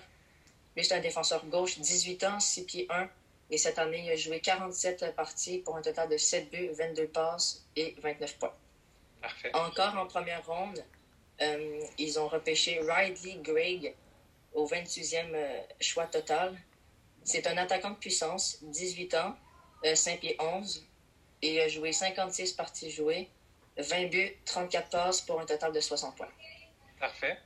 Lui, 0.77 0.85
c'est 0.85 0.95
un 0.95 1.01
défenseur 1.01 1.45
gauche, 1.47 1.79
18 1.79 2.25
ans, 2.25 2.39
6 2.39 2.65
pieds 2.65 2.87
1. 2.91 3.09
Et 3.51 3.57
cette 3.57 3.79
année, 3.79 4.05
il 4.05 4.11
a 4.11 4.17
joué 4.17 4.41
47 4.41 5.15
parties 5.17 5.59
pour 5.59 5.77
un 5.77 5.83
total 5.83 6.11
de 6.11 6.17
7 6.19 6.51
buts, 6.51 6.71
22 6.73 7.09
passes 7.09 7.65
et 7.75 7.97
29 8.03 8.39
points. 8.39 8.55
Parfait. 9.21 9.51
Encore 9.55 9.97
en 9.97 10.07
première 10.07 10.45
ronde, 10.47 10.85
euh, 11.41 11.85
ils 11.97 12.19
ont 12.19 12.29
repêché 12.29 12.81
Ridley 12.87 13.39
Gregg 13.43 13.95
au 14.53 14.67
28e 14.67 15.35
euh, 15.35 15.61
choix 15.81 16.07
total. 16.07 16.55
C'est 17.25 17.47
un 17.47 17.57
attaquant 17.57 17.91
de 17.91 17.97
puissance, 17.97 18.59
18 18.63 19.15
ans, 19.15 19.37
euh, 19.85 19.95
5 19.95 20.21
pieds 20.21 20.37
11, 20.39 20.87
et 21.43 21.55
il 21.55 21.61
a 21.61 21.69
joué 21.69 21.93
56 21.93 22.53
parties 22.53 22.91
jouées, 22.91 23.29
20 23.77 24.07
buts, 24.07 24.37
34 24.45 24.89
passes 24.91 25.21
pour 25.23 25.41
un 25.41 25.47
total 25.47 25.73
de 25.73 25.81
60 25.81 26.17
points. 26.17 26.29
Parfait. 27.01 27.37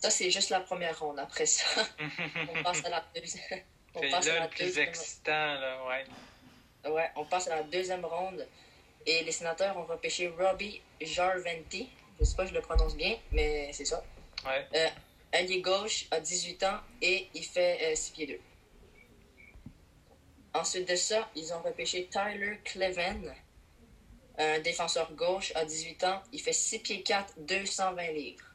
Ça, 0.00 0.10
c'est 0.10 0.30
juste 0.30 0.50
la 0.50 0.60
première 0.60 0.98
ronde. 0.98 1.18
Après 1.18 1.46
ça, 1.46 1.64
on 2.54 2.62
passe 2.62 2.84
à 2.84 2.88
la 2.90 3.04
deuxième. 3.14 3.62
C'est 3.94 4.12
à 4.12 4.20
là 4.20 4.34
la 4.40 4.44
le 4.44 4.50
plus 4.50 4.64
deuxième- 4.64 4.88
excitant, 4.88 5.54
là, 5.54 5.78
ouais. 5.86 6.90
Ouais, 6.90 7.10
on 7.16 7.24
passe 7.24 7.48
à 7.48 7.56
la 7.56 7.62
deuxième 7.62 8.04
ronde. 8.04 8.46
Et 9.06 9.22
les 9.24 9.32
sénateurs 9.32 9.76
ont 9.78 9.84
repêché 9.84 10.28
Robbie 10.28 10.82
Jarventi. 11.00 11.88
Je 12.18 12.24
sais 12.24 12.36
pas 12.36 12.44
si 12.44 12.50
je 12.50 12.54
le 12.56 12.60
prononce 12.62 12.96
bien, 12.96 13.16
mais 13.32 13.72
c'est 13.72 13.84
ça. 13.84 14.02
Ouais. 14.44 14.66
Euh, 14.74 14.88
allié 15.32 15.60
gauche, 15.60 16.06
a 16.10 16.20
18 16.20 16.62
ans 16.64 16.78
et 17.00 17.28
il 17.34 17.44
fait 17.44 17.94
6 17.94 18.10
pieds 18.12 18.26
2. 18.26 18.40
Ensuite 20.56 20.88
de 20.88 20.96
ça, 20.96 21.28
ils 21.36 21.52
ont 21.52 21.60
repêché 21.60 22.08
Tyler 22.10 22.58
Cleven, 22.64 23.34
un 24.38 24.58
défenseur 24.60 25.12
gauche, 25.12 25.52
à 25.54 25.66
18 25.66 26.04
ans. 26.04 26.22
Il 26.32 26.40
fait 26.40 26.54
6 26.54 26.78
pieds 26.78 27.02
4, 27.02 27.34
220 27.40 28.12
livres. 28.12 28.54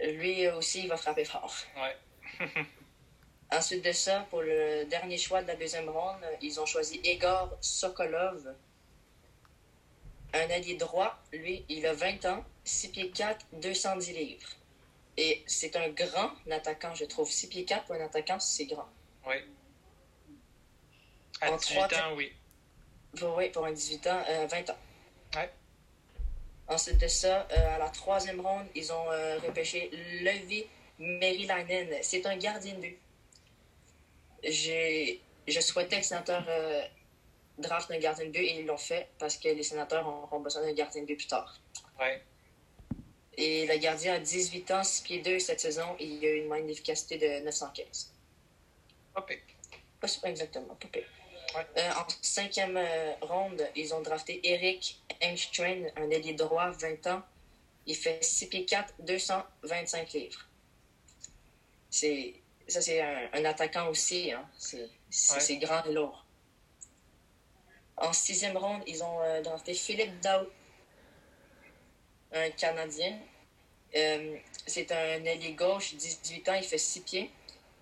Lui 0.00 0.46
aussi, 0.50 0.82
il 0.82 0.88
va 0.88 0.98
frapper 0.98 1.24
fort. 1.24 1.54
Ouais. 1.76 2.46
Ensuite 3.52 3.82
de 3.86 3.92
ça, 3.92 4.26
pour 4.28 4.42
le 4.42 4.84
dernier 4.84 5.16
choix 5.16 5.40
de 5.40 5.46
la 5.46 5.56
deuxième 5.56 5.88
ronde, 5.88 6.22
ils 6.42 6.60
ont 6.60 6.66
choisi 6.66 7.00
Egor 7.04 7.56
Sokolov, 7.62 8.54
un 10.34 10.50
allié 10.50 10.74
droit. 10.74 11.18
Lui, 11.32 11.64
il 11.70 11.86
a 11.86 11.94
20 11.94 12.26
ans, 12.26 12.44
6 12.64 12.88
pieds 12.90 13.10
4, 13.10 13.46
210 13.52 14.12
livres. 14.12 14.48
Et 15.16 15.42
c'est 15.46 15.74
un 15.76 15.88
grand 15.88 16.32
attaquant, 16.50 16.94
je 16.94 17.06
trouve. 17.06 17.30
6 17.30 17.48
pieds 17.48 17.64
4 17.64 17.86
pour 17.86 17.94
un 17.94 18.04
attaquant, 18.04 18.38
c'est 18.38 18.66
grand. 18.66 18.88
Oui. 19.26 19.36
À 21.40 21.52
En 21.52 21.56
18 21.56 21.74
trois- 21.74 21.94
ans, 22.00 22.14
oui. 22.16 22.32
Pour, 23.18 23.36
oui, 23.36 23.48
pour 23.50 23.64
un 23.66 23.72
18 23.72 24.06
ans, 24.06 24.22
euh, 24.28 24.46
20 24.46 24.70
ans. 24.70 24.78
Ouais. 25.36 25.50
Ensuite 26.68 26.98
de 26.98 27.06
ça, 27.08 27.46
euh, 27.52 27.74
à 27.74 27.78
la 27.78 27.88
troisième 27.90 28.40
ronde, 28.40 28.66
ils 28.74 28.92
ont 28.92 29.10
euh, 29.10 29.38
repêché 29.38 29.90
Levi 30.22 30.64
Merilainen. 30.98 31.98
C'est 32.02 32.26
un 32.26 32.36
gardien 32.36 32.74
de 32.74 32.80
but. 32.80 32.98
J'ai, 34.42 35.20
je 35.46 35.60
souhaitais 35.60 35.96
que 35.96 36.00
les 36.00 36.02
sénateurs 36.02 36.44
euh, 36.48 36.82
draftent 37.58 37.90
un 37.90 37.98
gardien 37.98 38.26
de 38.26 38.30
but 38.30 38.40
et 38.44 38.60
ils 38.60 38.66
l'ont 38.66 38.76
fait 38.76 39.08
parce 39.18 39.36
que 39.36 39.48
les 39.48 39.62
sénateurs 39.62 40.06
auront 40.06 40.40
besoin 40.40 40.62
d'un 40.62 40.72
gardien 40.72 41.02
de 41.02 41.06
but 41.06 41.16
plus 41.16 41.26
tard. 41.26 41.58
Ouais. 42.00 42.22
Et 43.38 43.66
le 43.66 43.76
gardien 43.78 44.14
a 44.14 44.18
18 44.18 44.70
ans, 44.72 44.82
6 44.84 45.02
pieds 45.02 45.18
2 45.20 45.38
cette 45.38 45.60
saison 45.60 45.94
et 45.98 46.04
il 46.06 46.24
a 46.24 46.32
une 46.34 46.46
moyenne 46.46 46.66
d'efficacité 46.66 47.18
de 47.18 47.44
915. 47.44 48.12
Ok. 49.16 49.38
Pas 50.00 50.08
super 50.08 50.30
exactement, 50.30 50.74
pas. 50.74 50.88
Ouais. 51.56 51.66
Euh, 51.78 51.90
en 51.92 52.06
cinquième 52.22 52.76
euh, 52.76 53.12
ronde, 53.22 53.66
ils 53.74 53.94
ont 53.94 54.00
drafté 54.02 54.40
Eric 54.46 55.00
Engström, 55.22 55.86
un 55.96 56.10
ailier 56.10 56.34
droit, 56.34 56.70
20 56.70 57.06
ans. 57.06 57.22
Il 57.86 57.96
fait 57.96 58.22
6 58.22 58.48
pieds 58.48 58.64
4, 58.66 58.94
225 59.00 60.12
livres. 60.12 60.46
C'est, 61.90 62.34
ça, 62.66 62.80
c'est 62.80 63.00
un, 63.00 63.28
un 63.32 63.44
attaquant 63.44 63.88
aussi. 63.88 64.32
Hein. 64.32 64.46
C'est, 64.58 64.88
c'est, 65.08 65.54
Ouais. 65.54 65.58
grand 65.58 65.84
et 65.84 65.92
lourd. 65.92 66.24
En 67.96 68.12
sixième 68.12 68.56
ronde, 68.56 68.82
ils 68.86 69.02
ont 69.02 69.22
euh, 69.22 69.40
drafté 69.40 69.72
Philippe 69.72 70.20
Daou, 70.20 70.46
un 72.32 72.50
Canadien. 72.50 73.18
C'est 74.66 74.92
un 74.92 75.24
ailier 75.24 75.52
gauche, 75.52 75.94
18 75.94 76.48
ans, 76.50 76.54
il 76.54 76.64
fait 76.64 76.76
6 76.76 77.00
pieds. 77.00 77.30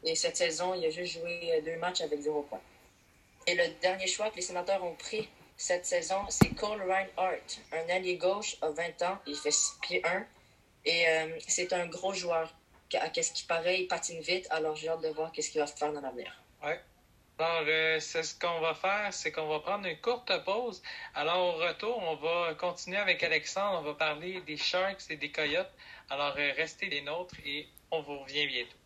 Et 0.04 0.14
cette 0.14 0.36
saison, 0.36 0.74
il 0.74 0.84
a 0.84 0.90
juste 0.90 1.18
joué 1.18 1.60
deux 1.64 1.76
matchs 1.76 2.02
avec 2.02 2.20
zéro 2.20 2.42
point. 2.42 2.60
Et 3.46 3.54
le 3.54 3.68
dernier 3.80 4.06
choix 4.06 4.30
que 4.30 4.36
les 4.36 4.42
sénateurs 4.42 4.82
ont 4.82 4.94
pris 4.94 5.28
cette 5.56 5.86
saison, 5.86 6.24
c'est 6.28 6.54
Cole 6.54 6.82
Reinhardt, 6.82 7.60
un 7.72 7.88
allié 7.94 8.16
gauche 8.16 8.56
à 8.62 8.70
20 8.70 9.02
ans, 9.02 9.18
il 9.26 9.36
fait 9.36 9.50
6 9.50 9.78
pieds 9.80 10.02
1. 10.04 10.26
Et 10.86 11.08
euh, 11.08 11.38
c'est 11.46 11.72
un 11.72 11.86
gros 11.86 12.12
joueur. 12.12 12.52
À 12.94 13.08
qu'est-ce 13.08 13.32
qui 13.32 13.44
paraît, 13.44 13.80
il 13.80 13.88
patine 13.88 14.20
vite, 14.20 14.46
alors 14.50 14.76
j'ai 14.76 14.88
hâte 14.88 15.02
de 15.02 15.08
voir 15.08 15.32
qu'est-ce 15.32 15.50
qu'il 15.50 15.60
va 15.60 15.66
faire 15.66 15.92
dans 15.92 16.00
l'avenir. 16.00 16.32
Ouais. 16.62 16.80
Alors, 17.36 17.64
euh, 17.66 17.98
c'est 17.98 18.22
ce 18.22 18.38
qu'on 18.38 18.60
va 18.60 18.74
faire, 18.74 19.12
c'est 19.12 19.32
qu'on 19.32 19.48
va 19.48 19.58
prendre 19.58 19.88
une 19.88 20.00
courte 20.00 20.32
pause. 20.44 20.80
Alors, 21.14 21.56
au 21.56 21.58
retour, 21.58 21.98
on 21.98 22.14
va 22.14 22.54
continuer 22.54 22.98
avec 22.98 23.24
Alexandre. 23.24 23.80
On 23.80 23.82
va 23.82 23.94
parler 23.94 24.40
des 24.42 24.56
Sharks 24.56 25.10
et 25.10 25.16
des 25.16 25.32
Coyotes. 25.32 25.72
Alors, 26.10 26.36
euh, 26.38 26.52
restez 26.56 26.86
les 26.86 27.00
nôtres 27.00 27.34
et 27.44 27.66
on 27.90 28.02
vous 28.02 28.20
revient 28.20 28.46
bientôt. 28.46 28.76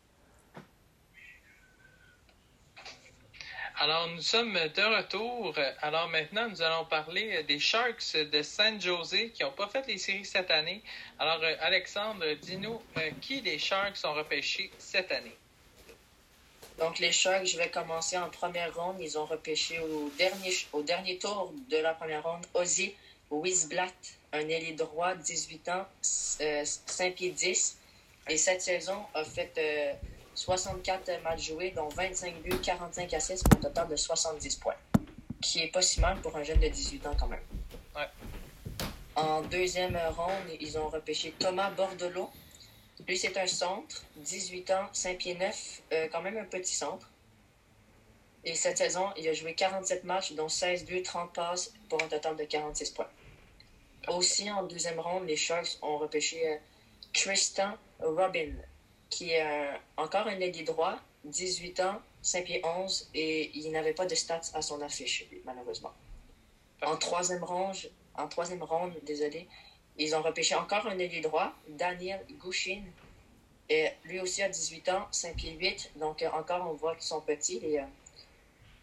Alors, 3.80 4.08
nous 4.08 4.22
sommes 4.22 4.54
de 4.54 4.96
retour. 4.96 5.54
Alors, 5.82 6.08
maintenant, 6.08 6.48
nous 6.48 6.62
allons 6.62 6.84
parler 6.86 7.44
des 7.44 7.60
Sharks 7.60 8.16
de 8.16 8.42
San 8.42 8.80
Jose 8.80 9.30
qui 9.32 9.44
n'ont 9.44 9.52
pas 9.52 9.68
fait 9.68 9.86
les 9.86 9.98
séries 9.98 10.24
cette 10.24 10.50
année. 10.50 10.82
Alors, 11.16 11.40
euh, 11.44 11.54
Alexandre, 11.60 12.24
dis-nous 12.42 12.82
euh, 12.96 13.10
qui 13.20 13.40
des 13.40 13.56
Sharks 13.60 13.98
ont 14.02 14.14
repêché 14.14 14.72
cette 14.78 15.12
année? 15.12 15.36
Donc 16.80 16.98
les 16.98 17.12
Sharks, 17.12 17.46
je 17.46 17.56
vais 17.56 17.70
commencer 17.70 18.18
en 18.18 18.28
première 18.30 18.74
ronde. 18.74 18.96
Ils 19.00 19.16
ont 19.16 19.26
repêché 19.26 19.78
au 19.78 20.10
dernier, 20.18 20.52
au 20.72 20.82
dernier 20.82 21.18
tour 21.18 21.52
de 21.70 21.76
la 21.76 21.94
première 21.94 22.24
ronde 22.24 22.46
Ozzy 22.54 22.94
Wisblatt, 23.30 23.94
un 24.32 24.48
ailier 24.48 24.72
droit, 24.72 25.14
18 25.14 25.68
ans, 25.68 25.86
euh, 26.40 26.64
5 26.64 27.14
pieds 27.14 27.30
10. 27.30 27.78
Et 28.28 28.36
cette 28.36 28.60
saison 28.60 29.04
a 29.14 29.24
fait 29.24 29.52
euh, 29.56 29.92
64 30.38 31.20
matchs 31.24 31.48
joués, 31.48 31.72
dont 31.72 31.88
25 31.88 32.42
buts, 32.42 32.60
45 32.62 33.12
assists 33.12 33.48
pour 33.48 33.58
un 33.58 33.62
total 33.62 33.88
de 33.88 33.96
70 33.96 34.56
points. 34.56 34.76
Qui 35.42 35.62
est 35.62 35.68
pas 35.68 35.82
si 35.82 36.00
mal 36.00 36.20
pour 36.20 36.36
un 36.36 36.44
jeune 36.44 36.60
de 36.60 36.68
18 36.68 37.06
ans 37.08 37.16
quand 37.18 37.26
même. 37.26 37.42
Ouais. 37.96 38.06
En 39.16 39.42
deuxième 39.42 39.96
ronde, 40.16 40.56
ils 40.60 40.78
ont 40.78 40.88
repêché 40.88 41.34
Thomas 41.38 41.70
Bordelot. 41.70 42.30
Lui, 43.06 43.18
c'est 43.18 43.36
un 43.36 43.48
centre, 43.48 44.04
18 44.16 44.70
ans, 44.70 44.88
5 44.92 45.18
pieds 45.18 45.34
9, 45.34 45.82
euh, 45.92 46.08
quand 46.12 46.22
même 46.22 46.38
un 46.38 46.44
petit 46.44 46.74
centre. 46.74 47.10
Et 48.44 48.54
cette 48.54 48.78
saison, 48.78 49.08
il 49.16 49.26
a 49.28 49.32
joué 49.32 49.54
47 49.54 50.04
matchs, 50.04 50.32
dont 50.34 50.48
16 50.48 50.84
buts, 50.84 51.02
30 51.02 51.32
passes, 51.32 51.72
pour 51.88 52.00
un 52.00 52.06
total 52.06 52.36
de 52.36 52.44
46 52.44 52.90
points. 52.92 53.08
Aussi, 54.06 54.48
en 54.52 54.62
deuxième 54.62 55.00
ronde, 55.00 55.26
les 55.26 55.36
Sharks 55.36 55.78
ont 55.82 55.98
repêché 55.98 56.48
euh, 56.48 56.56
Tristan 57.12 57.72
Robin, 57.98 58.52
qui 59.10 59.30
est 59.32 59.42
euh, 59.42 59.72
encore 59.96 60.26
un 60.26 60.38
ailier 60.40 60.64
droit, 60.64 60.96
18 61.24 61.80
ans, 61.80 62.00
5 62.22 62.44
pieds 62.44 62.62
11, 62.64 63.08
et 63.14 63.50
il 63.54 63.70
n'avait 63.72 63.92
pas 63.94 64.06
de 64.06 64.14
stats 64.14 64.40
à 64.54 64.62
son 64.62 64.80
affiche, 64.82 65.26
malheureusement. 65.44 65.92
En 66.82 66.96
troisième 66.96 67.42
ronde, 67.44 67.76
en 68.14 68.28
troisième 68.28 68.62
ronde, 68.62 68.94
désolé, 69.04 69.48
ils 69.96 70.14
ont 70.14 70.22
repêché 70.22 70.54
encore 70.54 70.86
un 70.86 70.98
ailier 70.98 71.20
droit, 71.20 71.52
Daniel 71.68 72.24
Gouchin. 72.38 72.82
Et 73.70 73.88
lui 74.04 74.20
aussi 74.20 74.42
a 74.42 74.48
18 74.48 74.88
ans, 74.90 75.06
5 75.10 75.36
pieds 75.36 75.52
8. 75.52 75.90
Donc 75.96 76.22
euh, 76.22 76.30
encore, 76.30 76.66
on 76.70 76.74
voit 76.74 76.94
qu'ils 76.94 77.04
sont 77.04 77.20
petits, 77.20 77.60
les, 77.60 77.78
euh, 77.78 77.84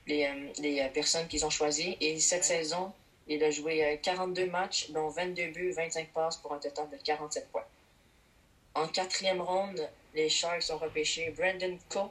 les, 0.06 0.52
les 0.60 0.90
personnes 0.90 1.28
qu'ils 1.28 1.46
ont 1.46 1.50
choisies. 1.50 1.98
Et 2.02 2.20
cette 2.20 2.42
Ouais. 2.42 2.48
saison, 2.48 2.94
il 3.28 3.44
a 3.44 3.50
joué 3.50 3.84
euh, 3.84 3.98
42 4.02 4.46
matchs, 4.48 4.92
dont 4.92 5.08
22 5.10 5.48
buts, 5.48 5.72
25 5.72 6.10
passes 6.10 6.38
pour 6.38 6.54
un 6.54 6.60
total 6.60 6.90
de 6.92 6.98
47 6.98 7.50
points. 7.52 7.66
En 8.76 8.88
quatrième 8.88 9.42
ronde, 9.42 9.90
les 10.16 10.30
Sharks 10.30 10.70
ont 10.72 10.78
repêché 10.78 11.30
Brandon 11.32 11.78
Coe. 11.89 12.09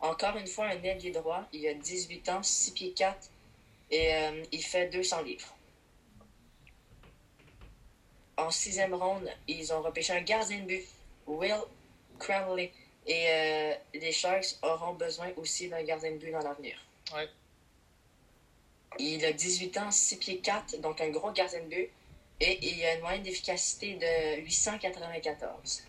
Encore 0.00 0.36
une 0.36 0.46
fois, 0.46 0.66
un 0.66 0.82
ailier 0.82 1.10
droit. 1.10 1.44
Il 1.52 1.66
a 1.68 1.74
18 1.74 2.28
ans, 2.30 2.42
6 2.42 2.72
pieds 2.72 2.92
4 2.92 3.30
et 3.90 4.14
euh, 4.14 4.42
il 4.50 4.62
fait 4.62 4.88
200 4.88 5.22
livres. 5.22 5.54
En 8.38 8.50
sixième 8.50 8.94
ronde, 8.94 9.30
ils 9.46 9.72
ont 9.72 9.82
repêché 9.82 10.14
un 10.14 10.22
gardien 10.22 10.60
de 10.60 10.64
but, 10.64 10.88
Will 11.26 11.60
Cranley. 12.18 12.72
Et 13.06 13.26
euh, 13.28 13.74
les 13.94 14.12
Sharks 14.12 14.56
auront 14.62 14.94
besoin 14.94 15.30
aussi 15.36 15.68
d'un 15.68 15.82
gardien 15.82 16.12
de 16.12 16.16
but 16.16 16.32
dans 16.32 16.40
l'avenir. 16.40 16.76
Ouais. 17.14 17.28
Il 18.98 19.24
a 19.24 19.32
18 19.32 19.76
ans, 19.78 19.90
6 19.90 20.16
pieds 20.16 20.38
4, 20.38 20.80
donc 20.80 21.00
un 21.00 21.10
gros 21.10 21.32
gardien 21.32 21.60
de 21.60 21.68
but. 21.68 21.90
Et 22.40 22.58
il 22.66 22.84
a 22.84 22.94
une 22.94 23.02
moyenne 23.02 23.22
d'efficacité 23.22 23.94
de 23.94 24.40
894. 24.42 25.84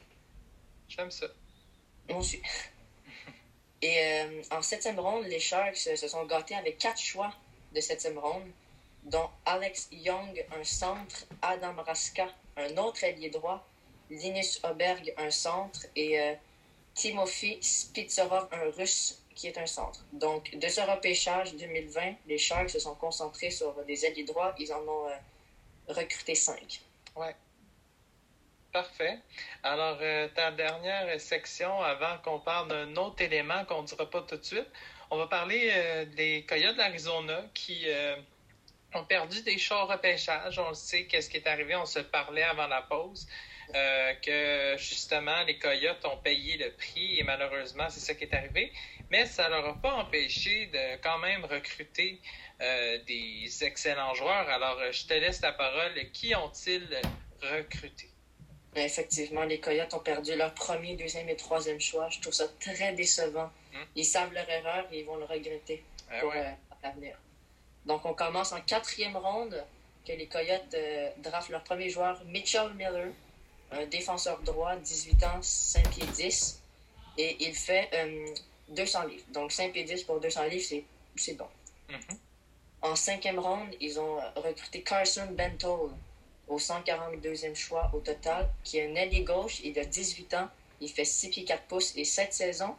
J'aime 0.89 1.09
ça. 1.09 1.28
Moi 2.10 2.20
aussi. 2.20 2.41
Et 3.82 3.99
euh, 3.99 4.41
en 4.51 4.62
septième 4.62 4.99
ronde, 4.99 5.26
les 5.26 5.39
Sharks 5.39 5.76
se 5.76 6.08
sont 6.08 6.26
gâtés 6.26 6.56
avec 6.56 6.78
quatre 6.78 6.99
choix 6.99 7.34
de 7.74 7.82
septième 7.82 8.18
ronde, 8.18 8.49
dont 9.04 9.30
Alex 9.45 9.89
Young, 9.91 10.45
un 10.58 10.64
centre, 10.64 11.26
Adam 11.41 11.76
Raska, 11.86 12.30
un 12.56 12.78
autre 12.78 13.04
ailier 13.04 13.30
droit, 13.30 13.68
Linus 14.10 14.62
Oberg, 14.64 15.14
un 15.18 15.32
centre, 15.32 15.86
et 15.95 16.20
euh, 16.20 16.34
Timofey 16.93 17.60
un 18.51 18.72
russe, 18.78 19.20
qui 19.36 19.47
est 19.47 19.58
un 19.58 19.66
centre. 19.66 20.06
Donc, 20.14 20.56
de 20.56 20.68
ce 20.70 20.82
repêchage 20.82 21.56
2020, 21.56 22.16
les 22.28 22.38
Sharks 22.38 22.70
se 22.70 22.80
sont 22.80 22.95
concentrés 22.95 23.51
sur 23.51 23.74
des 23.86 24.06
ailiers 24.06 24.24
droits. 24.24 24.54
Ils 24.60 24.72
en 24.72 24.82
ont 24.82 25.08
euh, 25.10 25.16
recruté 25.89 26.36
cinq. 26.36 26.82
Ouais. 27.16 27.36
Parfait. 28.74 29.20
Alors, 29.62 30.00
euh, 30.02 30.28
ta 30.30 30.50
dernière 30.50 31.22
section, 31.22 31.80
avant 31.84 32.18
qu'on 32.24 32.40
parle 32.40 32.70
d'un 32.70 32.96
autre 32.96 33.22
élément 33.22 33.64
qu'on 33.66 33.84
ne 33.84 33.88
dira 33.88 34.10
pas 34.10 34.24
tout 34.24 34.36
de 34.36 34.44
suite, 34.44 34.66
on 35.12 35.18
va 35.18 35.28
parler 35.28 35.70
euh, 35.72 36.06
des 36.06 36.44
Coyotes 36.50 36.74
de 36.74 36.80
l'Arizona 36.80 37.44
qui 37.54 37.84
euh, 37.86 38.16
ont 38.96 39.04
perdu 39.06 39.44
des 39.44 39.60
au 39.72 39.86
repêchage. 39.86 40.58
On 40.58 40.70
le 40.70 40.74
sait, 40.74 41.06
qu'est-ce 41.06 41.30
qui 41.30 41.38
est 41.38 41.46
arrivé, 41.46 41.76
on 41.76 41.86
se 41.86 42.00
parlait 42.00 42.42
avant 42.42 42.66
la 42.66 42.82
pause, 42.82 43.28
que 44.24 44.76
justement, 44.78 45.44
les 45.44 45.60
Coyotes 45.60 46.04
ont 46.06 46.18
payé 46.18 46.58
le 46.58 46.72
prix 46.72 47.20
et 47.20 47.24
malheureusement, 47.24 47.90
c'est 47.92 48.00
ça 48.00 48.16
qui 48.16 48.24
est 48.24 48.34
arrivé. 48.34 48.74
Mais 49.12 49.28
ça 49.28 49.50
leur 49.50 49.68
a 49.68 49.80
pas 49.80 49.94
empêché 49.94 50.66
de 50.68 50.98
quand 51.04 51.20
même 51.20 51.46
recruter 51.46 52.20
des 52.60 53.64
excellents 53.64 54.16
joueurs. 54.16 54.50
Alors, 54.50 54.80
je 54.92 55.06
te 55.06 55.14
laisse 55.14 55.42
la 55.42 55.54
parole. 55.54 55.94
Qui 56.12 56.36
ont-ils 56.36 57.02
recruté? 57.42 58.12
Mais 58.76 58.86
effectivement, 58.86 59.44
les 59.44 59.60
Coyotes 59.60 59.94
ont 59.94 60.00
perdu 60.00 60.36
leur 60.36 60.54
premier, 60.54 60.96
deuxième 60.96 61.30
et 61.30 61.36
troisième 61.36 61.80
choix. 61.80 62.10
Je 62.10 62.20
trouve 62.20 62.34
ça 62.34 62.46
très 62.60 62.94
décevant. 62.94 63.50
Mm. 63.72 63.78
Ils 63.96 64.06
savent 64.06 64.34
leur 64.34 64.50
erreur 64.50 64.86
et 64.92 65.00
ils 65.00 65.06
vont 65.06 65.18
le 65.18 65.26
regretter 65.26 65.84
Ah 66.10 66.20
pour 66.20 66.30
ouais. 66.30 66.40
euh, 66.40 66.52
l'avenir. 66.84 67.16
Donc, 67.86 68.06
on 68.06 68.14
commence 68.14 68.52
en 68.52 68.62
quatrième 68.62 69.18
ronde 69.18 69.64
que 70.08 70.14
les 70.14 70.28
Coyotes 70.28 70.74
euh, 70.74 71.10
draftent 71.18 71.50
leur 71.50 71.64
premier 71.64 71.90
joueur, 71.90 72.22
Mitchell 72.26 72.74
Miller, 72.74 73.12
un 73.72 73.86
défenseur 73.86 74.40
droit, 74.42 74.76
18 74.76 75.24
ans, 75.24 75.42
5 75.42 75.90
pieds 75.90 76.08
10. 76.08 76.62
Et 77.18 77.38
il 77.46 77.54
fait 77.54 77.90
200 78.70 79.04
livres. 79.06 79.24
Donc 79.30 79.52
5 79.52 79.72
pieds 79.72 79.84
10 79.84 80.04
pour 80.04 80.20
200 80.20 80.44
livres, 80.46 80.84
c'est 81.16 81.34
bon. 81.34 81.48
Mm-hmm. 81.90 82.18
En 82.82 82.96
cinquième 82.96 83.40
ronde, 83.40 83.70
ils 83.80 84.00
ont 84.00 84.18
recruté 84.36 84.82
Carson 84.82 85.28
Bentall 85.32 85.92
au 86.48 86.58
142e 86.58 87.56
choix 87.56 87.89
au 87.94 88.00
total, 88.00 88.50
qui 88.64 88.78
est 88.78 88.89
un 88.89 88.96
ailier 88.96 89.24
gauche. 89.24 89.62
Il 89.64 89.78
a 89.80 89.86
18 89.86 90.34
ans. 90.36 90.50
Il 90.82 90.89
fait 90.89 91.06
6 91.06 91.30
pieds 91.30 91.46
4 91.46 91.64
pouces 91.64 91.94
et 91.96 92.06
7 92.06 92.34
saisons. 92.34 92.76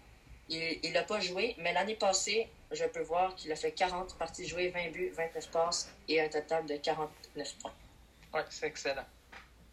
Il 0.49 0.93
n'a 0.93 1.03
pas 1.03 1.21
joué, 1.21 1.55
mais 1.59 1.73
l'année 1.73 1.95
passée, 1.95 2.49
je 2.71 2.85
peux 2.85 3.01
voir 3.01 3.35
qu'il 3.35 3.51
a 3.51 3.57
fait 3.57 3.73
40 3.73 4.17
parties 4.19 4.47
jouées, 4.47 4.69
20 4.69 4.91
buts, 4.91 5.11
29 5.17 5.51
passes 5.51 5.89
et 6.09 6.21
un 6.21 6.29
total 6.29 6.67
de 6.67 6.77
49 6.77 7.55
points. 7.57 7.73
Oui, 8.35 8.41
c'est 8.51 8.67
excellent. 8.67 9.07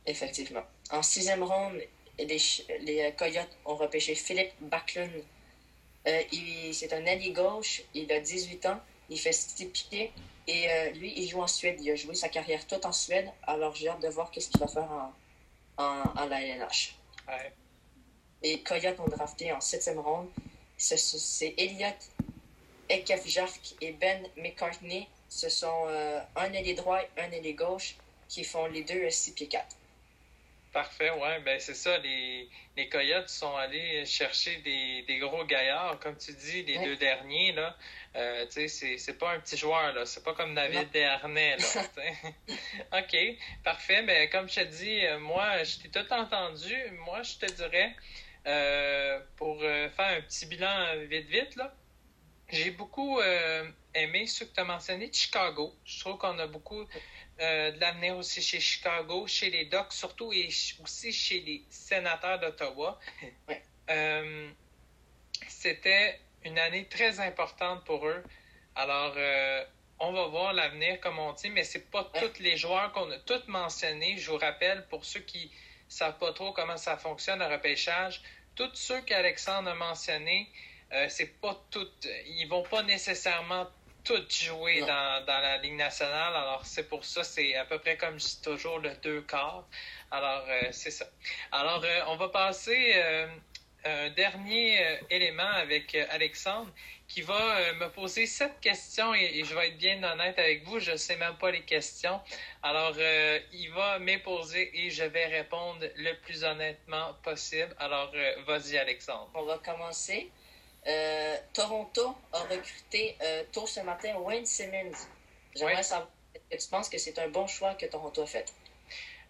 Effectivement. 0.06 0.64
En 0.92 1.04
sixième 1.04 1.44
ronde, 1.44 1.82
les, 2.18 2.38
les 2.80 3.14
Coyotes 3.18 3.58
ont 3.66 3.76
repêché 3.76 4.16
Philippe 4.16 4.54
Backlund. 4.62 5.12
Euh, 6.08 6.22
c'est 6.72 6.94
un 6.94 7.06
allié 7.06 7.32
gauche, 7.32 7.84
il 7.94 8.12
a 8.12 8.20
18 8.20 8.66
ans, 8.66 8.80
il 9.12 9.20
fait 9.20 9.34
6 9.34 9.68
pieds 9.68 10.12
et 10.48 10.72
euh, 10.72 10.90
lui, 10.92 11.14
il 11.16 11.28
joue 11.28 11.42
en 11.42 11.48
Suède. 11.48 11.78
Il 11.82 11.92
a 11.92 11.96
joué 11.96 12.16
sa 12.16 12.30
carrière 12.30 12.66
toute 12.66 12.86
en 12.86 12.92
Suède, 12.92 13.30
alors 13.44 13.76
j'ai 13.76 13.90
hâte 13.90 14.02
de 14.02 14.08
voir 14.08 14.32
qu'est-ce 14.32 14.50
qu'il 14.50 14.60
va 14.60 14.68
faire 14.68 14.90
en, 15.78 15.84
en, 15.84 16.26
la 16.26 16.42
LNH. 16.42 16.96
Ouais. 17.28 17.54
Et 18.42 18.64
Coyotes 18.64 19.00
ont 19.00 19.08
drafté 19.08 19.52
en 19.52 19.62
septième 19.62 20.00
ronde. 20.00 20.30
C'est 20.78 21.54
Elliot 21.58 21.94
Ekefjark 22.90 23.76
et 23.82 23.92
Ben 23.92 24.26
McCartney. 24.38 25.08
Ce 25.30 25.50
sont 25.50 25.86
euh, 25.88 26.20
un 26.36 26.52
ailier 26.54 26.74
droit 26.74 27.02
et 27.02 27.22
un 27.22 27.32
ailier 27.32 27.54
gauche 27.54 27.98
qui 28.28 28.44
font 28.44 28.66
les 28.66 28.84
deux 28.84 29.10
6 29.10 29.34
pieds 29.34 29.48
4. 29.48 29.76
Parfait, 30.72 31.10
ouais, 31.10 31.42
ben 31.42 31.60
c'est 31.60 31.74
ça. 31.74 31.98
Les, 31.98 32.50
les 32.78 32.88
Coyotes 32.88 33.28
sont 33.28 33.54
allés 33.58 34.06
chercher 34.06 34.56
des, 34.58 35.02
des 35.02 35.18
gros 35.18 35.44
gaillards, 35.44 36.00
comme 36.00 36.16
tu 36.16 36.32
dis, 36.32 36.64
les 36.64 36.78
deux 36.78 36.96
derniers, 36.96 37.52
là. 37.52 37.76
Euh, 38.16 38.46
tu 38.46 38.70
sais, 38.70 38.98
c'est 38.98 39.18
pas 39.18 39.34
un 39.34 39.40
petit 39.42 39.58
joueur, 39.58 39.94
là. 39.94 40.06
C'est 40.06 40.24
pas 40.24 40.34
comme 40.34 40.56
David 40.56 40.90
Dernay, 40.92 41.58
là. 41.58 41.66
OK, 43.00 43.18
parfait. 43.66 44.04
Ben, 44.04 44.30
comme 44.30 44.48
je 44.48 44.56
te 44.56 44.64
dis, 44.64 45.06
euh, 45.06 45.20
moi, 45.20 45.62
je 45.64 45.80
t'ai 45.80 45.90
tout 45.90 46.14
entendu. 46.14 46.74
Moi, 47.06 47.22
je 47.24 47.46
te 47.46 47.52
dirais, 47.52 47.94
euh, 48.48 49.20
pour 49.36 49.60
faire 49.60 49.92
un 50.18 50.22
petit 50.22 50.46
bilan 50.46 50.96
vite, 51.10 51.28
vite, 51.28 51.56
là, 51.58 51.76
j'ai 52.50 52.72
beaucoup 52.72 53.20
aimé 53.94 54.26
ce 54.26 54.46
que 54.46 54.54
tu 54.54 54.60
as 54.62 54.66
mentionné 54.66 55.10
de 55.10 55.14
Chicago. 55.14 55.74
Je 55.84 56.00
trouve 56.00 56.18
qu'on 56.18 56.40
a 56.40 56.48
beaucoup 56.48 56.86
euh, 57.40 57.72
de 57.72 57.80
l'avenir 57.80 58.18
aussi 58.18 58.42
chez 58.42 58.60
Chicago, 58.60 59.26
chez 59.26 59.50
les 59.50 59.66
Ducks 59.66 59.94
surtout 59.94 60.32
et 60.32 60.48
aussi 60.84 61.12
chez 61.12 61.40
les 61.42 61.64
sénateurs 61.70 62.40
d'Ottawa. 62.40 63.00
Euh, 63.90 64.50
c'était 65.50 66.18
une 66.46 66.58
année 66.58 66.86
très 66.86 67.20
importante 67.20 67.84
pour 67.84 68.08
eux. 68.08 68.24
Alors, 68.76 69.14
euh, 69.18 69.66
on 70.00 70.14
va 70.14 70.28
voir 70.28 70.54
l'avenir, 70.54 71.02
comme 71.02 71.20
on 71.20 71.34
dit, 71.34 71.50
mais 71.50 71.66
c'est 71.66 71.92
pas 71.92 72.10
tous 72.18 72.40
les 72.40 72.56
joueurs 72.56 72.94
qu'on 72.94 73.12
a 73.12 73.18
tous 73.18 73.46
mentionnés. 73.48 74.18
Je 74.18 74.32
vous 74.32 74.38
rappelle, 74.38 74.88
pour 74.88 75.04
ceux 75.04 75.20
qui 75.20 75.48
ne 75.48 75.92
savent 75.92 76.18
pas 76.20 76.32
trop 76.32 76.54
comment 76.54 76.78
ça 76.78 76.96
fonctionne, 76.96 77.40
le 77.40 77.48
repêchage, 77.48 78.22
tous 78.56 78.74
ceux 78.76 79.02
qu'Alexandre 79.02 79.72
a 79.72 79.76
mentionnés, 79.76 80.50
c'est 81.10 81.42
pas 81.42 81.62
toutes. 81.70 82.08
Ils 82.28 82.48
vont 82.48 82.64
pas 82.64 82.84
nécessairement 82.84 83.68
tout 84.04 84.24
joué 84.30 84.82
dans, 84.82 85.26
dans, 85.26 85.40
la 85.40 85.58
Ligue 85.58 85.76
nationale. 85.76 86.36
Alors, 86.36 86.66
c'est 86.66 86.88
pour 86.88 87.06
ça, 87.06 87.24
c'est 87.24 87.56
à 87.56 87.66
peu 87.66 87.80
près 87.80 87.98
comme 87.98 88.20
je 88.20 88.26
dis 88.26 88.42
toujours 88.42 88.80
le 88.80 88.92
deux 89.04 89.22
quarts. 89.22 89.68
Alors, 90.12 90.46
euh, 90.48 90.68
c'est 90.72 90.92
ça. 90.92 91.06
Alors, 91.52 91.84
euh, 91.84 92.02
on 92.08 92.18
va 92.18 92.30
passer 92.30 92.94
euh, 92.96 93.28
un 93.86 94.10
dernier 94.10 95.00
élément 95.10 95.44
avec 95.44 95.96
Alexandre 95.96 96.70
qui 97.08 97.22
va 97.22 97.74
me 97.74 97.90
poser 97.90 98.26
sept 98.26 98.60
questions 98.62 99.14
et, 99.14 99.44
je 99.44 99.56
vais 99.56 99.70
être 99.70 99.78
bien 99.78 100.02
honnête 100.04 100.38
avec 100.38 100.64
vous, 100.66 100.80
je 100.80 100.92
ne 100.92 100.98
sais 100.98 101.16
même 101.16 101.36
pas 101.38 101.52
les 101.52 101.64
questions. 101.64 102.22
Alors, 102.62 102.96
il 103.52 103.72
va 103.72 104.00
m'imposer 104.00 104.72
et 104.74 104.92
je 104.92 105.04
vais 105.04 105.26
répondre 105.26 105.84
le 105.96 106.14
plus 106.22 106.44
honnêtement 106.44 107.16
possible. 107.24 107.76
Alors, 107.80 108.14
vas-y, 108.46 108.78
Alexandre. 108.78 109.32
On 109.34 109.44
va 109.44 109.58
commencer. 109.58 110.30
Euh, 110.88 111.38
Toronto 111.54 112.16
a 112.34 112.40
recruté 112.40 113.16
euh, 113.22 113.44
tôt 113.52 113.68
ce 113.68 113.82
matin 113.82 114.16
Wayne 114.18 114.46
Simmons. 114.46 114.98
J'aimerais 115.56 115.84
savoir, 115.84 116.10
est-ce 116.50 116.66
que 116.66 116.70
tu 116.70 116.70
penses 116.70 116.90
que 116.90 116.98
c'est 116.98 117.20
un 117.20 117.28
bon 117.28 117.46
choix 117.46 117.76
que 117.76 117.86
Toronto 117.86 118.24
a 118.24 118.26
fait? 118.26 118.52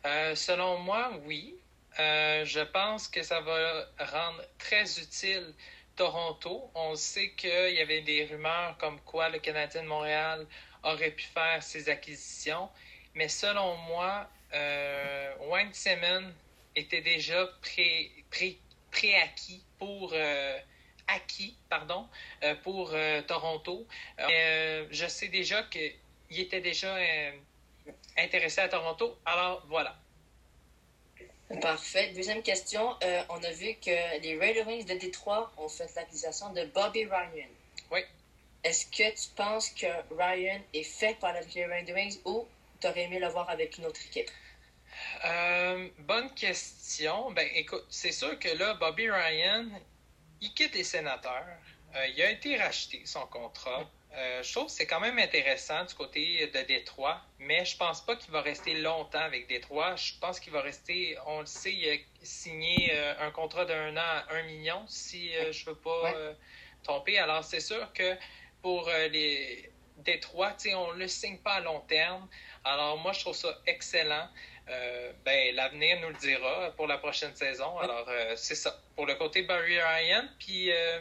Euh, 0.05 0.33
selon 0.35 0.77
moi, 0.79 1.11
oui. 1.25 1.55
je 1.97 2.63
pense 2.71 3.07
que 3.09 3.21
ça 3.21 3.41
va 3.41 3.85
rendre 3.99 4.41
très 4.57 4.99
utile 4.99 5.53
Toronto. 5.95 6.71
On 6.73 6.95
sait 6.95 7.31
qu'il 7.31 7.73
y 7.73 7.81
avait 7.81 8.01
des 8.01 8.25
rumeurs 8.25 8.77
comme 8.77 9.01
quoi 9.01 9.27
le 9.29 9.39
Canadien 9.39 9.83
de 9.83 9.87
Montréal 9.87 10.47
aurait 10.83 11.11
pu 11.11 11.25
faire 11.25 11.61
ses 11.61 11.89
acquisitions. 11.89 12.69
Mais 13.13 13.27
selon 13.27 13.75
moi, 13.75 14.29
Wayne 15.41 15.73
Simmons 15.73 16.31
était 16.75 17.01
déjà 17.01 17.45
pré-acquis 18.91 19.63
pour 19.77 20.13
acquis 21.11 21.55
pardon, 21.69 22.07
euh, 22.43 22.55
pour 22.63 22.91
euh, 22.93 23.21
Toronto. 23.21 23.87
Euh, 24.19 24.87
je 24.91 25.07
sais 25.07 25.27
déjà 25.27 25.63
qu'il 25.63 25.93
était 26.29 26.61
déjà 26.61 26.95
intéressé 28.17 28.61
à 28.61 28.69
Toronto. 28.69 29.17
Alors 29.25 29.63
voilà. 29.67 29.95
Parfait. 31.61 32.11
Deuxième 32.15 32.43
question. 32.43 32.95
on 33.29 33.43
a 33.43 33.51
vu 33.51 33.75
que 33.75 34.21
les 34.21 34.37
Red 34.39 34.65
Wings 34.67 34.85
de 34.85 34.93
Détroit 34.95 35.51
ont 35.57 35.69
fait 35.69 35.89
l'acquisition 35.95 36.51
de 36.53 36.65
Bobby 36.65 37.05
Ryan. 37.05 37.49
Oui. 37.91 38.01
Est-ce 38.63 38.85
que 38.85 39.09
tu 39.15 39.29
penses 39.35 39.69
que 39.71 39.87
Ryan 40.15 40.61
est 40.73 40.83
fait 40.83 41.17
par 41.19 41.33
les 41.33 41.65
Red 41.65 41.89
Wings 41.89 42.19
ou 42.25 42.47
tu 42.79 42.87
aurais 42.87 43.03
aimé 43.03 43.19
le 43.19 43.27
voir 43.27 43.49
avec 43.49 43.77
une 43.77 43.85
autre 43.85 43.99
équipe? 44.07 44.29
bonne 45.99 46.33
question. 46.35 47.31
Ben, 47.31 47.47
écoute, 47.55 47.85
c'est 47.89 48.11
sûr 48.11 48.37
que 48.39 48.49
là, 48.49 48.73
Bobby 48.75 49.09
Ryan, 49.09 49.65
il 50.41 50.53
quitte 50.53 50.75
les 50.75 50.83
sénateurs. 50.83 51.45
Euh, 51.95 52.07
il 52.07 52.21
a 52.21 52.31
été 52.31 52.57
racheté, 52.57 53.01
son 53.05 53.25
contrat. 53.27 53.89
Euh, 54.13 54.43
je 54.43 54.51
trouve 54.51 54.65
que 54.65 54.71
c'est 54.71 54.87
quand 54.87 54.99
même 54.99 55.19
intéressant 55.19 55.85
du 55.85 55.93
côté 55.93 56.47
de 56.47 56.61
Détroit, 56.63 57.21
mais 57.39 57.63
je 57.63 57.77
pense 57.77 58.01
pas 58.01 58.15
qu'il 58.17 58.31
va 58.31 58.41
rester 58.41 58.73
longtemps 58.81 59.19
avec 59.19 59.47
Détroit. 59.47 59.95
Je 59.95 60.13
pense 60.19 60.39
qu'il 60.39 60.51
va 60.51 60.61
rester, 60.61 61.17
on 61.27 61.41
le 61.41 61.45
sait, 61.45 61.73
il 61.73 61.89
a 61.89 61.95
signé 62.23 62.91
euh, 62.93 63.13
un 63.19 63.31
contrat 63.31 63.65
d'un 63.65 63.95
an 63.95 63.99
à 63.99 64.33
un 64.33 64.43
million, 64.43 64.83
si 64.87 65.31
je 65.51 65.65
veux 65.65 65.75
pas 65.75 66.13
tromper. 66.83 67.19
Alors, 67.19 67.43
c'est 67.43 67.61
sûr 67.61 67.91
que 67.93 68.17
pour 68.61 68.89
les 69.11 69.71
Détroit, 70.03 70.55
on 70.75 70.93
ne 70.93 70.99
le 70.99 71.07
signe 71.07 71.37
pas 71.37 71.55
à 71.55 71.59
long 71.61 71.81
terme. 71.81 72.27
Alors, 72.63 72.97
moi, 72.97 73.13
je 73.13 73.21
trouve 73.21 73.35
ça 73.35 73.57
excellent. 73.65 74.27
Euh, 74.69 75.11
ben, 75.25 75.55
l'avenir 75.55 75.99
nous 76.01 76.09
le 76.09 76.15
dira 76.15 76.71
pour 76.77 76.87
la 76.87 76.97
prochaine 76.97 77.35
saison. 77.35 77.77
Alors, 77.79 78.05
euh, 78.07 78.35
c'est 78.35 78.55
ça. 78.55 78.79
Pour 78.95 79.05
le 79.05 79.15
côté 79.15 79.41
Barry 79.41 79.81
Ryan, 79.81 80.27
puis 80.39 80.71
euh, 80.71 80.99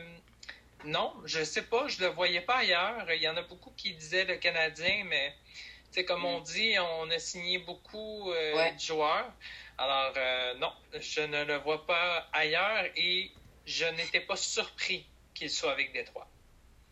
non, 0.84 1.12
je 1.24 1.44
sais 1.44 1.62
pas, 1.62 1.86
je 1.88 2.00
le 2.00 2.08
voyais 2.08 2.40
pas 2.40 2.58
ailleurs. 2.58 3.06
Il 3.12 3.22
y 3.22 3.28
en 3.28 3.36
a 3.36 3.42
beaucoup 3.42 3.70
qui 3.76 3.92
disaient 3.94 4.24
le 4.24 4.36
Canadien, 4.36 5.04
mais 5.04 5.34
comme 6.04 6.24
on 6.24 6.40
mm. 6.40 6.44
dit, 6.44 6.74
on 6.78 7.10
a 7.10 7.18
signé 7.18 7.58
beaucoup 7.58 8.32
de 8.32 8.80
joueurs. 8.80 9.30
Alors, 9.76 10.14
non, 10.58 10.72
je 10.98 11.20
ne 11.20 11.44
le 11.44 11.56
vois 11.56 11.86
pas 11.86 12.28
ailleurs 12.32 12.84
et 12.96 13.30
je 13.66 13.86
n'étais 13.86 14.20
pas 14.20 14.36
surpris 14.36 15.06
qu'il 15.34 15.50
soit 15.50 15.72
avec 15.72 15.92
Détroit. 15.92 16.29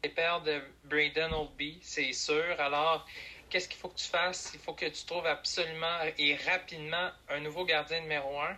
Les 0.05 0.11
pères 0.11 0.43
de 0.43 0.63
Braden 0.85 1.33
Oldby, 1.33 1.79
c'est 1.83 2.13
sûr. 2.13 2.61
Alors, 2.61 3.05
qu'est-ce 3.51 3.69
qu'il 3.69 3.79
faut 3.79 3.89
que 3.89 3.99
tu 3.99 4.07
fasses? 4.09 4.53
Il 4.55 4.61
faut 4.61 4.73
que 4.73 4.87
tu 4.87 5.05
trouves 5.05 5.27
absolument 5.27 5.99
et 6.17 6.37
rapidement 6.37 7.11
un 7.29 7.41
nouveau 7.41 7.65
gardien 7.65 8.01
numéro 8.01 8.41
un. 8.41 8.57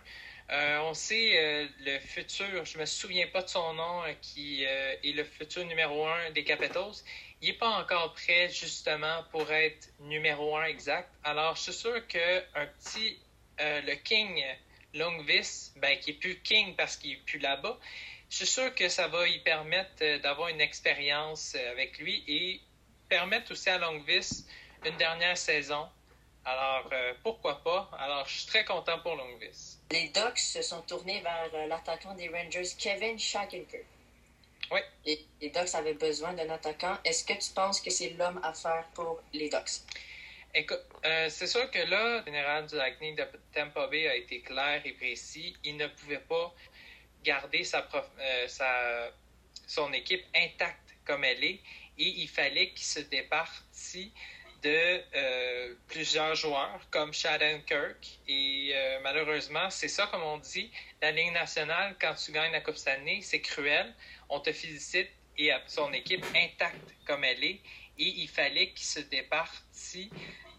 Euh, 0.51 0.79
on 0.81 0.93
sait 0.93 1.37
euh, 1.37 1.67
le 1.79 1.97
futur, 1.99 2.63
je 2.65 2.77
me 2.77 2.85
souviens 2.85 3.25
pas 3.27 3.41
de 3.41 3.47
son 3.47 3.73
nom, 3.73 4.03
euh, 4.03 4.13
qui 4.21 4.63
est 4.65 5.15
le 5.15 5.23
futur 5.23 5.65
numéro 5.65 6.05
un 6.05 6.29
des 6.31 6.43
Capitals. 6.43 6.93
Il 7.41 7.47
n'est 7.47 7.57
pas 7.57 7.69
encore 7.69 8.13
prêt 8.13 8.49
justement 8.49 9.23
pour 9.31 9.51
être 9.51 9.89
numéro 10.01 10.57
un 10.57 10.65
exact. 10.65 11.09
Alors, 11.23 11.55
je 11.55 11.61
suis 11.61 11.73
sûr 11.73 12.05
qu'un 12.05 12.67
petit, 12.77 13.17
le 13.57 13.95
King 13.95 14.43
Longvis, 14.93 15.71
ben, 15.77 15.97
qui 15.97 16.11
est 16.11 16.19
plus 16.19 16.39
King 16.41 16.75
parce 16.75 16.97
qu'il 16.97 17.13
est 17.13 17.25
plus 17.25 17.39
là-bas, 17.39 17.79
je 18.31 18.37
suis 18.37 18.47
sûr 18.47 18.73
que 18.73 18.87
ça 18.87 19.09
va 19.09 19.25
lui 19.25 19.39
permettre 19.39 20.21
d'avoir 20.21 20.47
une 20.47 20.61
expérience 20.61 21.53
avec 21.71 21.99
lui 21.99 22.23
et 22.27 22.61
permettre 23.09 23.51
aussi 23.51 23.69
à 23.69 23.77
Longvis 23.77 24.45
une 24.85 24.95
dernière 24.95 25.37
saison. 25.37 25.85
Alors, 26.45 26.89
euh, 26.93 27.13
pourquoi 27.21 27.61
pas? 27.61 27.91
Alors, 27.99 28.25
je 28.27 28.37
suis 28.37 28.47
très 28.47 28.63
content 28.63 28.99
pour 28.99 29.15
Longvis. 29.15 29.77
Les 29.91 30.07
Ducks 30.07 30.39
se 30.39 30.61
sont 30.61 30.81
tournés 30.83 31.19
vers 31.19 31.49
euh, 31.53 31.67
l'attaquant 31.67 32.15
des 32.15 32.29
Rangers, 32.29 32.69
Kevin 32.79 33.19
Shackleton. 33.19 33.83
Oui. 34.71 34.79
les 35.05 35.49
Ducks 35.49 35.75
avaient 35.75 35.93
besoin 35.93 36.33
d'un 36.33 36.49
attaquant. 36.49 36.97
Est-ce 37.03 37.25
que 37.25 37.33
tu 37.33 37.51
penses 37.53 37.81
que 37.81 37.91
c'est 37.91 38.11
l'homme 38.11 38.39
à 38.43 38.53
faire 38.53 38.87
pour 38.93 39.21
les 39.33 39.49
Ducks? 39.49 39.81
Écoute, 40.53 40.83
euh, 41.05 41.29
c'est 41.29 41.47
sûr 41.47 41.69
que 41.71 41.79
là, 41.79 42.19
le 42.19 42.25
général 42.25 42.65
du 42.65 42.75
Lightning 42.75 43.15
de 43.15 43.25
Tampa 43.53 43.87
Bay 43.87 44.07
a 44.07 44.15
été 44.15 44.41
clair 44.41 44.81
et 44.83 44.91
précis. 44.93 45.55
Il 45.63 45.77
ne 45.77 45.87
pouvait 45.87 46.19
pas 46.19 46.53
garder 47.23 47.63
euh, 47.73 48.47
sa 48.47 49.11
son 49.67 49.93
équipe 49.93 50.23
intacte 50.35 50.95
comme 51.05 51.23
elle 51.23 51.43
est 51.43 51.59
et 51.97 52.07
il 52.07 52.27
fallait 52.27 52.69
qu'il 52.71 52.85
se 52.85 52.99
départit 52.99 54.11
de 54.63 55.01
euh, 55.15 55.75
plusieurs 55.87 56.35
joueurs 56.35 56.81
comme 56.91 57.13
Shannon 57.13 57.61
Kirk. 57.65 58.19
Et 58.27 58.73
malheureusement, 59.01 59.69
c'est 59.69 59.87
ça, 59.87 60.07
comme 60.07 60.21
on 60.21 60.37
dit, 60.37 60.69
la 61.01 61.11
Ligue 61.11 61.31
nationale, 61.31 61.95
quand 61.99 62.13
tu 62.13 62.31
gagnes 62.31 62.51
la 62.51 62.61
Coupe 62.61 62.75
Stanley, 62.75 63.21
c'est 63.21 63.41
cruel. 63.41 63.93
On 64.29 64.39
te 64.39 64.51
félicite 64.51 65.09
et 65.37 65.51
son 65.67 65.91
équipe 65.93 66.25
intacte 66.35 66.95
comme 67.05 67.23
elle 67.23 67.43
est 67.43 67.61
et 67.97 68.07
il 68.07 68.27
fallait 68.27 68.69
qu'il 68.71 68.85
se 68.85 68.99
départit 68.99 70.11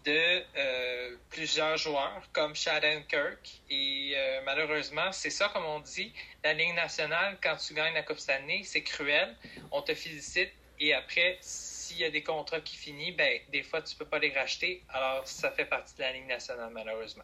de 0.03 0.43
euh, 0.57 1.15
plusieurs 1.29 1.77
joueurs 1.77 2.21
comme 2.31 2.55
Shannon 2.55 3.03
Kirk. 3.07 3.61
Et 3.69 4.13
euh, 4.15 4.41
malheureusement, 4.45 5.11
c'est 5.11 5.29
ça, 5.29 5.49
comme 5.53 5.65
on 5.65 5.79
dit, 5.79 6.11
la 6.43 6.53
Ligue 6.53 6.75
nationale, 6.75 7.37
quand 7.41 7.55
tu 7.55 7.73
gagnes 7.73 7.93
la 7.93 8.03
Coupe 8.03 8.19
Stanley, 8.19 8.61
c'est 8.63 8.83
cruel. 8.83 9.35
On 9.71 9.81
te 9.81 9.93
félicite 9.93 10.51
et 10.79 10.93
après, 10.93 11.37
s'il 11.41 11.97
y 11.99 12.03
a 12.03 12.09
des 12.09 12.23
contrats 12.23 12.61
qui 12.61 12.75
finissent, 12.75 13.15
ben, 13.15 13.39
des 13.49 13.63
fois, 13.63 13.81
tu 13.81 13.95
peux 13.95 14.05
pas 14.05 14.19
les 14.19 14.31
racheter. 14.31 14.83
Alors, 14.89 15.27
ça 15.27 15.51
fait 15.51 15.65
partie 15.65 15.95
de 15.95 16.01
la 16.01 16.11
Ligue 16.11 16.27
nationale, 16.27 16.71
malheureusement. 16.71 17.23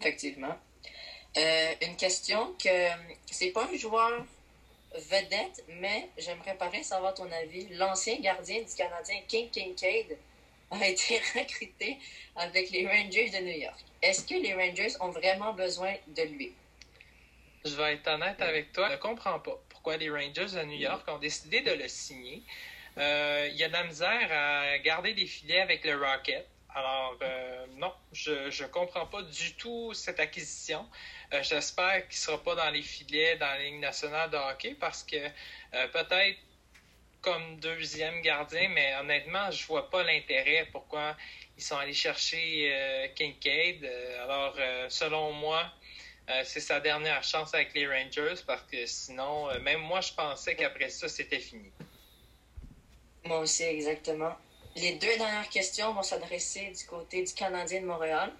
Effectivement. 0.00 0.56
Euh, 1.36 1.74
une 1.82 1.96
question 1.96 2.54
que 2.54 2.88
c'est 3.30 3.50
pas 3.50 3.68
un 3.72 3.76
joueur 3.76 4.24
vedette, 4.94 5.64
mais 5.68 6.08
j'aimerais 6.16 6.56
pareil 6.56 6.82
savoir 6.82 7.14
ton 7.14 7.30
avis. 7.30 7.68
L'ancien 7.76 8.18
gardien 8.20 8.62
du 8.62 8.74
Canadien, 8.74 9.20
King 9.28 9.50
Kincaid, 9.50 10.16
a 10.70 10.86
été 10.86 11.20
recruté 11.34 11.98
avec 12.36 12.70
les 12.70 12.86
Rangers 12.86 13.30
de 13.30 13.38
New 13.38 13.58
York. 13.58 13.78
Est-ce 14.02 14.24
que 14.26 14.34
les 14.34 14.54
Rangers 14.54 14.94
ont 15.00 15.10
vraiment 15.10 15.52
besoin 15.52 15.94
de 16.08 16.22
lui? 16.22 16.52
Je 17.64 17.74
vais 17.74 17.94
être 17.94 18.06
honnête 18.08 18.40
avec 18.40 18.72
toi, 18.72 18.88
je 18.88 18.94
ne 18.94 18.98
comprends 18.98 19.40
pas 19.40 19.58
pourquoi 19.68 19.96
les 19.96 20.10
Rangers 20.10 20.56
de 20.56 20.62
New 20.64 20.78
York 20.78 21.04
ont 21.08 21.18
décidé 21.18 21.60
de 21.60 21.72
le 21.72 21.88
signer. 21.88 22.42
Euh, 22.96 23.48
il 23.50 23.56
y 23.56 23.64
a 23.64 23.68
de 23.68 23.72
la 23.72 23.84
misère 23.84 24.28
à 24.32 24.78
garder 24.78 25.14
des 25.14 25.26
filets 25.26 25.60
avec 25.60 25.84
le 25.84 25.96
Rocket. 25.96 26.46
Alors, 26.74 27.16
euh, 27.22 27.66
non, 27.76 27.92
je 28.12 28.32
ne 28.32 28.68
comprends 28.68 29.06
pas 29.06 29.22
du 29.22 29.54
tout 29.54 29.92
cette 29.94 30.20
acquisition. 30.20 30.86
Euh, 31.32 31.42
j'espère 31.42 32.08
qu'il 32.08 32.18
ne 32.18 32.22
sera 32.22 32.42
pas 32.42 32.54
dans 32.54 32.70
les 32.70 32.82
filets 32.82 33.36
dans 33.36 33.46
la 33.46 33.58
Ligue 33.58 33.80
nationale 33.80 34.30
de 34.30 34.36
hockey 34.36 34.76
parce 34.78 35.02
que 35.02 35.16
peut-être 35.92 36.38
comme 37.20 37.58
deuxième 37.60 38.20
gardien, 38.22 38.68
mais 38.68 38.94
honnêtement, 38.96 39.50
je 39.50 39.66
vois 39.66 39.90
pas 39.90 40.02
l'intérêt 40.02 40.68
pourquoi 40.72 41.16
ils 41.56 41.62
sont 41.62 41.76
allés 41.76 41.92
chercher 41.92 42.70
euh, 42.72 43.08
Kincaid. 43.14 43.84
Euh, 43.84 44.24
alors, 44.24 44.54
euh, 44.58 44.86
selon 44.88 45.32
moi, 45.32 45.70
c'est 46.44 46.60
sa 46.60 46.78
dernière 46.78 47.24
chance 47.24 47.54
avec 47.54 47.72
les 47.72 47.86
Rangers 47.86 48.42
parce 48.46 48.60
que 48.70 48.84
sinon, 48.84 49.48
même 49.62 49.80
moi, 49.80 50.02
je 50.02 50.12
pensais 50.12 50.54
qu'après 50.54 50.90
ça, 50.90 51.08
c'était 51.08 51.38
fini. 51.38 51.72
Moi 53.24 53.38
aussi, 53.38 53.62
exactement. 53.62 54.36
Les 54.76 54.96
deux 54.96 55.16
dernières 55.16 55.48
questions 55.48 55.94
vont 55.94 56.02
s'adresser 56.02 56.70
du 56.70 56.84
côté 56.84 57.24
du 57.24 57.32
Canadien 57.32 57.80
de 57.80 57.86
Montréal 57.86 58.30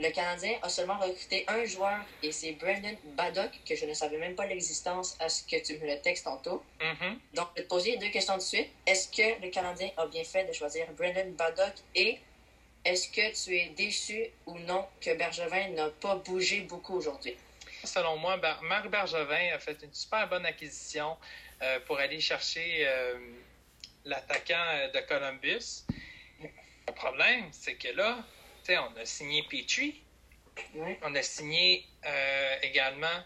le 0.00 0.10
Canadien 0.10 0.58
a 0.62 0.68
seulement 0.68 0.98
recruté 0.98 1.44
un 1.48 1.64
joueur 1.64 2.00
et 2.22 2.32
c'est 2.32 2.52
Brandon 2.52 2.96
Baddock, 3.16 3.50
que 3.68 3.74
je 3.74 3.84
ne 3.84 3.94
savais 3.94 4.18
même 4.18 4.34
pas 4.34 4.46
l'existence 4.46 5.16
à 5.20 5.28
ce 5.28 5.42
que 5.44 5.62
tu 5.62 5.78
me 5.78 5.86
le 5.86 6.00
textes 6.00 6.24
tantôt. 6.24 6.62
Mm-hmm. 6.80 7.16
Donc, 7.34 7.48
je 7.54 7.60
vais 7.60 7.62
te 7.64 7.68
poser 7.68 7.96
deux 7.98 8.08
questions 8.08 8.36
de 8.36 8.42
suite. 8.42 8.68
Est-ce 8.86 9.08
que 9.08 9.42
le 9.42 9.50
Canadien 9.50 9.90
a 9.96 10.06
bien 10.06 10.24
fait 10.24 10.44
de 10.44 10.52
choisir 10.52 10.86
Brandon 10.92 11.30
Baddock 11.36 11.74
et 11.94 12.18
est-ce 12.84 13.08
que 13.08 13.44
tu 13.44 13.56
es 13.56 13.68
déçu 13.76 14.26
ou 14.46 14.58
non 14.60 14.86
que 15.00 15.14
Bergevin 15.14 15.68
n'a 15.70 15.90
pas 15.90 16.16
bougé 16.16 16.62
beaucoup 16.62 16.94
aujourd'hui? 16.94 17.36
Selon 17.84 18.16
moi, 18.16 18.38
Marc 18.62 18.88
Bergevin 18.88 19.54
a 19.54 19.58
fait 19.58 19.76
une 19.82 19.92
super 19.92 20.28
bonne 20.28 20.46
acquisition 20.46 21.16
euh, 21.62 21.78
pour 21.80 21.98
aller 21.98 22.20
chercher 22.20 22.86
euh, 22.86 23.18
l'attaquant 24.04 24.54
euh, 24.54 24.88
de 24.92 25.00
Columbus. 25.00 25.84
Le 26.40 26.94
problème, 26.94 27.48
c'est 27.52 27.74
que 27.74 27.88
là, 27.88 28.24
on 28.68 28.96
a 28.96 29.04
signé 29.04 29.42
Petrie. 29.44 30.02
On 31.02 31.14
a 31.14 31.22
signé 31.22 31.86
euh, 32.04 32.56
également 32.62 33.24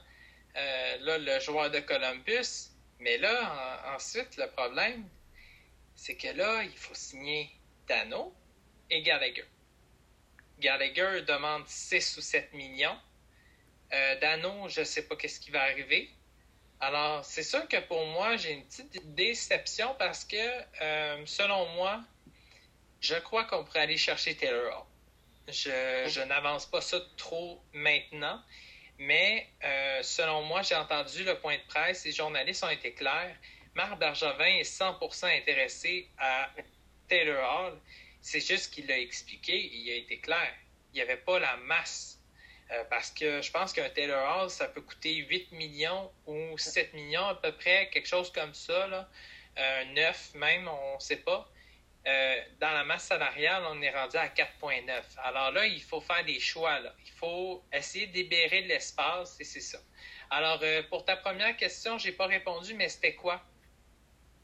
euh, 0.56 0.96
là, 1.00 1.18
le 1.18 1.40
joueur 1.40 1.70
de 1.70 1.80
Columbus. 1.80 2.70
Mais 3.00 3.18
là, 3.18 3.94
ensuite, 3.94 4.36
le 4.36 4.46
problème, 4.48 5.08
c'est 5.94 6.14
que 6.16 6.28
là, 6.28 6.62
il 6.62 6.76
faut 6.76 6.94
signer 6.94 7.50
Dano 7.88 8.32
et 8.90 9.02
Gallagher. 9.02 9.44
Gallagher 10.60 11.22
demande 11.22 11.66
6 11.66 12.16
ou 12.16 12.20
7 12.20 12.52
millions. 12.54 12.98
Euh, 13.92 14.18
Dano, 14.20 14.68
je 14.68 14.80
ne 14.80 14.84
sais 14.84 15.02
pas 15.02 15.16
qu'est-ce 15.16 15.40
qui 15.40 15.50
va 15.50 15.62
arriver. 15.62 16.08
Alors, 16.80 17.24
c'est 17.24 17.42
sûr 17.42 17.66
que 17.68 17.80
pour 17.80 18.06
moi, 18.06 18.36
j'ai 18.36 18.52
une 18.52 18.64
petite 18.64 19.14
déception 19.14 19.94
parce 19.98 20.24
que, 20.24 20.36
selon 21.26 21.66
moi, 21.70 22.02
je 23.00 23.14
crois 23.16 23.44
qu'on 23.44 23.64
pourrait 23.64 23.80
aller 23.80 23.96
chercher 23.96 24.36
Taylor 24.36 24.78
Hall. 24.78 24.93
Je, 25.48 26.24
n'avance 26.24 26.66
pas 26.66 26.80
ça 26.80 26.98
trop 27.16 27.62
maintenant, 27.72 28.40
mais 28.98 29.46
euh, 29.62 30.02
selon 30.02 30.42
moi, 30.42 30.62
j'ai 30.62 30.74
entendu 30.74 31.24
le 31.24 31.38
point 31.38 31.56
de 31.56 31.62
presse, 31.68 32.04
les 32.04 32.12
journalistes 32.12 32.64
ont 32.64 32.70
été 32.70 32.94
clairs. 32.94 33.36
Marc 33.74 33.98
Bergevin 33.98 34.46
est 34.46 34.62
100% 34.62 35.36
intéressé 35.36 36.08
à 36.18 36.50
Taylor 37.08 37.66
Hall. 37.66 37.78
C'est 38.20 38.40
juste 38.40 38.72
qu'il 38.72 38.86
l'a 38.86 38.98
expliqué, 38.98 39.70
il 39.72 39.90
a 39.90 39.96
été 39.96 40.18
clair. 40.18 40.54
Il 40.92 40.96
n'y 40.96 41.02
avait 41.02 41.16
pas 41.16 41.38
la 41.38 41.56
masse. 41.58 42.18
Euh, 42.70 42.82
parce 42.88 43.10
que 43.10 43.42
je 43.42 43.50
pense 43.50 43.72
qu'un 43.74 43.90
Taylor 43.90 44.42
Hall, 44.42 44.50
ça 44.50 44.68
peut 44.68 44.80
coûter 44.80 45.16
8 45.16 45.52
millions 45.52 46.10
ou 46.26 46.56
7 46.56 46.94
millions 46.94 47.26
à 47.26 47.34
peu 47.34 47.52
près, 47.52 47.90
quelque 47.90 48.08
chose 48.08 48.32
comme 48.32 48.54
ça. 48.54 48.86
Là. 48.86 49.08
9 49.56 50.32
euh, 50.34 50.38
même, 50.38 50.68
on 50.68 50.94
ne 50.94 51.00
sait 51.00 51.16
pas. 51.16 51.50
Euh, 52.06 52.36
dans 52.60 52.70
la 52.70 52.84
masse 52.84 53.04
salariale, 53.04 53.62
on 53.66 53.80
est 53.80 53.90
rendu 53.90 54.16
à 54.16 54.28
4,9. 54.28 54.90
Alors 55.22 55.52
là, 55.52 55.66
il 55.66 55.82
faut 55.82 56.02
faire 56.02 56.22
des 56.24 56.38
choix. 56.38 56.78
Là. 56.80 56.94
Il 57.06 57.12
faut 57.12 57.62
essayer 57.72 58.06
de 58.08 58.12
libérer 58.12 58.62
de 58.62 58.68
l'espace 58.68 59.40
et 59.40 59.44
c'est 59.44 59.60
ça. 59.60 59.78
Alors, 60.30 60.58
euh, 60.62 60.82
pour 60.90 61.04
ta 61.04 61.16
première 61.16 61.56
question, 61.56 61.96
j'ai 61.96 62.12
pas 62.12 62.26
répondu, 62.26 62.74
mais 62.74 62.90
c'était 62.90 63.14
quoi? 63.14 63.42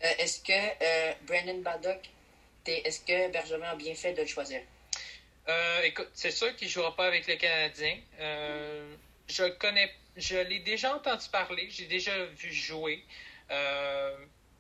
Euh, 0.03 0.09
est-ce 0.19 0.41
que 0.41 1.25
Brandon 1.27 1.61
Baddock, 1.61 2.09
est-ce 2.67 3.01
que 3.01 3.31
Bergevin 3.31 3.69
a 3.69 3.75
bien 3.77 3.95
fait 3.95 4.15
de 4.15 4.23
le 4.23 4.27
choisir? 4.27 4.61
écoute, 5.83 6.11
c'est 6.15 6.31
sûr 6.31 6.55
qu'il 6.55 6.69
ne 6.69 6.73
jouera 6.73 6.95
pas 6.95 7.09
avec 7.09 7.27
le 7.27 7.35
Canadien. 7.35 7.97
je 9.29 9.49
connais, 9.59 9.93
je 10.17 10.37
l'ai 10.37 10.61
déjà 10.61 10.95
entendu 10.95 11.29
parler, 11.33 11.69
j'ai 11.71 11.87
déjà 11.87 12.25
vu 12.27 12.53
jouer. 12.53 13.05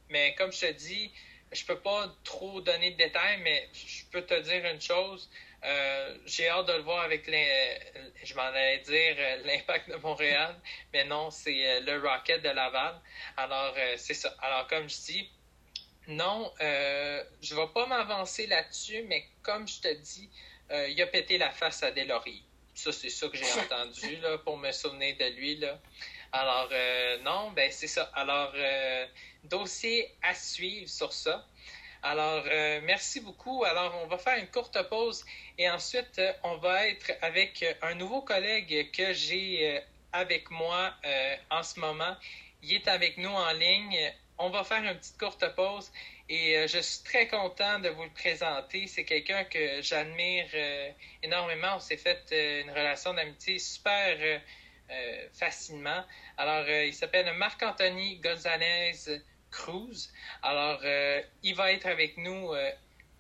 mais 0.09 0.35
comme 0.35 0.53
je 0.53 0.61
te 0.61 0.73
dis, 0.73 1.13
je 1.53 1.65
peux 1.65 1.79
pas 1.79 2.15
trop 2.25 2.61
donner 2.61 2.93
de 2.93 2.97
détails, 2.97 3.41
mais 3.43 3.69
je 3.73 4.05
peux 4.11 4.23
te 4.23 4.39
dire 4.41 4.65
une 4.65 4.81
chose. 4.81 5.29
Euh, 5.63 6.17
j'ai 6.25 6.49
hâte 6.49 6.67
de 6.69 6.73
le 6.73 6.83
voir 6.83 7.03
avec 7.05 7.27
les, 7.27 7.79
je 8.25 8.35
m'en 8.35 8.43
allais 8.43 8.79
dire 8.79 9.17
euh, 9.19 9.43
l'impact 9.45 9.91
de 9.91 9.97
Montréal, 9.97 10.55
mais 10.93 11.05
non, 11.05 11.31
c'est 11.31 11.67
euh, 11.67 11.81
le 11.81 12.01
Rocket 12.01 12.43
de 12.43 12.49
Laval. 12.49 12.99
Alors, 13.37 13.75
c'est 13.97 14.15
ça. 14.15 14.35
Alors, 14.41 14.67
comme 14.69 14.89
je 14.89 14.97
dis, 14.97 15.31
non, 16.09 16.53
je 16.61 17.55
ne 17.55 17.61
vais 17.61 17.73
pas 17.75 17.87
m'avancer 17.87 18.47
là-dessus, 18.47 19.03
mais 19.09 19.27
comme 19.43 19.69
je 19.69 19.81
te 19.81 19.93
dis, 19.95 20.31
il 20.71 21.01
a 21.03 21.07
pété 21.07 21.37
la 21.37 21.51
face 21.51 21.83
à 21.83 21.91
Delory. 21.91 22.43
Ça, 22.75 22.93
c'est 22.93 23.11
ça 23.11 23.29
que 23.29 23.37
j'ai 23.37 23.53
entendu 23.61 24.17
là, 24.17 24.39
pour 24.39 24.57
me 24.57 24.73
souvenir 24.73 25.17
de 25.19 25.27
lui. 25.37 25.57
Là. 25.57 25.79
Alors, 26.33 26.71
non, 27.25 27.51
ben 27.53 27.71
c'est 27.73 27.89
ça. 27.89 28.11
Alors, 28.15 28.53
dossier 29.45 30.15
à 30.23 30.35
suivre 30.35 30.89
sur 30.89 31.13
ça. 31.13 31.47
Alors, 32.03 32.45
euh, 32.47 32.81
merci 32.85 33.21
beaucoup. 33.21 33.63
Alors, 33.65 33.95
on 34.03 34.07
va 34.07 34.17
faire 34.17 34.39
une 34.39 34.47
courte 34.47 34.81
pause 34.89 35.25
et 35.59 35.69
ensuite, 35.69 36.19
euh, 36.19 36.33
on 36.45 36.57
va 36.57 36.89
être 36.89 37.13
avec 37.21 37.65
un 37.83 37.95
nouveau 37.95 38.23
collègue 38.23 38.91
que 38.91 39.13
j'ai 39.13 39.77
euh, 39.77 39.81
avec 40.13 40.51
moi 40.51 40.95
en 41.51 41.63
ce 41.63 41.79
moment. 41.79 42.17
Il 42.63 42.73
est 42.73 42.89
avec 42.89 43.19
nous 43.19 43.31
en 43.31 43.53
ligne. 43.53 43.99
On 44.39 44.49
va 44.49 44.65
faire 44.65 44.83
une 44.83 44.97
petite 44.97 45.19
courte 45.19 45.55
pause 45.55 45.93
et 46.29 46.67
je 46.67 46.79
suis 46.79 47.05
très 47.05 47.29
content 47.29 47.79
de 47.79 47.91
vous 47.91 48.05
le 48.05 48.11
présenter. 48.11 48.87
C'est 48.87 49.05
quelqu'un 49.05 49.45
que 49.45 49.83
j'admire 49.83 50.47
énormément. 51.23 51.77
On 51.77 51.81
s'est 51.81 51.99
fait 51.99 52.63
une 52.63 52.71
relation 52.71 53.15
d'amitié 53.15 53.59
super 53.59 54.41
facilement. 55.33 56.05
Alors, 56.37 56.69
il 56.69 56.95
s'appelle 56.95 57.33
Marc-Anthony 57.35 58.17
Gonzalez 58.17 59.23
Cruz. 59.51 60.11
Alors, 60.43 60.81
euh, 60.85 61.23
il 61.43 61.55
va 61.55 61.73
être 61.73 61.87
avec 61.87 62.17
nous 62.17 62.53
euh, 62.53 62.71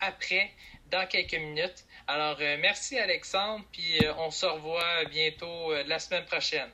après, 0.00 0.50
dans 0.90 1.06
quelques 1.06 1.34
minutes. 1.34 1.84
Alors, 2.06 2.38
euh, 2.40 2.56
merci 2.60 2.98
Alexandre, 2.98 3.64
puis 3.72 3.98
on 4.18 4.30
se 4.30 4.46
revoit 4.46 5.04
bientôt 5.06 5.72
la 5.84 5.98
semaine 5.98 6.24
prochaine. 6.24 6.70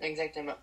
Exactement. 0.00 0.56